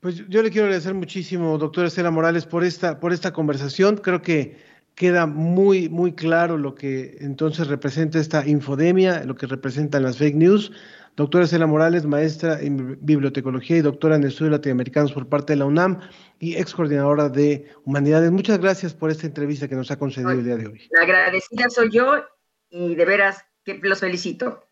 Pues 0.00 0.26
yo 0.28 0.42
le 0.42 0.50
quiero 0.50 0.66
agradecer 0.66 0.94
muchísimo, 0.94 1.58
doctora 1.58 1.88
Estela 1.88 2.10
Morales, 2.10 2.46
por 2.46 2.64
esta, 2.64 2.98
por 2.98 3.12
esta 3.12 3.32
conversación. 3.32 3.98
Creo 3.98 4.22
que 4.22 4.56
queda 4.94 5.26
muy, 5.26 5.88
muy 5.90 6.12
claro 6.14 6.56
lo 6.56 6.74
que 6.74 7.18
entonces 7.20 7.66
representa 7.68 8.18
esta 8.18 8.46
infodemia, 8.46 9.24
lo 9.24 9.34
que 9.34 9.46
representan 9.46 10.02
las 10.02 10.16
fake 10.16 10.36
news. 10.36 10.72
Doctora 11.16 11.46
Cela 11.46 11.66
Morales, 11.66 12.06
maestra 12.06 12.60
en 12.60 12.98
bibliotecología 13.00 13.76
y 13.76 13.80
doctora 13.82 14.16
en 14.16 14.24
estudios 14.24 14.52
latinoamericanos 14.52 15.12
por 15.12 15.28
parte 15.28 15.52
de 15.52 15.58
la 15.58 15.66
UNAM 15.66 16.00
y 16.38 16.56
ex 16.56 16.74
coordinadora 16.74 17.28
de 17.28 17.66
humanidades. 17.84 18.30
Muchas 18.30 18.58
gracias 18.58 18.94
por 18.94 19.10
esta 19.10 19.26
entrevista 19.26 19.68
que 19.68 19.74
nos 19.74 19.90
ha 19.90 19.98
concedido 19.98 20.30
el 20.30 20.44
día 20.44 20.56
de 20.56 20.66
hoy. 20.66 20.88
La 20.90 21.02
agradecida 21.02 21.68
soy 21.68 21.90
yo 21.90 22.24
y 22.70 22.94
de 22.94 23.04
veras 23.04 23.44
que 23.64 23.78
los 23.82 24.00
felicito. 24.00 24.66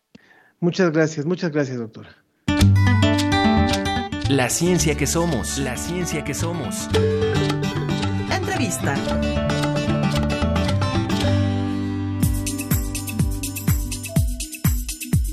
Muchas 0.59 0.91
gracias, 0.91 1.25
muchas 1.25 1.51
gracias, 1.51 1.77
doctora. 1.77 2.15
La 4.29 4.49
ciencia 4.49 4.95
que 4.95 5.07
somos, 5.07 5.57
la 5.57 5.75
ciencia 5.75 6.23
que 6.23 6.33
somos. 6.33 6.87
Entrevista. 8.31 8.95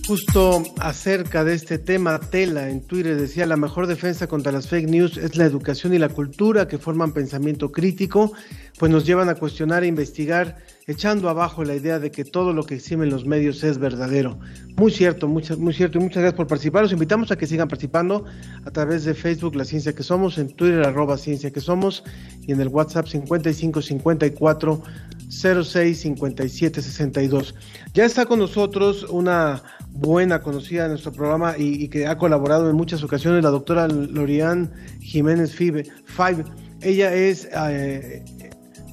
Justo 0.07 0.63
acerca 0.79 1.43
de 1.43 1.55
este 1.55 1.79
tema, 1.79 2.21
Tela 2.21 2.71
en 2.71 2.81
Twitter 2.81 3.21
decía, 3.21 3.45
la 3.45 3.57
mejor 3.57 3.89
defensa 3.89 4.29
contra 4.29 4.53
las 4.53 4.69
fake 4.69 4.89
news 4.89 5.17
es 5.17 5.35
la 5.35 5.45
educación 5.45 5.95
y 5.95 5.99
la 5.99 6.09
cultura 6.09 6.69
que 6.69 6.79
forman 6.79 7.13
pensamiento 7.13 7.73
crítico, 7.73 8.33
pues 8.79 8.93
nos 8.93 9.05
llevan 9.05 9.29
a 9.31 9.35
cuestionar 9.35 9.83
e 9.83 9.89
investigar, 9.89 10.59
echando 10.87 11.29
abajo 11.29 11.65
la 11.65 11.75
idea 11.75 11.99
de 11.99 12.13
que 12.13 12.25
todo 12.25 12.53
lo 12.53 12.65
que 12.65 12.77
exhiben 12.77 13.11
los 13.11 13.27
medios 13.27 13.65
es 13.65 13.79
verdadero. 13.79 14.39
Muy 14.77 14.93
cierto, 14.93 15.27
muy, 15.27 15.43
muy 15.59 15.75
cierto, 15.75 15.99
y 15.99 16.03
muchas 16.03 16.19
gracias 16.23 16.37
por 16.37 16.47
participar. 16.47 16.85
Los 16.85 16.93
invitamos 16.93 17.33
a 17.33 17.37
que 17.37 17.49
sigan 17.49 17.67
participando 17.67 18.27
a 18.65 18.71
través 18.71 19.05
de 19.05 19.15
Facebook 19.15 19.57
La 19.57 19.65
Ciencia 19.65 19.93
que 19.93 20.05
Somos, 20.05 20.39
en 20.39 20.55
Twitter 20.55 20.87
arroba 20.87 21.19
Ciencia 21.19 21.51
que 21.51 21.61
Somos 21.61 22.05
y 22.47 22.53
en 22.53 22.61
el 22.61 22.69
WhatsApp 22.69 23.09
5554 23.09 24.83
06 25.29 26.01
57 26.01 26.83
62. 26.83 27.55
Ya 27.95 28.05
está 28.05 28.27
con 28.27 28.39
nosotros 28.39 29.05
una 29.09 29.63
buena, 29.91 30.41
conocida 30.41 30.85
en 30.85 30.91
nuestro 30.91 31.13
programa 31.13 31.55
y, 31.57 31.89
que 31.89 32.07
ha 32.07 32.19
colaborado 32.19 32.71
en 32.71 32.77
muchas 32.77 33.03
ocasiones, 33.03 33.43
la 33.43 33.51
doctora 33.51 33.89
Lorian 33.89 34.73
Jiménez 35.01 35.55
Five. 35.55 36.45
Ella 36.83 37.15
es 37.15 37.49
eh, 37.53 38.25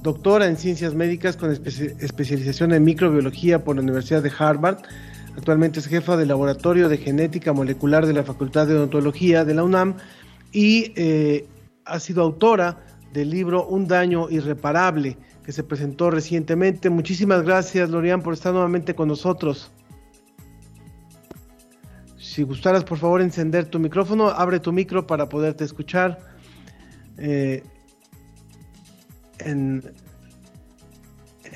doctora 0.02 0.48
en 0.48 0.58
ciencias 0.58 0.94
médicas 0.94 1.38
con 1.38 1.52
especialización 1.52 2.74
en 2.74 2.84
microbiología 2.84 3.64
por 3.64 3.76
la 3.76 3.82
Universidad 3.82 4.24
de 4.24 4.32
Harvard. 4.38 4.78
Actualmente 5.38 5.80
es 5.80 5.88
jefa 5.88 6.16
del 6.16 6.28
laboratorio 6.28 6.90
de 6.90 6.98
genética 6.98 7.54
molecular 7.54 8.06
de 8.06 8.14
la 8.14 8.24
Facultad 8.24 8.68
de 8.68 8.76
Odontología 8.76 9.44
de 9.46 9.54
la 9.56 9.64
UNAM 9.64 9.96
y 10.52 10.94
eh, 10.96 11.48
ha 11.86 12.00
sido 12.00 12.22
autora 12.22 12.78
del 13.14 13.30
libro 13.30 13.68
Un 13.68 13.88
daño 13.88 14.30
irreparable 14.30 15.18
que 15.44 15.52
se 15.52 15.64
presentó 15.64 16.10
recientemente. 16.10 16.90
Muchísimas 16.90 17.44
gracias, 17.44 17.90
Lorian, 17.90 18.22
por 18.22 18.34
estar 18.34 18.54
nuevamente 18.54 18.96
con 18.96 19.08
nosotros. 19.08 19.72
Si 22.18 22.44
gustaras, 22.44 22.84
por 22.84 22.98
favor, 22.98 23.22
encender 23.22 23.66
tu 23.66 23.80
micrófono, 23.80 24.30
abre 24.30 24.60
tu 24.60 24.72
micro 24.72 25.06
para 25.06 25.30
poderte 25.30 25.64
escuchar. 25.64 26.18
Eh, 27.18 27.64
en, 29.40 29.84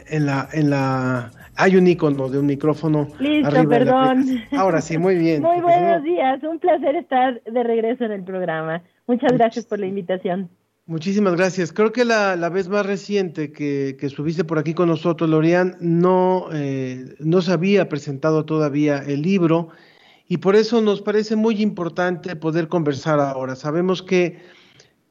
la, 0.09 0.49
en 0.51 0.69
la 0.69 1.31
hay 1.55 1.75
un 1.75 1.87
icono 1.87 2.29
de 2.29 2.37
un 2.37 2.45
micrófono. 2.45 3.07
Listo, 3.19 3.67
perdón. 3.67 4.43
Ahora 4.55 4.81
sí, 4.81 4.97
muy 4.97 5.15
bien. 5.15 5.41
Muy 5.41 5.61
buenos 5.61 6.03
días, 6.03 6.43
un 6.43 6.59
placer 6.59 6.95
estar 6.95 7.41
de 7.41 7.63
regreso 7.63 8.03
en 8.03 8.11
el 8.11 8.23
programa. 8.23 8.83
Muchas 9.07 9.31
gracias 9.33 9.65
por 9.65 9.79
la 9.79 9.87
invitación. 9.87 10.49
Muchísimas 10.87 11.35
gracias. 11.35 11.73
Creo 11.73 11.91
que 11.91 12.05
la, 12.05 12.49
vez 12.49 12.69
más 12.69 12.85
reciente 12.85 13.51
que, 13.51 13.97
que, 13.99 14.05
estuviste 14.05 14.45
por 14.45 14.57
aquí 14.57 14.73
con 14.73 14.87
nosotros, 14.87 15.29
Lorian, 15.29 15.75
no, 15.81 16.47
eh, 16.53 17.13
no 17.19 17.41
se 17.41 17.51
había 17.51 17.89
presentado 17.89 18.45
todavía 18.45 18.99
el 18.99 19.21
libro 19.21 19.67
y 20.29 20.37
por 20.37 20.55
eso 20.55 20.81
nos 20.81 21.01
parece 21.01 21.35
muy 21.35 21.61
importante 21.61 22.37
poder 22.37 22.69
conversar 22.69 23.19
ahora. 23.19 23.57
Sabemos 23.57 24.01
que, 24.01 24.39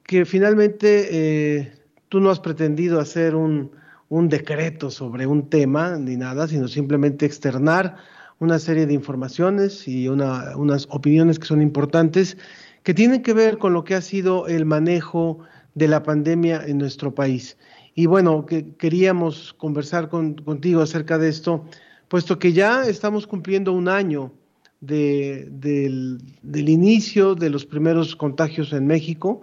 que 0.02 0.24
finalmente 0.24 1.08
eh, 1.10 1.72
tú 2.08 2.20
no 2.20 2.30
has 2.30 2.40
pretendido 2.40 2.98
hacer 2.98 3.34
un, 3.34 3.70
un, 4.08 4.30
decreto 4.30 4.90
sobre 4.90 5.26
un 5.26 5.50
tema 5.50 5.98
ni 5.98 6.16
nada, 6.16 6.48
sino 6.48 6.68
simplemente 6.68 7.26
externar 7.26 7.96
una 8.38 8.58
serie 8.58 8.86
de 8.86 8.94
informaciones 8.94 9.86
y 9.86 10.08
una, 10.08 10.56
unas 10.56 10.86
opiniones 10.88 11.38
que 11.38 11.46
son 11.46 11.60
importantes 11.60 12.38
que 12.82 12.94
tienen 12.94 13.20
que 13.20 13.34
ver 13.34 13.58
con 13.58 13.74
lo 13.74 13.84
que 13.84 13.94
ha 13.94 14.00
sido 14.00 14.46
el 14.46 14.64
manejo 14.64 15.40
de 15.76 15.86
la 15.86 16.02
pandemia 16.02 16.64
en 16.66 16.78
nuestro 16.78 17.14
país. 17.14 17.56
Y 17.94 18.06
bueno, 18.06 18.44
que 18.46 18.74
queríamos 18.76 19.52
conversar 19.52 20.08
con, 20.08 20.34
contigo 20.34 20.80
acerca 20.80 21.18
de 21.18 21.28
esto, 21.28 21.64
puesto 22.08 22.38
que 22.38 22.52
ya 22.52 22.82
estamos 22.84 23.26
cumpliendo 23.26 23.72
un 23.72 23.88
año 23.88 24.32
del, 24.80 26.18
inicio 26.54 27.34
de 27.34 27.50
los 27.50 27.66
primeros 27.66 28.16
contagios 28.16 28.72
en 28.72 28.86
México, 28.86 29.42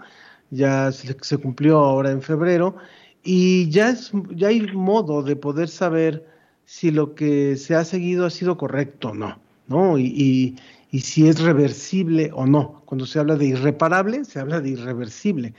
ya 0.50 0.92
se, 0.92 1.38
cumplió 1.38 1.78
ahora 1.78 2.12
en 2.12 2.22
febrero, 2.22 2.76
y 3.24 3.70
ya, 3.70 3.90
es, 3.90 4.12
ya 4.36 4.48
hay 4.50 4.62
modo 4.74 5.22
de 5.22 5.36
poder 5.36 5.70
saber 5.70 6.28
si 6.66 6.90
lo 6.92 7.14
que 7.14 7.58
se 7.58 7.76
ha 7.76 7.86
seguido 7.86 8.26
ha 8.26 8.30
sido 8.32 8.58
correcto 8.58 9.10
o 9.10 9.14
no, 9.14 9.40
¿no? 9.68 10.00
Y, 10.00 10.56
y 10.92 11.00
si 11.00 11.28
es 11.28 11.42
reversible 11.42 12.32
o 12.34 12.46
no. 12.46 12.82
Cuando 12.86 13.06
se 13.06 13.20
habla 13.20 13.36
de 13.36 13.46
irreparable, 13.46 14.26
se 14.26 14.40
habla 14.40 14.62
de 14.62 14.70
irreversible. 14.70 15.54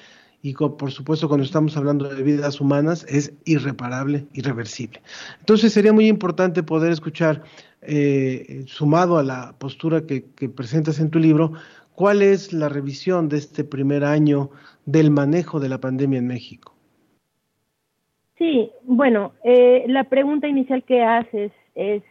Y 0.44 0.52
por 0.52 0.90
supuesto, 0.90 1.26
cuando 1.26 1.46
estamos 1.46 1.74
hablando 1.74 2.06
de 2.06 2.22
vidas 2.22 2.60
humanas, 2.60 3.06
es 3.08 3.32
irreparable, 3.46 4.26
irreversible. 4.34 5.00
Entonces 5.40 5.72
sería 5.72 5.94
muy 5.94 6.06
importante 6.06 6.62
poder 6.62 6.92
escuchar 6.92 7.44
eh, 7.80 8.64
sumado 8.66 9.16
a 9.16 9.22
la 9.22 9.54
postura 9.58 10.02
que, 10.06 10.20
presentas 10.54 11.00
en 11.00 11.08
tu 11.08 11.18
libro, 11.18 11.52
¿cuál 11.94 12.20
es 12.20 12.52
la 12.52 12.68
revisión 12.68 13.30
de 13.30 13.38
este 13.38 13.64
primer 13.64 14.04
año 14.04 14.50
del 14.84 15.10
manejo 15.10 15.60
de 15.60 15.70
la 15.70 15.80
pandemia 15.80 16.18
en 16.18 16.26
México? 16.26 16.74
Sí, 18.36 18.70
bueno, 18.82 19.32
eh, 19.44 19.86
la 19.88 20.04
pregunta 20.04 20.46
inicial 20.46 20.84
que 20.84 21.02
haces 21.02 21.52
es 21.74 22.02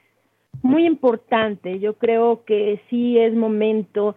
muy 0.63 0.87
importante. 0.87 1.77
Yo 1.77 1.99
creo 1.99 2.45
que 2.45 2.81
sí 2.89 3.19
es 3.19 3.35
momento, 3.35 4.15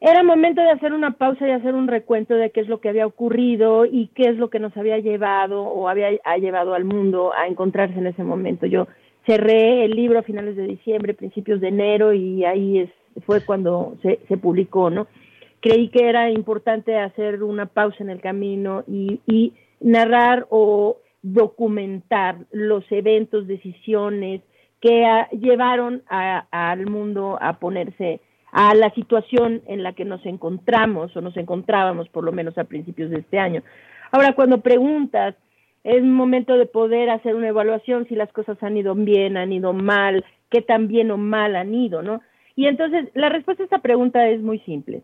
era 0.00 0.22
momento 0.22 0.60
de 0.60 0.70
hacer 0.70 0.92
una 0.92 1.12
pausa 1.12 1.48
y 1.48 1.52
hacer 1.52 1.74
un 1.74 1.88
recuento 1.88 2.34
de 2.34 2.50
qué 2.50 2.60
es 2.60 2.68
lo 2.68 2.80
que 2.80 2.90
había 2.90 3.06
ocurrido 3.06 3.86
y 3.86 4.08
qué 4.08 4.28
es 4.28 4.36
lo 4.36 4.50
que 4.50 4.58
nos 4.58 4.76
había 4.76 4.98
llevado 4.98 5.62
o 5.62 5.88
había 5.88 6.10
ha 6.24 6.36
llevado 6.36 6.74
al 6.74 6.84
mundo 6.84 7.32
a 7.36 7.46
encontrarse 7.46 7.98
en 7.98 8.06
ese 8.06 8.22
momento. 8.22 8.66
Yo 8.66 8.88
cerré 9.24 9.84
el 9.84 9.92
libro 9.92 10.18
a 10.18 10.22
finales 10.22 10.56
de 10.56 10.66
diciembre, 10.66 11.14
principios 11.14 11.60
de 11.60 11.68
enero 11.68 12.12
y 12.12 12.44
ahí 12.44 12.80
es, 12.80 12.90
fue 13.24 13.40
cuando 13.44 13.96
se, 14.02 14.20
se 14.28 14.36
publicó, 14.36 14.90
¿no? 14.90 15.06
Creí 15.60 15.88
que 15.88 16.08
era 16.08 16.30
importante 16.30 16.98
hacer 16.98 17.42
una 17.42 17.66
pausa 17.66 17.96
en 18.00 18.10
el 18.10 18.20
camino 18.20 18.84
y, 18.86 19.20
y 19.26 19.54
narrar 19.80 20.46
o 20.50 20.98
documentar 21.22 22.36
los 22.52 22.84
eventos, 22.92 23.46
decisiones 23.46 24.42
que 24.80 25.04
llevaron 25.40 26.02
al 26.08 26.86
mundo 26.86 27.38
a 27.40 27.58
ponerse 27.58 28.20
a 28.58 28.74
la 28.74 28.88
situación 28.94 29.60
en 29.66 29.82
la 29.82 29.92
que 29.92 30.06
nos 30.06 30.24
encontramos 30.24 31.14
o 31.14 31.20
nos 31.20 31.36
encontrábamos 31.36 32.08
por 32.08 32.24
lo 32.24 32.32
menos 32.32 32.56
a 32.56 32.64
principios 32.64 33.10
de 33.10 33.18
este 33.18 33.38
año. 33.38 33.62
Ahora, 34.10 34.32
cuando 34.32 34.62
preguntas 34.62 35.34
es 35.84 36.02
momento 36.02 36.56
de 36.56 36.64
poder 36.64 37.10
hacer 37.10 37.34
una 37.34 37.48
evaluación 37.48 38.08
si 38.08 38.14
las 38.14 38.32
cosas 38.32 38.56
han 38.62 38.78
ido 38.78 38.94
bien, 38.94 39.36
han 39.36 39.52
ido 39.52 39.74
mal, 39.74 40.24
qué 40.48 40.62
tan 40.62 40.88
bien 40.88 41.10
o 41.10 41.18
mal 41.18 41.54
han 41.54 41.74
ido, 41.74 42.00
¿no? 42.00 42.22
Y 42.54 42.64
entonces 42.66 43.10
la 43.12 43.28
respuesta 43.28 43.62
a 43.62 43.64
esta 43.64 43.80
pregunta 43.80 44.26
es 44.26 44.40
muy 44.40 44.58
simple. 44.60 45.02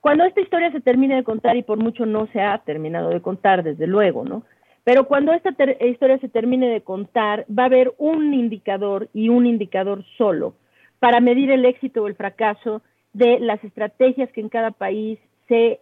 Cuando 0.00 0.24
esta 0.24 0.40
historia 0.40 0.72
se 0.72 0.80
termine 0.80 1.14
de 1.14 1.22
contar, 1.22 1.56
y 1.56 1.62
por 1.62 1.78
mucho 1.78 2.06
no 2.06 2.26
se 2.32 2.40
ha 2.40 2.58
terminado 2.58 3.10
de 3.10 3.22
contar, 3.22 3.62
desde 3.62 3.86
luego, 3.86 4.24
¿no? 4.24 4.42
Pero 4.82 5.06
cuando 5.06 5.32
esta 5.32 5.50
historia 5.86 6.18
se 6.18 6.28
termine 6.28 6.68
de 6.68 6.80
contar, 6.80 7.46
va 7.48 7.62
a 7.62 7.66
haber 7.66 7.94
un 7.98 8.34
indicador 8.34 9.10
y 9.14 9.28
un 9.28 9.46
indicador 9.46 10.04
solo 10.18 10.54
para 10.98 11.20
medir 11.20 11.50
el 11.50 11.64
éxito 11.64 12.02
o 12.02 12.06
el 12.06 12.14
fracaso 12.14 12.82
de 13.12 13.38
las 13.40 13.62
estrategias 13.62 14.30
que 14.32 14.40
en 14.40 14.48
cada 14.48 14.70
país 14.70 15.18
se 15.48 15.80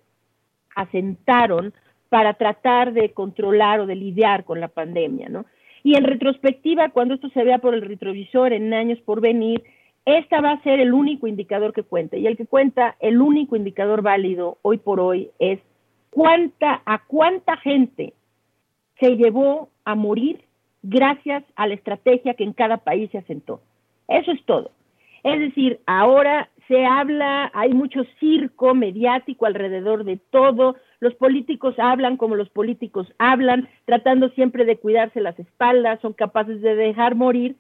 asentaron 0.74 1.72
para 2.08 2.34
tratar 2.34 2.92
de 2.92 3.12
controlar 3.12 3.80
o 3.80 3.86
de 3.86 3.94
lidiar 3.94 4.44
con 4.44 4.60
la 4.60 4.68
pandemia, 4.68 5.28
¿no? 5.28 5.46
Y 5.82 5.96
en 5.96 6.04
retrospectiva, 6.04 6.90
cuando 6.90 7.14
esto 7.14 7.28
se 7.30 7.42
vea 7.42 7.58
por 7.58 7.74
el 7.74 7.82
retrovisor 7.82 8.52
en 8.52 8.72
años 8.74 9.00
por 9.00 9.20
venir, 9.20 9.64
esta 10.04 10.40
va 10.40 10.52
a 10.52 10.62
ser 10.62 10.80
el 10.80 10.92
único 10.92 11.26
indicador 11.26 11.72
que 11.72 11.82
cuenta. 11.82 12.16
Y 12.16 12.26
el 12.26 12.36
que 12.36 12.46
cuenta, 12.46 12.96
el 13.00 13.20
único 13.20 13.56
indicador 13.56 14.02
válido 14.02 14.58
hoy 14.62 14.78
por 14.78 15.00
hoy 15.00 15.30
es 15.38 15.60
cuánta, 16.10 16.82
a 16.84 17.04
cuánta 17.06 17.56
gente 17.56 18.12
se 19.00 19.16
llevó 19.16 19.70
a 19.84 19.94
morir 19.94 20.44
gracias 20.82 21.44
a 21.56 21.66
la 21.66 21.74
estrategia 21.74 22.34
que 22.34 22.44
en 22.44 22.52
cada 22.52 22.78
país 22.78 23.10
se 23.10 23.18
asentó. 23.18 23.60
Eso 24.08 24.32
es 24.32 24.44
todo. 24.44 24.70
Es 25.22 25.38
decir, 25.38 25.80
ahora 25.86 26.50
se 26.66 26.84
habla, 26.84 27.50
hay 27.54 27.72
mucho 27.74 28.02
circo 28.18 28.74
mediático 28.74 29.46
alrededor 29.46 30.04
de 30.04 30.16
todo, 30.16 30.76
los 31.00 31.14
políticos 31.14 31.74
hablan 31.78 32.16
como 32.16 32.34
los 32.34 32.48
políticos 32.48 33.12
hablan, 33.18 33.68
tratando 33.84 34.30
siempre 34.30 34.64
de 34.64 34.78
cuidarse 34.78 35.20
las 35.20 35.38
espaldas, 35.38 36.00
son 36.00 36.12
capaces 36.12 36.60
de 36.60 36.74
dejar 36.74 37.14
morir, 37.14 37.56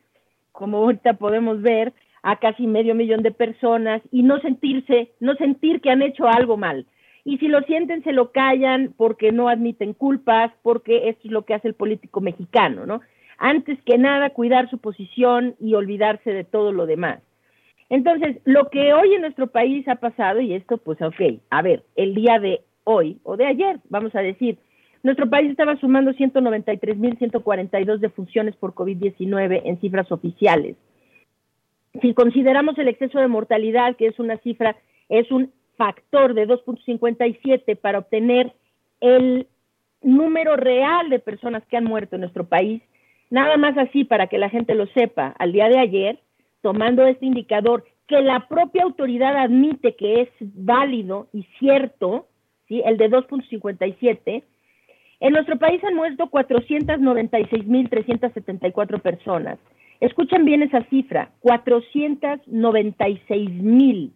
como 0.50 0.78
ahorita 0.78 1.14
podemos 1.14 1.62
ver, 1.62 1.92
a 2.22 2.36
casi 2.36 2.66
medio 2.66 2.94
millón 2.94 3.22
de 3.22 3.32
personas 3.32 4.00
y 4.10 4.22
no 4.22 4.38
sentirse, 4.40 5.12
no 5.20 5.34
sentir 5.34 5.80
que 5.80 5.90
han 5.90 6.02
hecho 6.02 6.28
algo 6.28 6.56
mal. 6.56 6.86
Y 7.24 7.38
si 7.38 7.48
lo 7.48 7.62
sienten, 7.62 8.02
se 8.02 8.12
lo 8.12 8.32
callan 8.32 8.94
porque 8.96 9.30
no 9.32 9.48
admiten 9.48 9.92
culpas, 9.92 10.52
porque 10.62 11.08
esto 11.08 11.28
es 11.28 11.32
lo 11.32 11.44
que 11.44 11.54
hace 11.54 11.68
el 11.68 11.74
político 11.74 12.20
mexicano, 12.20 12.86
¿no? 12.86 13.00
Antes 13.38 13.78
que 13.84 13.98
nada, 13.98 14.30
cuidar 14.30 14.70
su 14.70 14.78
posición 14.78 15.56
y 15.60 15.74
olvidarse 15.74 16.32
de 16.32 16.44
todo 16.44 16.72
lo 16.72 16.86
demás. 16.86 17.20
Entonces, 17.92 18.38
lo 18.46 18.70
que 18.70 18.94
hoy 18.94 19.12
en 19.12 19.20
nuestro 19.20 19.48
país 19.48 19.86
ha 19.86 19.96
pasado, 19.96 20.40
y 20.40 20.54
esto, 20.54 20.78
pues, 20.78 21.02
ok, 21.02 21.42
a 21.50 21.60
ver, 21.60 21.82
el 21.94 22.14
día 22.14 22.38
de 22.38 22.62
hoy 22.84 23.18
o 23.22 23.36
de 23.36 23.44
ayer, 23.44 23.80
vamos 23.90 24.14
a 24.14 24.22
decir, 24.22 24.56
nuestro 25.02 25.28
país 25.28 25.50
estaba 25.50 25.76
sumando 25.76 26.12
193.142 26.12 27.98
defunciones 27.98 28.56
por 28.56 28.72
COVID-19 28.72 29.60
en 29.66 29.78
cifras 29.78 30.10
oficiales. 30.10 30.76
Si 32.00 32.14
consideramos 32.14 32.78
el 32.78 32.88
exceso 32.88 33.20
de 33.20 33.28
mortalidad, 33.28 33.94
que 33.96 34.06
es 34.06 34.18
una 34.18 34.38
cifra, 34.38 34.74
es 35.10 35.30
un 35.30 35.52
factor 35.76 36.32
de 36.32 36.48
2.57 36.48 37.76
para 37.76 37.98
obtener 37.98 38.54
el 39.02 39.46
número 40.00 40.56
real 40.56 41.10
de 41.10 41.18
personas 41.18 41.62
que 41.66 41.76
han 41.76 41.84
muerto 41.84 42.16
en 42.16 42.22
nuestro 42.22 42.44
país, 42.44 42.80
nada 43.28 43.58
más 43.58 43.76
así 43.76 44.04
para 44.04 44.28
que 44.28 44.38
la 44.38 44.48
gente 44.48 44.74
lo 44.74 44.86
sepa, 44.86 45.34
al 45.38 45.52
día 45.52 45.68
de 45.68 45.78
ayer, 45.78 46.21
tomando 46.62 47.06
este 47.06 47.26
indicador 47.26 47.84
que 48.08 48.22
la 48.22 48.48
propia 48.48 48.84
autoridad 48.84 49.36
admite 49.36 49.94
que 49.96 50.22
es 50.22 50.30
válido 50.40 51.28
y 51.32 51.42
cierto, 51.58 52.28
¿sí? 52.68 52.80
el 52.84 52.96
de 52.96 53.10
2.57, 53.10 54.44
en 55.20 55.32
nuestro 55.32 55.58
país 55.58 55.84
han 55.84 55.94
muerto 55.94 56.30
496.374 56.30 59.00
personas. 59.00 59.58
Escuchen 60.00 60.44
bien 60.44 60.62
esa 60.62 60.82
cifra, 60.90 61.30
496.000 61.42 64.10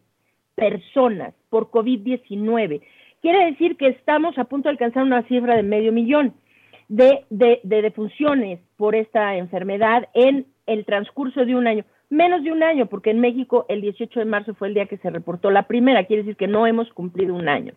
personas 0.57 1.33
por 1.49 1.71
COVID-19. 1.71 2.83
Quiere 3.23 3.47
decir 3.47 3.77
que 3.77 3.87
estamos 3.89 4.37
a 4.37 4.45
punto 4.45 4.69
de 4.69 4.73
alcanzar 4.73 5.05
una 5.05 5.23
cifra 5.29 5.55
de 5.55 5.63
medio 5.63 5.93
millón 5.93 6.35
de, 6.89 7.25
de, 7.31 7.61
de 7.63 7.83
defunciones 7.83 8.59
por 8.77 8.97
esta 8.97 9.37
enfermedad 9.37 10.09
en 10.13 10.47
el 10.67 10.85
transcurso 10.85 11.45
de 11.45 11.55
un 11.55 11.69
año. 11.69 11.85
Menos 12.09 12.45
de 12.45 12.53
un 12.53 12.63
año, 12.63 12.87
porque 12.87 13.11
en 13.11 13.21
México 13.21 13.67
el 13.69 13.81
18 13.81 14.21
de 14.21 14.27
marzo 14.27 14.55
fue 14.55 14.69
el 14.69 14.75
día 14.75 14.87
que 14.87 14.99
se 14.99 15.11
reportó 15.11 15.51
la 15.51 15.65
primera, 15.65 16.05
quiere 16.05 16.23
decir 16.23 16.37
que 16.37 16.47
no 16.47 16.67
hemos 16.67 16.93
cumplido 16.93 17.35
un 17.35 17.49
año. 17.49 17.73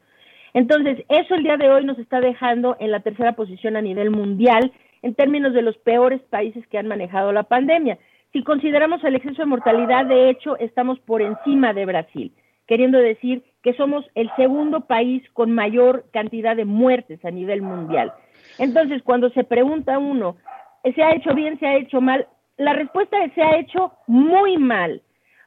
Entonces, 0.53 1.03
eso 1.09 1.35
el 1.35 1.43
día 1.43 1.57
de 1.57 1.69
hoy 1.69 1.85
nos 1.85 1.97
está 1.99 2.21
dejando 2.21 2.75
en 2.79 2.91
la 2.91 2.99
tercera 2.99 3.33
posición 3.33 3.75
a 3.75 3.81
nivel 3.81 4.11
mundial 4.11 4.71
en 5.01 5.15
términos 5.15 5.53
de 5.53 5.61
los 5.61 5.77
peores 5.77 6.21
países 6.29 6.65
que 6.67 6.77
han 6.77 6.87
manejado 6.87 7.31
la 7.31 7.43
pandemia. 7.43 7.97
Si 8.33 8.43
consideramos 8.43 9.03
el 9.03 9.15
exceso 9.15 9.41
de 9.41 9.47
mortalidad, 9.47 10.05
de 10.05 10.29
hecho, 10.29 10.57
estamos 10.57 10.99
por 10.99 11.21
encima 11.21 11.73
de 11.73 11.85
Brasil, 11.85 12.31
queriendo 12.67 12.99
decir 12.99 13.43
que 13.63 13.73
somos 13.73 14.05
el 14.13 14.29
segundo 14.35 14.81
país 14.81 15.23
con 15.33 15.51
mayor 15.51 16.05
cantidad 16.11 16.55
de 16.55 16.65
muertes 16.65 17.23
a 17.25 17.31
nivel 17.31 17.61
mundial. 17.61 18.13
Entonces, 18.59 19.01
cuando 19.03 19.29
se 19.31 19.43
pregunta 19.43 19.97
uno, 19.97 20.37
¿se 20.83 21.01
ha 21.01 21.15
hecho 21.15 21.33
bien, 21.33 21.59
se 21.59 21.65
ha 21.65 21.77
hecho 21.77 22.01
mal? 22.01 22.27
La 22.59 22.73
respuesta 22.73 23.23
es 23.23 23.33
se 23.35 23.41
ha 23.41 23.57
hecho 23.57 23.93
muy 24.05 24.57
mal, 24.57 25.01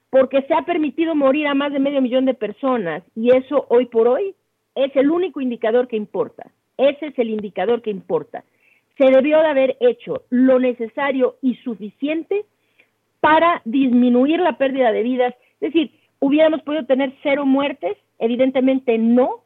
porque 0.08 0.40
se 0.42 0.54
ha 0.54 0.62
permitido 0.62 1.14
morir 1.14 1.46
a 1.46 1.52
más 1.52 1.70
de 1.70 1.78
medio 1.78 2.00
millón 2.00 2.24
de 2.24 2.32
personas 2.32 3.02
y 3.14 3.36
eso 3.36 3.66
hoy 3.68 3.84
por 3.84 4.08
hoy 4.08 4.34
es 4.74 4.96
el 4.96 5.10
único 5.10 5.42
indicador 5.42 5.88
que 5.88 5.96
importa. 5.96 6.50
Ese 6.78 7.08
es 7.08 7.18
el 7.18 7.28
indicador 7.28 7.82
que 7.82 7.90
importa. 7.90 8.44
Se 8.96 9.10
debió 9.10 9.40
de 9.40 9.46
haber 9.46 9.76
hecho 9.80 10.22
lo 10.30 10.58
necesario 10.58 11.36
y 11.42 11.56
suficiente 11.56 12.46
para 13.20 13.60
disminuir 13.66 14.40
la 14.40 14.56
pérdida 14.56 14.90
de 14.90 15.02
vidas. 15.02 15.34
Es 15.60 15.74
decir, 15.74 15.92
¿hubiéramos 16.18 16.62
podido 16.62 16.86
tener 16.86 17.12
cero 17.22 17.44
muertes? 17.44 17.98
Evidentemente 18.20 18.96
no, 18.96 19.44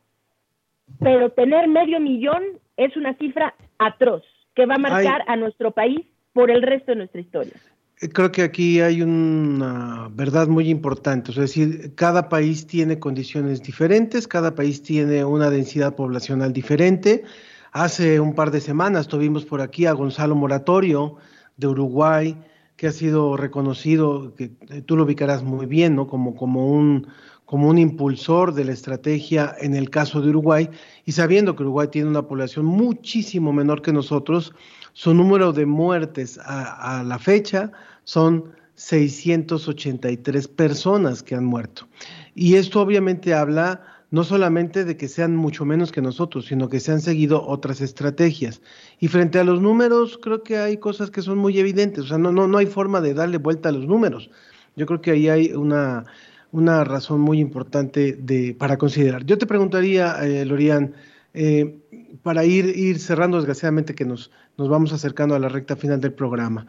pero 1.01 1.31
tener 1.31 1.67
medio 1.67 1.99
millón 1.99 2.45
es 2.77 2.97
una 2.97 3.15
cifra 3.15 3.55
atroz 3.79 4.23
que 4.55 4.67
va 4.67 4.77
a 4.77 4.79
marcar 4.79 5.25
a 5.27 5.35
nuestro 5.35 5.73
país 5.73 6.07
por 6.37 6.51
el 6.51 6.61
resto 6.61 6.93
de 6.93 6.99
nuestra 6.99 7.21
historia. 7.23 7.55
Eh, 8.03 8.11
creo 8.11 8.31
que 8.31 8.43
aquí 8.43 8.83
hay 8.83 9.01
una 9.01 10.11
verdad 10.13 10.49
muy 10.49 10.69
importante, 10.69 11.31
es 11.31 11.39
decir, 11.39 11.95
cada 11.95 12.29
país 12.29 12.67
tiene 12.67 12.99
condiciones 12.99 13.63
diferentes, 13.63 14.29
cada 14.29 14.55
país 14.55 14.83
tiene 14.83 15.25
una 15.25 15.49
densidad 15.49 15.97
poblacional 15.97 16.53
diferente. 16.53 17.25
Hace 17.73 18.21
un 18.21 18.35
par 18.35 18.51
de 18.51 18.61
semanas 18.61 19.09
tuvimos 19.09 19.47
por 19.47 19.63
aquí 19.63 19.87
a 19.87 19.93
Gonzalo 19.93 20.35
Moratorio 20.35 21.17
de 21.57 21.69
Uruguay, 21.69 22.37
que 22.77 22.89
ha 22.89 22.93
sido 22.93 23.39
reconocido, 23.39 24.35
que 24.35 24.51
eh, 24.69 24.83
tú 24.85 24.95
lo 24.95 25.05
ubicarás 25.05 25.43
muy 25.43 25.65
bien, 25.65 25.97
¿no? 25.97 26.07
Como, 26.07 26.35
como, 26.35 26.71
un, 26.71 27.07
como 27.47 27.67
un 27.71 27.79
impulsor 27.79 28.53
de 28.53 28.67
la 28.67 28.73
estrategia 28.73 29.55
en 29.59 29.75
el 29.75 29.89
caso 29.89 30.21
de 30.21 30.29
Uruguay, 30.29 30.69
y 31.07 31.13
sabiendo 31.13 31.57
que 31.57 31.63
Uruguay 31.63 31.89
tiene 31.91 32.11
una 32.11 32.29
población 32.29 32.67
muchísimo 32.67 33.55
menor 33.55 33.81
que 33.81 33.95
nosotros, 33.95 34.53
su 34.97 35.13
número 35.13 35.53
de 35.53 35.67
muertes 35.67 36.41
a, 36.43 37.03
la 37.05 37.19
fecha 37.19 37.71
son 38.05 38.45
683 38.77 40.49
personas 40.49 41.23
que 41.23 41.35
han 41.35 41.45
muerto. 41.45 41.87
Y 42.35 42.55
esto 42.55 42.81
obviamente 42.81 43.35
habla 43.35 43.83
no 44.11 44.25
solamente 44.25 44.87
de 44.87 44.97
que 44.97 45.09
sean 45.09 45.37
mucho 45.37 45.67
menos 45.67 45.93
que 45.93 46.01
nosotros, 46.01 46.47
sino 46.47 46.71
que 46.71 46.81
se 46.81 46.93
han 46.93 47.03
seguido 47.03 47.47
otras 47.47 47.83
estrategias. 47.83 48.63
Y 48.99 49.09
frente 49.09 49.39
a 49.39 49.45
los 49.45 49.61
números, 49.61 50.19
creo 50.23 50.43
que 50.43 50.57
hay 50.57 50.79
cosas 50.79 51.11
que 51.11 51.21
son 51.21 51.37
muy 51.37 51.59
evidentes, 51.59 52.05
o 52.05 52.07
sea, 52.07 52.17
no, 52.17 52.33
no, 52.33 52.49
no 52.49 52.57
hay 52.57 52.67
forma 52.67 53.03
de 53.03 53.13
darle 53.13 53.37
vuelta 53.37 53.69
a 53.69 53.73
los 53.73 53.87
números. 53.87 54.31
Yo 54.77 54.87
creo 54.87 55.03
que 55.03 55.11
ahí 55.11 55.29
hay 55.29 55.53
una, 55.53 56.07
una 56.53 56.85
razón 56.85 57.21
muy 57.21 57.39
importante 57.39 58.15
de, 58.15 58.57
para 58.59 58.79
considerar. 58.79 59.27
Yo 59.27 59.37
te 59.37 59.45
preguntaría, 59.45 60.17
eh, 60.25 60.47
Lorian, 60.47 60.95
eh, 61.39 61.81
para 62.23 62.45
ir, 62.45 62.67
ir 62.77 62.99
cerrando, 62.99 63.37
desgraciadamente 63.37 63.95
que 63.95 64.05
nos, 64.05 64.31
nos 64.57 64.69
vamos 64.69 64.93
acercando 64.93 65.35
a 65.35 65.39
la 65.39 65.49
recta 65.49 65.77
final 65.77 66.01
del 66.01 66.13
programa, 66.13 66.67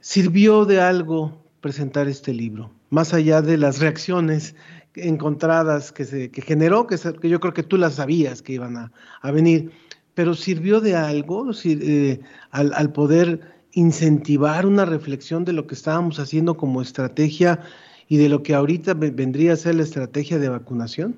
¿sirvió 0.00 0.64
de 0.64 0.80
algo 0.80 1.42
presentar 1.60 2.08
este 2.08 2.32
libro? 2.32 2.70
Más 2.90 3.14
allá 3.14 3.42
de 3.42 3.56
las 3.56 3.80
reacciones 3.80 4.54
encontradas 4.94 5.92
que, 5.92 6.04
se, 6.04 6.30
que 6.30 6.42
generó, 6.42 6.86
que, 6.86 6.96
que 7.20 7.28
yo 7.28 7.40
creo 7.40 7.54
que 7.54 7.62
tú 7.62 7.76
las 7.76 7.94
sabías 7.94 8.42
que 8.42 8.54
iban 8.54 8.76
a, 8.76 8.92
a 9.20 9.30
venir, 9.30 9.72
pero 10.14 10.34
¿sirvió 10.34 10.80
de 10.80 10.94
algo 10.94 11.50
eh, 11.64 12.20
al, 12.50 12.72
al 12.74 12.92
poder 12.92 13.40
incentivar 13.72 14.66
una 14.66 14.84
reflexión 14.84 15.44
de 15.44 15.52
lo 15.52 15.66
que 15.66 15.74
estábamos 15.74 16.20
haciendo 16.20 16.56
como 16.56 16.80
estrategia 16.80 17.60
y 18.08 18.18
de 18.18 18.28
lo 18.28 18.42
que 18.42 18.54
ahorita 18.54 18.94
vendría 18.94 19.54
a 19.54 19.56
ser 19.56 19.74
la 19.74 19.82
estrategia 19.82 20.38
de 20.38 20.48
vacunación? 20.48 21.16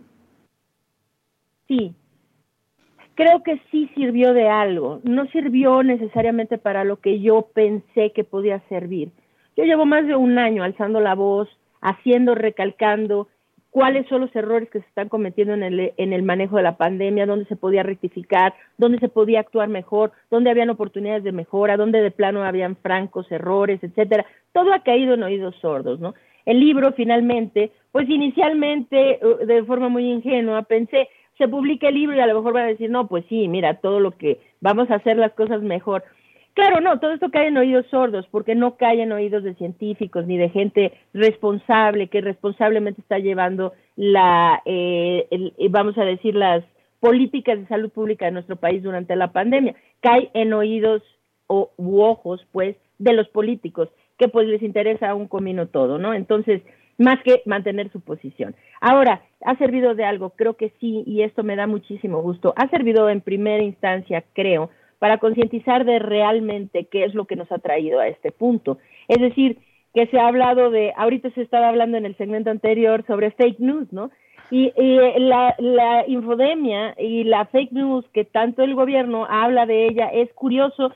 Sí, 1.68 1.94
creo 3.16 3.42
que 3.42 3.60
sí 3.70 3.90
sirvió 3.96 4.32
de 4.32 4.48
algo. 4.48 5.00
No 5.02 5.26
sirvió 5.26 5.82
necesariamente 5.82 6.58
para 6.58 6.84
lo 6.84 7.00
que 7.00 7.20
yo 7.20 7.48
pensé 7.52 8.12
que 8.12 8.22
podía 8.22 8.60
servir. 8.68 9.10
Yo 9.56 9.64
llevo 9.64 9.86
más 9.86 10.06
de 10.06 10.14
un 10.14 10.38
año 10.38 10.62
alzando 10.62 11.00
la 11.00 11.14
voz, 11.14 11.48
haciendo, 11.80 12.34
recalcando 12.34 13.26
cuáles 13.70 14.06
son 14.08 14.22
los 14.22 14.34
errores 14.34 14.70
que 14.70 14.80
se 14.80 14.86
están 14.86 15.08
cometiendo 15.08 15.54
en 15.54 15.62
el, 15.62 15.92
en 15.96 16.12
el 16.12 16.22
manejo 16.22 16.56
de 16.56 16.62
la 16.62 16.76
pandemia, 16.76 17.26
dónde 17.26 17.46
se 17.46 17.56
podía 17.56 17.82
rectificar, 17.82 18.54
dónde 18.78 18.98
se 18.98 19.08
podía 19.08 19.40
actuar 19.40 19.68
mejor, 19.68 20.12
dónde 20.30 20.50
habían 20.50 20.70
oportunidades 20.70 21.24
de 21.24 21.32
mejora, 21.32 21.76
dónde 21.76 22.00
de 22.00 22.10
plano 22.10 22.42
habían 22.42 22.76
francos 22.76 23.30
errores, 23.30 23.82
etcétera. 23.82 24.24
Todo 24.52 24.72
ha 24.72 24.82
caído 24.82 25.14
en 25.14 25.22
oídos 25.22 25.56
sordos, 25.56 26.00
¿no? 26.00 26.14
El 26.46 26.60
libro 26.60 26.92
finalmente, 26.92 27.72
pues 27.92 28.08
inicialmente 28.08 29.18
uh, 29.22 29.44
de 29.44 29.64
forma 29.64 29.88
muy 29.88 30.10
ingenua 30.10 30.62
pensé, 30.62 31.08
se 31.38 31.48
publique 31.48 31.88
el 31.88 31.94
libro 31.94 32.16
y 32.16 32.20
a 32.20 32.26
lo 32.26 32.34
mejor 32.34 32.54
van 32.54 32.64
a 32.64 32.68
decir, 32.68 32.90
no, 32.90 33.08
pues 33.08 33.24
sí, 33.28 33.48
mira, 33.48 33.74
todo 33.80 34.00
lo 34.00 34.12
que 34.12 34.40
vamos 34.60 34.90
a 34.90 34.96
hacer 34.96 35.16
las 35.16 35.32
cosas 35.32 35.62
mejor. 35.62 36.04
Claro, 36.54 36.80
no, 36.80 36.98
todo 36.98 37.12
esto 37.12 37.30
cae 37.30 37.48
en 37.48 37.58
oídos 37.58 37.84
sordos, 37.90 38.26
porque 38.30 38.54
no 38.54 38.76
cae 38.78 39.02
en 39.02 39.12
oídos 39.12 39.44
de 39.44 39.54
científicos 39.56 40.26
ni 40.26 40.38
de 40.38 40.48
gente 40.48 40.94
responsable, 41.12 42.08
que 42.08 42.22
responsablemente 42.22 43.02
está 43.02 43.18
llevando 43.18 43.74
la, 43.94 44.62
eh, 44.64 45.28
vamos 45.68 45.98
a 45.98 46.04
decir, 46.04 46.34
las 46.34 46.64
políticas 46.98 47.58
de 47.58 47.66
salud 47.66 47.90
pública 47.90 48.24
de 48.24 48.32
nuestro 48.32 48.56
país 48.56 48.82
durante 48.82 49.16
la 49.16 49.32
pandemia. 49.32 49.74
Cae 50.00 50.30
en 50.32 50.54
oídos 50.54 51.02
o, 51.46 51.72
u 51.76 52.00
ojos, 52.00 52.40
pues, 52.52 52.76
de 52.98 53.12
los 53.12 53.28
políticos, 53.28 53.90
que 54.16 54.28
pues 54.28 54.48
les 54.48 54.62
interesa 54.62 55.14
un 55.14 55.28
comino 55.28 55.66
todo, 55.66 55.98
¿no? 55.98 56.14
Entonces, 56.14 56.62
más 56.98 57.22
que 57.22 57.42
mantener 57.44 57.90
su 57.90 58.00
posición. 58.00 58.54
Ahora, 58.80 59.22
¿ha 59.44 59.56
servido 59.56 59.94
de 59.94 60.04
algo? 60.04 60.30
Creo 60.30 60.54
que 60.54 60.72
sí, 60.80 61.02
y 61.06 61.22
esto 61.22 61.42
me 61.42 61.56
da 61.56 61.66
muchísimo 61.66 62.22
gusto. 62.22 62.54
Ha 62.56 62.68
servido 62.68 63.08
en 63.10 63.20
primera 63.20 63.62
instancia, 63.62 64.24
creo, 64.32 64.70
para 64.98 65.18
concientizar 65.18 65.84
de 65.84 65.98
realmente 65.98 66.86
qué 66.90 67.04
es 67.04 67.14
lo 67.14 67.26
que 67.26 67.36
nos 67.36 67.50
ha 67.52 67.58
traído 67.58 68.00
a 68.00 68.08
este 68.08 68.32
punto. 68.32 68.78
Es 69.08 69.20
decir, 69.20 69.58
que 69.94 70.06
se 70.06 70.18
ha 70.18 70.28
hablado 70.28 70.70
de, 70.70 70.92
ahorita 70.96 71.30
se 71.30 71.42
estaba 71.42 71.68
hablando 71.68 71.96
en 71.96 72.06
el 72.06 72.16
segmento 72.16 72.50
anterior 72.50 73.04
sobre 73.06 73.30
fake 73.30 73.60
news, 73.60 73.92
¿no? 73.92 74.10
Y, 74.50 74.72
la, 75.18 75.56
la 75.58 76.04
infodemia 76.06 76.94
y 76.98 77.24
la 77.24 77.46
fake 77.46 77.72
news 77.72 78.04
que 78.12 78.24
tanto 78.24 78.62
el 78.62 78.74
gobierno 78.74 79.26
habla 79.28 79.66
de 79.66 79.86
ella 79.86 80.06
es 80.08 80.32
curioso 80.34 80.92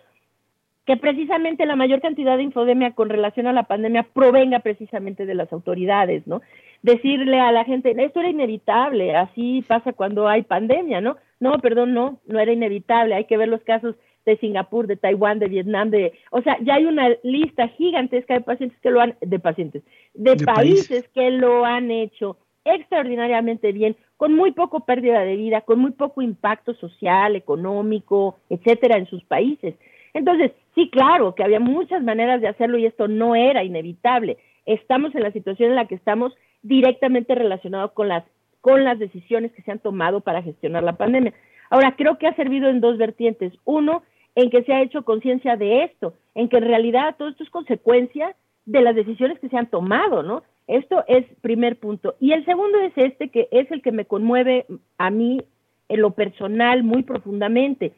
que 0.90 0.96
precisamente 0.96 1.66
la 1.66 1.76
mayor 1.76 2.00
cantidad 2.00 2.36
de 2.36 2.42
infodemia 2.42 2.96
con 2.96 3.10
relación 3.10 3.46
a 3.46 3.52
la 3.52 3.62
pandemia 3.62 4.08
provenga 4.12 4.58
precisamente 4.58 5.24
de 5.24 5.36
las 5.36 5.52
autoridades, 5.52 6.26
¿no? 6.26 6.42
Decirle 6.82 7.38
a 7.38 7.52
la 7.52 7.64
gente, 7.64 7.94
esto 7.96 8.18
era 8.18 8.28
inevitable, 8.28 9.14
así 9.14 9.64
pasa 9.68 9.92
cuando 9.92 10.26
hay 10.26 10.42
pandemia, 10.42 11.00
¿no? 11.00 11.16
No, 11.38 11.60
perdón, 11.60 11.94
no, 11.94 12.18
no 12.26 12.40
era 12.40 12.52
inevitable, 12.52 13.14
hay 13.14 13.26
que 13.26 13.36
ver 13.36 13.46
los 13.46 13.62
casos 13.62 13.94
de 14.26 14.36
Singapur, 14.38 14.88
de 14.88 14.96
Taiwán, 14.96 15.38
de 15.38 15.46
Vietnam, 15.46 15.90
de, 15.90 16.12
o 16.32 16.42
sea, 16.42 16.58
ya 16.60 16.74
hay 16.74 16.86
una 16.86 17.10
lista 17.22 17.68
gigantesca 17.68 18.34
de 18.34 18.40
pacientes 18.40 18.80
que 18.80 18.90
lo 18.90 19.00
han, 19.00 19.14
de 19.20 19.38
pacientes, 19.38 19.84
de, 20.14 20.34
De 20.34 20.44
países, 20.44 20.88
países. 20.88 21.08
que 21.14 21.30
lo 21.30 21.64
han 21.64 21.92
hecho 21.92 22.36
extraordinariamente 22.64 23.70
bien, 23.70 23.96
con 24.16 24.34
muy 24.34 24.50
poco 24.50 24.80
pérdida 24.80 25.20
de 25.20 25.36
vida, 25.36 25.60
con 25.60 25.78
muy 25.78 25.92
poco 25.92 26.20
impacto 26.20 26.74
social, 26.74 27.36
económico, 27.36 28.40
etcétera, 28.48 28.98
en 28.98 29.06
sus 29.06 29.22
países. 29.22 29.76
Entonces, 30.14 30.52
sí, 30.74 30.90
claro, 30.90 31.34
que 31.34 31.44
había 31.44 31.60
muchas 31.60 32.02
maneras 32.02 32.40
de 32.40 32.48
hacerlo 32.48 32.78
y 32.78 32.86
esto 32.86 33.08
no 33.08 33.34
era 33.34 33.64
inevitable. 33.64 34.38
Estamos 34.66 35.14
en 35.14 35.22
la 35.22 35.32
situación 35.32 35.70
en 35.70 35.76
la 35.76 35.86
que 35.86 35.94
estamos 35.94 36.36
directamente 36.62 37.34
relacionados 37.34 37.92
con 37.92 38.08
las, 38.08 38.24
con 38.60 38.84
las 38.84 38.98
decisiones 38.98 39.52
que 39.52 39.62
se 39.62 39.70
han 39.70 39.78
tomado 39.78 40.20
para 40.20 40.42
gestionar 40.42 40.82
la 40.82 40.96
pandemia. 40.96 41.32
Ahora, 41.70 41.94
creo 41.96 42.18
que 42.18 42.26
ha 42.26 42.34
servido 42.34 42.68
en 42.68 42.80
dos 42.80 42.98
vertientes. 42.98 43.52
Uno, 43.64 44.02
en 44.34 44.50
que 44.50 44.62
se 44.64 44.72
ha 44.72 44.82
hecho 44.82 45.04
conciencia 45.04 45.56
de 45.56 45.84
esto, 45.84 46.14
en 46.34 46.48
que 46.48 46.58
en 46.58 46.64
realidad 46.64 47.16
todo 47.16 47.28
esto 47.28 47.42
es 47.42 47.50
consecuencia 47.50 48.34
de 48.66 48.82
las 48.82 48.94
decisiones 48.94 49.38
que 49.38 49.48
se 49.48 49.56
han 49.56 49.70
tomado, 49.70 50.22
¿no? 50.22 50.42
Esto 50.66 51.04
es 51.08 51.26
primer 51.40 51.78
punto. 51.78 52.14
Y 52.20 52.32
el 52.32 52.44
segundo 52.44 52.78
es 52.78 52.92
este, 52.96 53.28
que 53.28 53.48
es 53.50 53.70
el 53.72 53.82
que 53.82 53.90
me 53.90 54.04
conmueve 54.04 54.66
a 54.98 55.10
mí 55.10 55.42
en 55.88 56.00
lo 56.00 56.12
personal 56.12 56.84
muy 56.84 57.02
profundamente, 57.02 57.92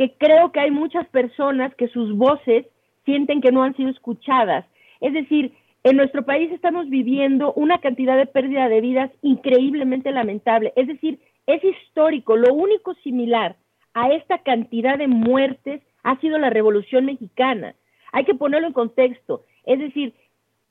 que 0.00 0.14
creo 0.14 0.50
que 0.50 0.60
hay 0.60 0.70
muchas 0.70 1.06
personas 1.08 1.74
que 1.74 1.86
sus 1.88 2.16
voces 2.16 2.64
sienten 3.04 3.42
que 3.42 3.52
no 3.52 3.62
han 3.62 3.76
sido 3.76 3.90
escuchadas. 3.90 4.64
Es 5.02 5.12
decir, 5.12 5.52
en 5.84 5.98
nuestro 5.98 6.24
país 6.24 6.50
estamos 6.52 6.88
viviendo 6.88 7.52
una 7.52 7.82
cantidad 7.82 8.16
de 8.16 8.24
pérdida 8.24 8.70
de 8.70 8.80
vidas 8.80 9.10
increíblemente 9.20 10.10
lamentable. 10.10 10.72
Es 10.74 10.86
decir, 10.86 11.20
es 11.46 11.62
histórico. 11.62 12.38
Lo 12.38 12.54
único 12.54 12.94
similar 13.04 13.56
a 13.92 14.08
esta 14.08 14.38
cantidad 14.38 14.96
de 14.96 15.06
muertes 15.06 15.82
ha 16.02 16.18
sido 16.20 16.38
la 16.38 16.48
Revolución 16.48 17.04
Mexicana. 17.04 17.74
Hay 18.12 18.24
que 18.24 18.34
ponerlo 18.34 18.68
en 18.68 18.72
contexto. 18.72 19.44
Es 19.66 19.80
decir, 19.80 20.14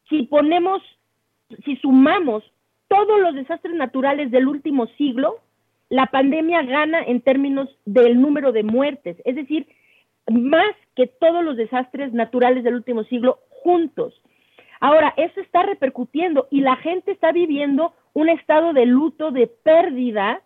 si 0.10 0.24
ponemos, 0.24 0.82
si 1.66 1.76
sumamos 1.76 2.44
todos 2.88 3.22
los 3.22 3.36
desastres 3.36 3.76
naturales 3.76 4.32
del 4.32 4.48
último 4.48 4.88
siglo, 4.98 5.36
la 5.90 6.06
pandemia 6.08 6.64
gana 6.64 7.02
en 7.02 7.22
términos 7.22 7.70
del 7.86 8.22
número 8.22 8.52
de 8.52 8.64
muertes. 8.64 9.18
Es 9.26 9.36
decir, 9.36 9.68
más 10.30 10.76
que 10.96 11.08
todos 11.08 11.44
los 11.44 11.58
desastres 11.58 12.14
naturales 12.14 12.64
del 12.64 12.76
último 12.76 13.04
siglo 13.06 13.40
juntos. 13.50 14.14
Ahora, 14.80 15.14
eso 15.18 15.42
está 15.42 15.64
repercutiendo 15.64 16.48
y 16.52 16.62
la 16.62 16.76
gente 16.78 17.12
está 17.12 17.32
viviendo 17.32 17.94
un 18.14 18.30
estado 18.30 18.74
de 18.74 18.86
luto, 18.86 19.32
de 19.32 19.48
pérdida, 19.48 20.42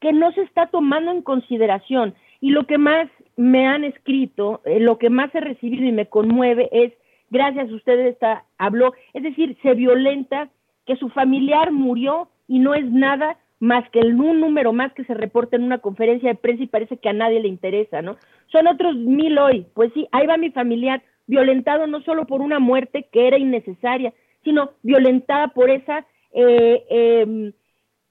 que 0.00 0.12
no 0.12 0.32
se 0.32 0.42
está 0.42 0.66
tomando 0.66 1.10
en 1.10 1.22
consideración. 1.22 2.14
Y 2.40 2.50
lo 2.50 2.66
que 2.66 2.78
más 2.78 3.08
me 3.36 3.66
han 3.66 3.84
escrito, 3.84 4.60
eh, 4.64 4.80
lo 4.80 4.98
que 4.98 5.10
más 5.10 5.34
he 5.34 5.40
recibido 5.40 5.84
y 5.84 5.92
me 5.92 6.06
conmueve 6.06 6.68
es, 6.72 6.92
gracias 7.30 7.70
a 7.70 7.74
ustedes 7.74 8.12
está, 8.12 8.44
habló, 8.58 8.92
es 9.14 9.22
decir, 9.22 9.56
se 9.62 9.74
violenta 9.74 10.50
que 10.86 10.96
su 10.96 11.08
familiar 11.08 11.72
murió 11.72 12.28
y 12.48 12.58
no 12.58 12.74
es 12.74 12.84
nada 12.90 13.36
más 13.62 13.88
que 13.90 14.00
el, 14.00 14.20
un 14.20 14.40
número 14.40 14.72
más 14.72 14.92
que 14.92 15.04
se 15.04 15.14
reporta 15.14 15.54
en 15.54 15.62
una 15.62 15.78
conferencia 15.78 16.30
de 16.30 16.34
prensa 16.34 16.64
y 16.64 16.66
parece 16.66 16.96
que 16.96 17.08
a 17.08 17.12
nadie 17.12 17.38
le 17.38 17.46
interesa, 17.46 18.02
¿no? 18.02 18.16
Son 18.48 18.66
otros 18.66 18.96
mil 18.96 19.38
hoy, 19.38 19.66
pues 19.72 19.92
sí, 19.94 20.08
ahí 20.10 20.26
va 20.26 20.36
mi 20.36 20.50
familiar 20.50 21.00
violentado 21.28 21.86
no 21.86 22.02
solo 22.02 22.26
por 22.26 22.40
una 22.40 22.58
muerte 22.58 23.06
que 23.12 23.28
era 23.28 23.38
innecesaria, 23.38 24.12
sino 24.42 24.72
violentada 24.82 25.46
por 25.48 25.70
esa 25.70 26.04
eh, 26.32 26.84
eh, 26.90 27.52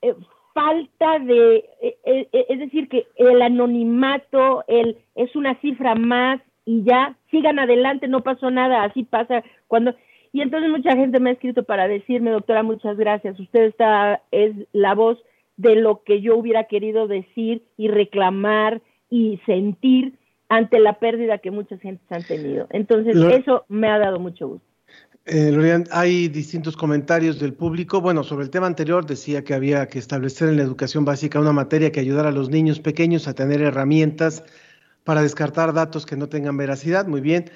eh, 0.02 0.16
falta 0.54 1.20
de, 1.20 1.66
eh, 1.82 1.98
eh, 2.06 2.46
es 2.48 2.60
decir, 2.60 2.88
que 2.88 3.08
el 3.18 3.42
anonimato 3.42 4.64
el, 4.70 5.00
es 5.16 5.36
una 5.36 5.56
cifra 5.56 5.96
más 5.96 6.40
y 6.64 6.86
ya 6.86 7.18
sigan 7.30 7.60
adelante, 7.60 8.08
no 8.08 8.22
pasó 8.22 8.52
nada, 8.52 8.86
así 8.86 9.04
pasa 9.04 9.44
cuando... 9.68 9.94
Y 10.32 10.40
entonces 10.40 10.70
mucha 10.70 10.96
gente 10.96 11.20
me 11.20 11.32
ha 11.32 11.34
escrito 11.34 11.64
para 11.64 11.90
decirme, 11.90 12.32
doctora, 12.32 12.64
muchas 12.64 12.96
gracias, 12.96 13.38
usted 13.38 13.64
está, 13.66 14.22
es 14.32 14.56
la 14.72 14.96
voz 14.96 15.22
de 15.62 15.76
lo 15.76 16.04
que 16.04 16.22
yo 16.22 16.36
hubiera 16.38 16.64
querido 16.66 17.08
decir 17.08 17.64
y 17.78 17.88
reclamar 17.88 18.82
y 19.10 19.40
sentir 19.46 20.18
ante 20.50 20.80
la 20.80 21.00
pérdida 21.00 21.38
que 21.38 21.52
muchas 21.52 21.80
gentes 21.80 22.06
han 22.12 22.24
tenido. 22.24 22.68
Entonces, 22.72 23.16
eso 23.16 23.66
me 23.70 23.88
ha 23.88 24.00
dado 24.00 24.20
mucho 24.20 24.48
gusto. 24.48 24.68
Eh, 25.26 25.52
Lorian, 25.52 25.86
hay 25.92 26.28
distintos 26.30 26.76
comentarios 26.76 27.40
del 27.40 27.54
público. 27.54 28.02
Bueno, 28.02 28.24
sobre 28.24 28.44
el 28.44 28.50
tema 28.50 28.66
anterior 28.66 29.06
decía 29.06 29.44
que 29.44 29.54
había 29.54 29.88
que 29.88 30.00
establecer 30.00 30.50
en 30.50 30.58
la 30.58 30.64
educación 30.64 31.06
básica 31.06 31.40
una 31.40 31.54
materia 31.54 31.92
que 31.92 32.00
ayudara 32.00 32.30
a 32.30 32.32
los 32.32 32.50
niños 32.50 32.80
pequeños 32.80 33.28
a 33.28 33.36
tener 33.36 33.62
herramientas 33.62 34.44
para 35.04 35.22
descartar 35.22 35.74
datos 35.74 36.08
que 36.08 36.18
no 36.18 36.28
tengan 36.28 36.58
veracidad. 36.58 37.08
Muy 37.08 37.22
bien. 37.22 37.52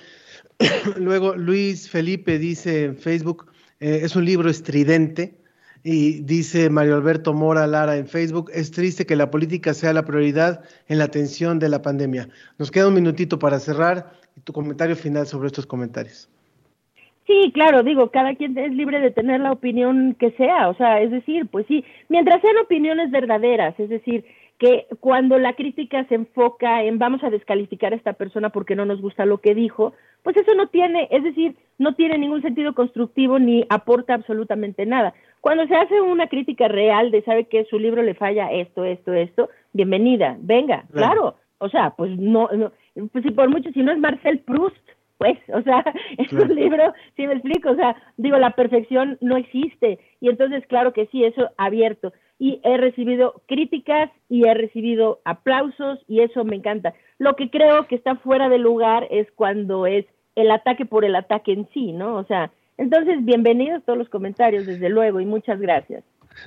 Luego 0.97 1.35
Luis 1.35 1.89
Felipe 1.89 2.37
dice 2.37 2.83
en 2.85 2.97
Facebook, 2.97 3.47
eh, 3.79 4.01
es 4.03 4.15
un 4.15 4.25
libro 4.25 4.49
estridente. 4.49 5.43
Y 5.87 6.23
dice 6.23 6.71
Mario 6.71 6.95
Alberto 6.95 7.31
Mora 7.31 7.67
Lara 7.67 7.95
en 7.95 8.07
Facebook, 8.07 8.49
es 8.51 8.71
triste 8.71 9.05
que 9.05 9.15
la 9.15 9.29
política 9.29 9.71
sea 9.75 9.93
la 9.93 10.03
prioridad 10.03 10.63
en 10.87 10.97
la 10.97 11.03
atención 11.03 11.59
de 11.59 11.69
la 11.69 11.83
pandemia. 11.83 12.27
Nos 12.57 12.71
queda 12.71 12.87
un 12.87 12.95
minutito 12.95 13.37
para 13.37 13.59
cerrar 13.59 14.13
y 14.35 14.41
tu 14.41 14.51
comentario 14.51 14.95
final 14.95 15.27
sobre 15.27 15.45
estos 15.45 15.67
comentarios. 15.67 16.27
Sí, 17.27 17.51
claro, 17.53 17.83
digo, 17.83 18.09
cada 18.09 18.33
quien 18.33 18.57
es 18.57 18.73
libre 18.73 18.99
de 18.99 19.11
tener 19.11 19.41
la 19.41 19.51
opinión 19.51 20.15
que 20.19 20.31
sea, 20.31 20.69
o 20.69 20.75
sea, 20.75 21.01
es 21.01 21.11
decir, 21.11 21.45
pues 21.51 21.67
sí, 21.67 21.85
mientras 22.09 22.41
sean 22.41 22.57
opiniones 22.57 23.11
verdaderas, 23.11 23.79
es 23.79 23.89
decir, 23.89 24.25
que 24.57 24.87
cuando 25.01 25.37
la 25.37 25.53
crítica 25.53 26.05
se 26.05 26.15
enfoca 26.15 26.83
en 26.83 26.97
vamos 26.97 27.23
a 27.23 27.29
descalificar 27.29 27.93
a 27.93 27.97
esta 27.97 28.13
persona 28.13 28.49
porque 28.49 28.75
no 28.75 28.85
nos 28.85 29.01
gusta 29.01 29.25
lo 29.25 29.39
que 29.39 29.53
dijo, 29.53 29.93
pues 30.23 30.37
eso 30.37 30.55
no 30.55 30.67
tiene, 30.69 31.07
es 31.11 31.23
decir, 31.23 31.55
no 31.77 31.93
tiene 31.93 32.17
ningún 32.17 32.41
sentido 32.41 32.73
constructivo 32.73 33.37
ni 33.37 33.65
aporta 33.69 34.13
absolutamente 34.13 34.85
nada. 34.85 35.13
Cuando 35.45 35.67
se 35.67 35.75
hace 35.75 36.01
una 36.01 36.25
crítica 36.25 36.67
real 36.67 37.11
de 37.11 37.21
sabe 37.21 37.43
que 37.45 37.65
su 37.65 37.77
libro 37.77 38.01
le 38.01 38.15
falla 38.15 38.51
esto, 38.51 38.83
esto, 38.83 39.13
esto, 39.13 39.47
bienvenida, 39.73 40.37
venga, 40.39 40.85
Claro. 40.91 40.91
claro, 40.91 41.35
o 41.59 41.69
sea, 41.69 41.91
pues 41.91 42.17
no, 42.17 42.49
no 42.51 42.71
pues 43.11 43.23
si 43.23 43.29
por 43.29 43.47
mucho, 43.51 43.69
si 43.71 43.83
no 43.83 43.91
es 43.91 43.99
Marcel 43.99 44.39
Proust, 44.39 44.75
pues, 45.19 45.37
o 45.53 45.61
sea, 45.61 45.85
es 46.17 46.29
Claro. 46.29 46.45
un 46.45 46.55
libro, 46.55 46.93
si 47.15 47.27
me 47.27 47.33
explico, 47.33 47.69
o 47.69 47.75
sea, 47.75 47.95
digo, 48.17 48.39
la 48.39 48.55
perfección 48.55 49.19
no 49.21 49.37
existe. 49.37 49.99
Y 50.19 50.29
entonces, 50.29 50.65
claro 50.65 50.93
que 50.93 51.05
sí, 51.11 51.23
eso 51.23 51.51
abierto. 51.57 52.11
Y 52.39 52.59
he 52.63 52.77
recibido 52.77 53.43
críticas 53.47 54.09
y 54.29 54.47
he 54.47 54.53
recibido 54.55 55.19
aplausos 55.25 55.99
y 56.07 56.21
eso 56.21 56.43
me 56.43 56.55
encanta. 56.55 56.95
Lo 57.19 57.35
que 57.35 57.51
creo 57.51 57.85
que 57.85 57.93
está 57.93 58.15
fuera 58.15 58.49
de 58.49 58.57
lugar 58.57 59.05
es 59.11 59.31
cuando 59.33 59.85
es 59.85 60.07
el 60.33 60.49
ataque 60.49 60.87
por 60.87 61.05
el 61.05 61.15
ataque 61.15 61.51
en 61.51 61.69
sí, 61.71 61.91
¿no? 61.91 62.15
O 62.15 62.23
sea, 62.23 62.49
entonces, 62.77 63.23
bienvenidos 63.23 63.83
todos 63.85 63.97
los 63.97 64.09
comentarios, 64.09 64.65
desde 64.65 64.89
luego, 64.89 65.19
y 65.19 65.25
muchas 65.25 65.59
gracias. 65.59 66.03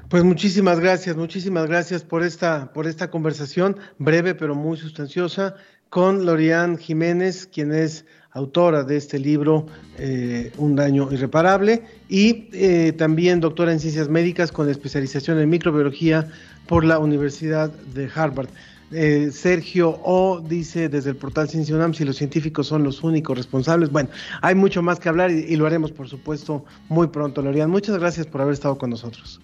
Pues 0.09 0.23
muchísimas 0.23 0.81
gracias, 0.81 1.17
muchísimas 1.17 1.67
gracias 1.67 2.05
por 2.05 2.23
esta, 2.23 2.73
por 2.73 2.87
esta 2.87 3.11
conversación 3.11 3.77
breve 3.99 4.35
pero 4.35 4.55
muy 4.55 4.77
sustanciosa 4.77 5.55
con 5.89 6.27
Lorian 6.27 6.77
Jiménez, 6.77 7.47
quien 7.47 7.73
es 7.73 8.05
autora 8.33 8.85
de 8.85 8.97
este 8.97 9.19
libro 9.19 9.67
eh, 9.99 10.53
Un 10.59 10.77
daño 10.77 11.09
irreparable 11.11 11.83
y 12.09 12.49
eh, 12.53 12.93
también 12.93 13.41
doctora 13.41 13.73
en 13.73 13.81
ciencias 13.81 14.09
médicas 14.09 14.53
con 14.53 14.69
especialización 14.69 15.41
en 15.41 15.49
microbiología 15.49 16.29
por 16.67 16.85
la 16.85 16.99
Universidad 16.99 17.71
de 17.71 18.11
Harvard. 18.15 18.51
Eh, 18.91 19.29
Sergio 19.33 20.01
O 20.03 20.41
dice 20.41 20.89
desde 20.89 21.11
el 21.11 21.17
portal 21.17 21.49
Ciencia 21.49 21.75
UNAM 21.75 21.93
si 21.93 22.05
los 22.05 22.17
científicos 22.17 22.67
son 22.67 22.85
los 22.85 23.03
únicos 23.03 23.37
responsables. 23.37 23.91
Bueno, 23.91 24.09
hay 24.41 24.55
mucho 24.55 24.83
más 24.83 24.99
que 24.99 25.09
hablar 25.09 25.31
y, 25.31 25.41
y 25.41 25.57
lo 25.57 25.67
haremos, 25.67 25.93
por 25.93 26.09
supuesto, 26.09 26.65
muy 26.89 27.09
pronto, 27.09 27.43
Lorian. 27.43 27.71
Muchas 27.71 27.99
gracias 27.99 28.27
por 28.27 28.41
haber 28.41 28.55
estado 28.55 28.79
con 28.79 28.91
nosotros. 28.91 29.41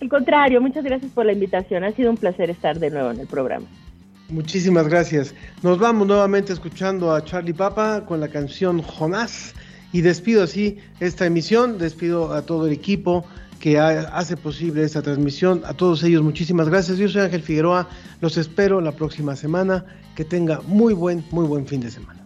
Al 0.00 0.08
contrario, 0.08 0.60
muchas 0.60 0.84
gracias 0.84 1.10
por 1.12 1.26
la 1.26 1.32
invitación. 1.32 1.84
Ha 1.84 1.92
sido 1.92 2.10
un 2.10 2.16
placer 2.16 2.50
estar 2.50 2.78
de 2.78 2.90
nuevo 2.90 3.10
en 3.10 3.20
el 3.20 3.26
programa. 3.26 3.66
Muchísimas 4.28 4.88
gracias. 4.88 5.34
Nos 5.62 5.78
vamos 5.78 6.06
nuevamente 6.06 6.52
escuchando 6.52 7.14
a 7.14 7.24
Charlie 7.24 7.54
Papa 7.54 8.04
con 8.06 8.20
la 8.20 8.28
canción 8.28 8.82
Jonás 8.82 9.54
y 9.92 10.00
despido 10.00 10.42
así 10.42 10.78
esta 11.00 11.26
emisión, 11.26 11.78
despido 11.78 12.34
a 12.34 12.42
todo 12.42 12.66
el 12.66 12.72
equipo 12.72 13.24
que 13.60 13.78
ha- 13.78 14.08
hace 14.16 14.36
posible 14.36 14.82
esta 14.84 15.02
transmisión, 15.02 15.62
a 15.64 15.72
todos 15.74 16.02
ellos 16.02 16.22
muchísimas 16.22 16.68
gracias. 16.68 16.98
Yo 16.98 17.08
soy 17.08 17.22
Ángel 17.22 17.42
Figueroa, 17.42 17.88
los 18.20 18.36
espero 18.36 18.80
la 18.80 18.92
próxima 18.92 19.34
semana, 19.36 19.84
que 20.14 20.24
tenga 20.24 20.60
muy 20.66 20.94
buen, 20.94 21.24
muy 21.30 21.46
buen 21.46 21.66
fin 21.66 21.80
de 21.80 21.90
semana. 21.90 22.25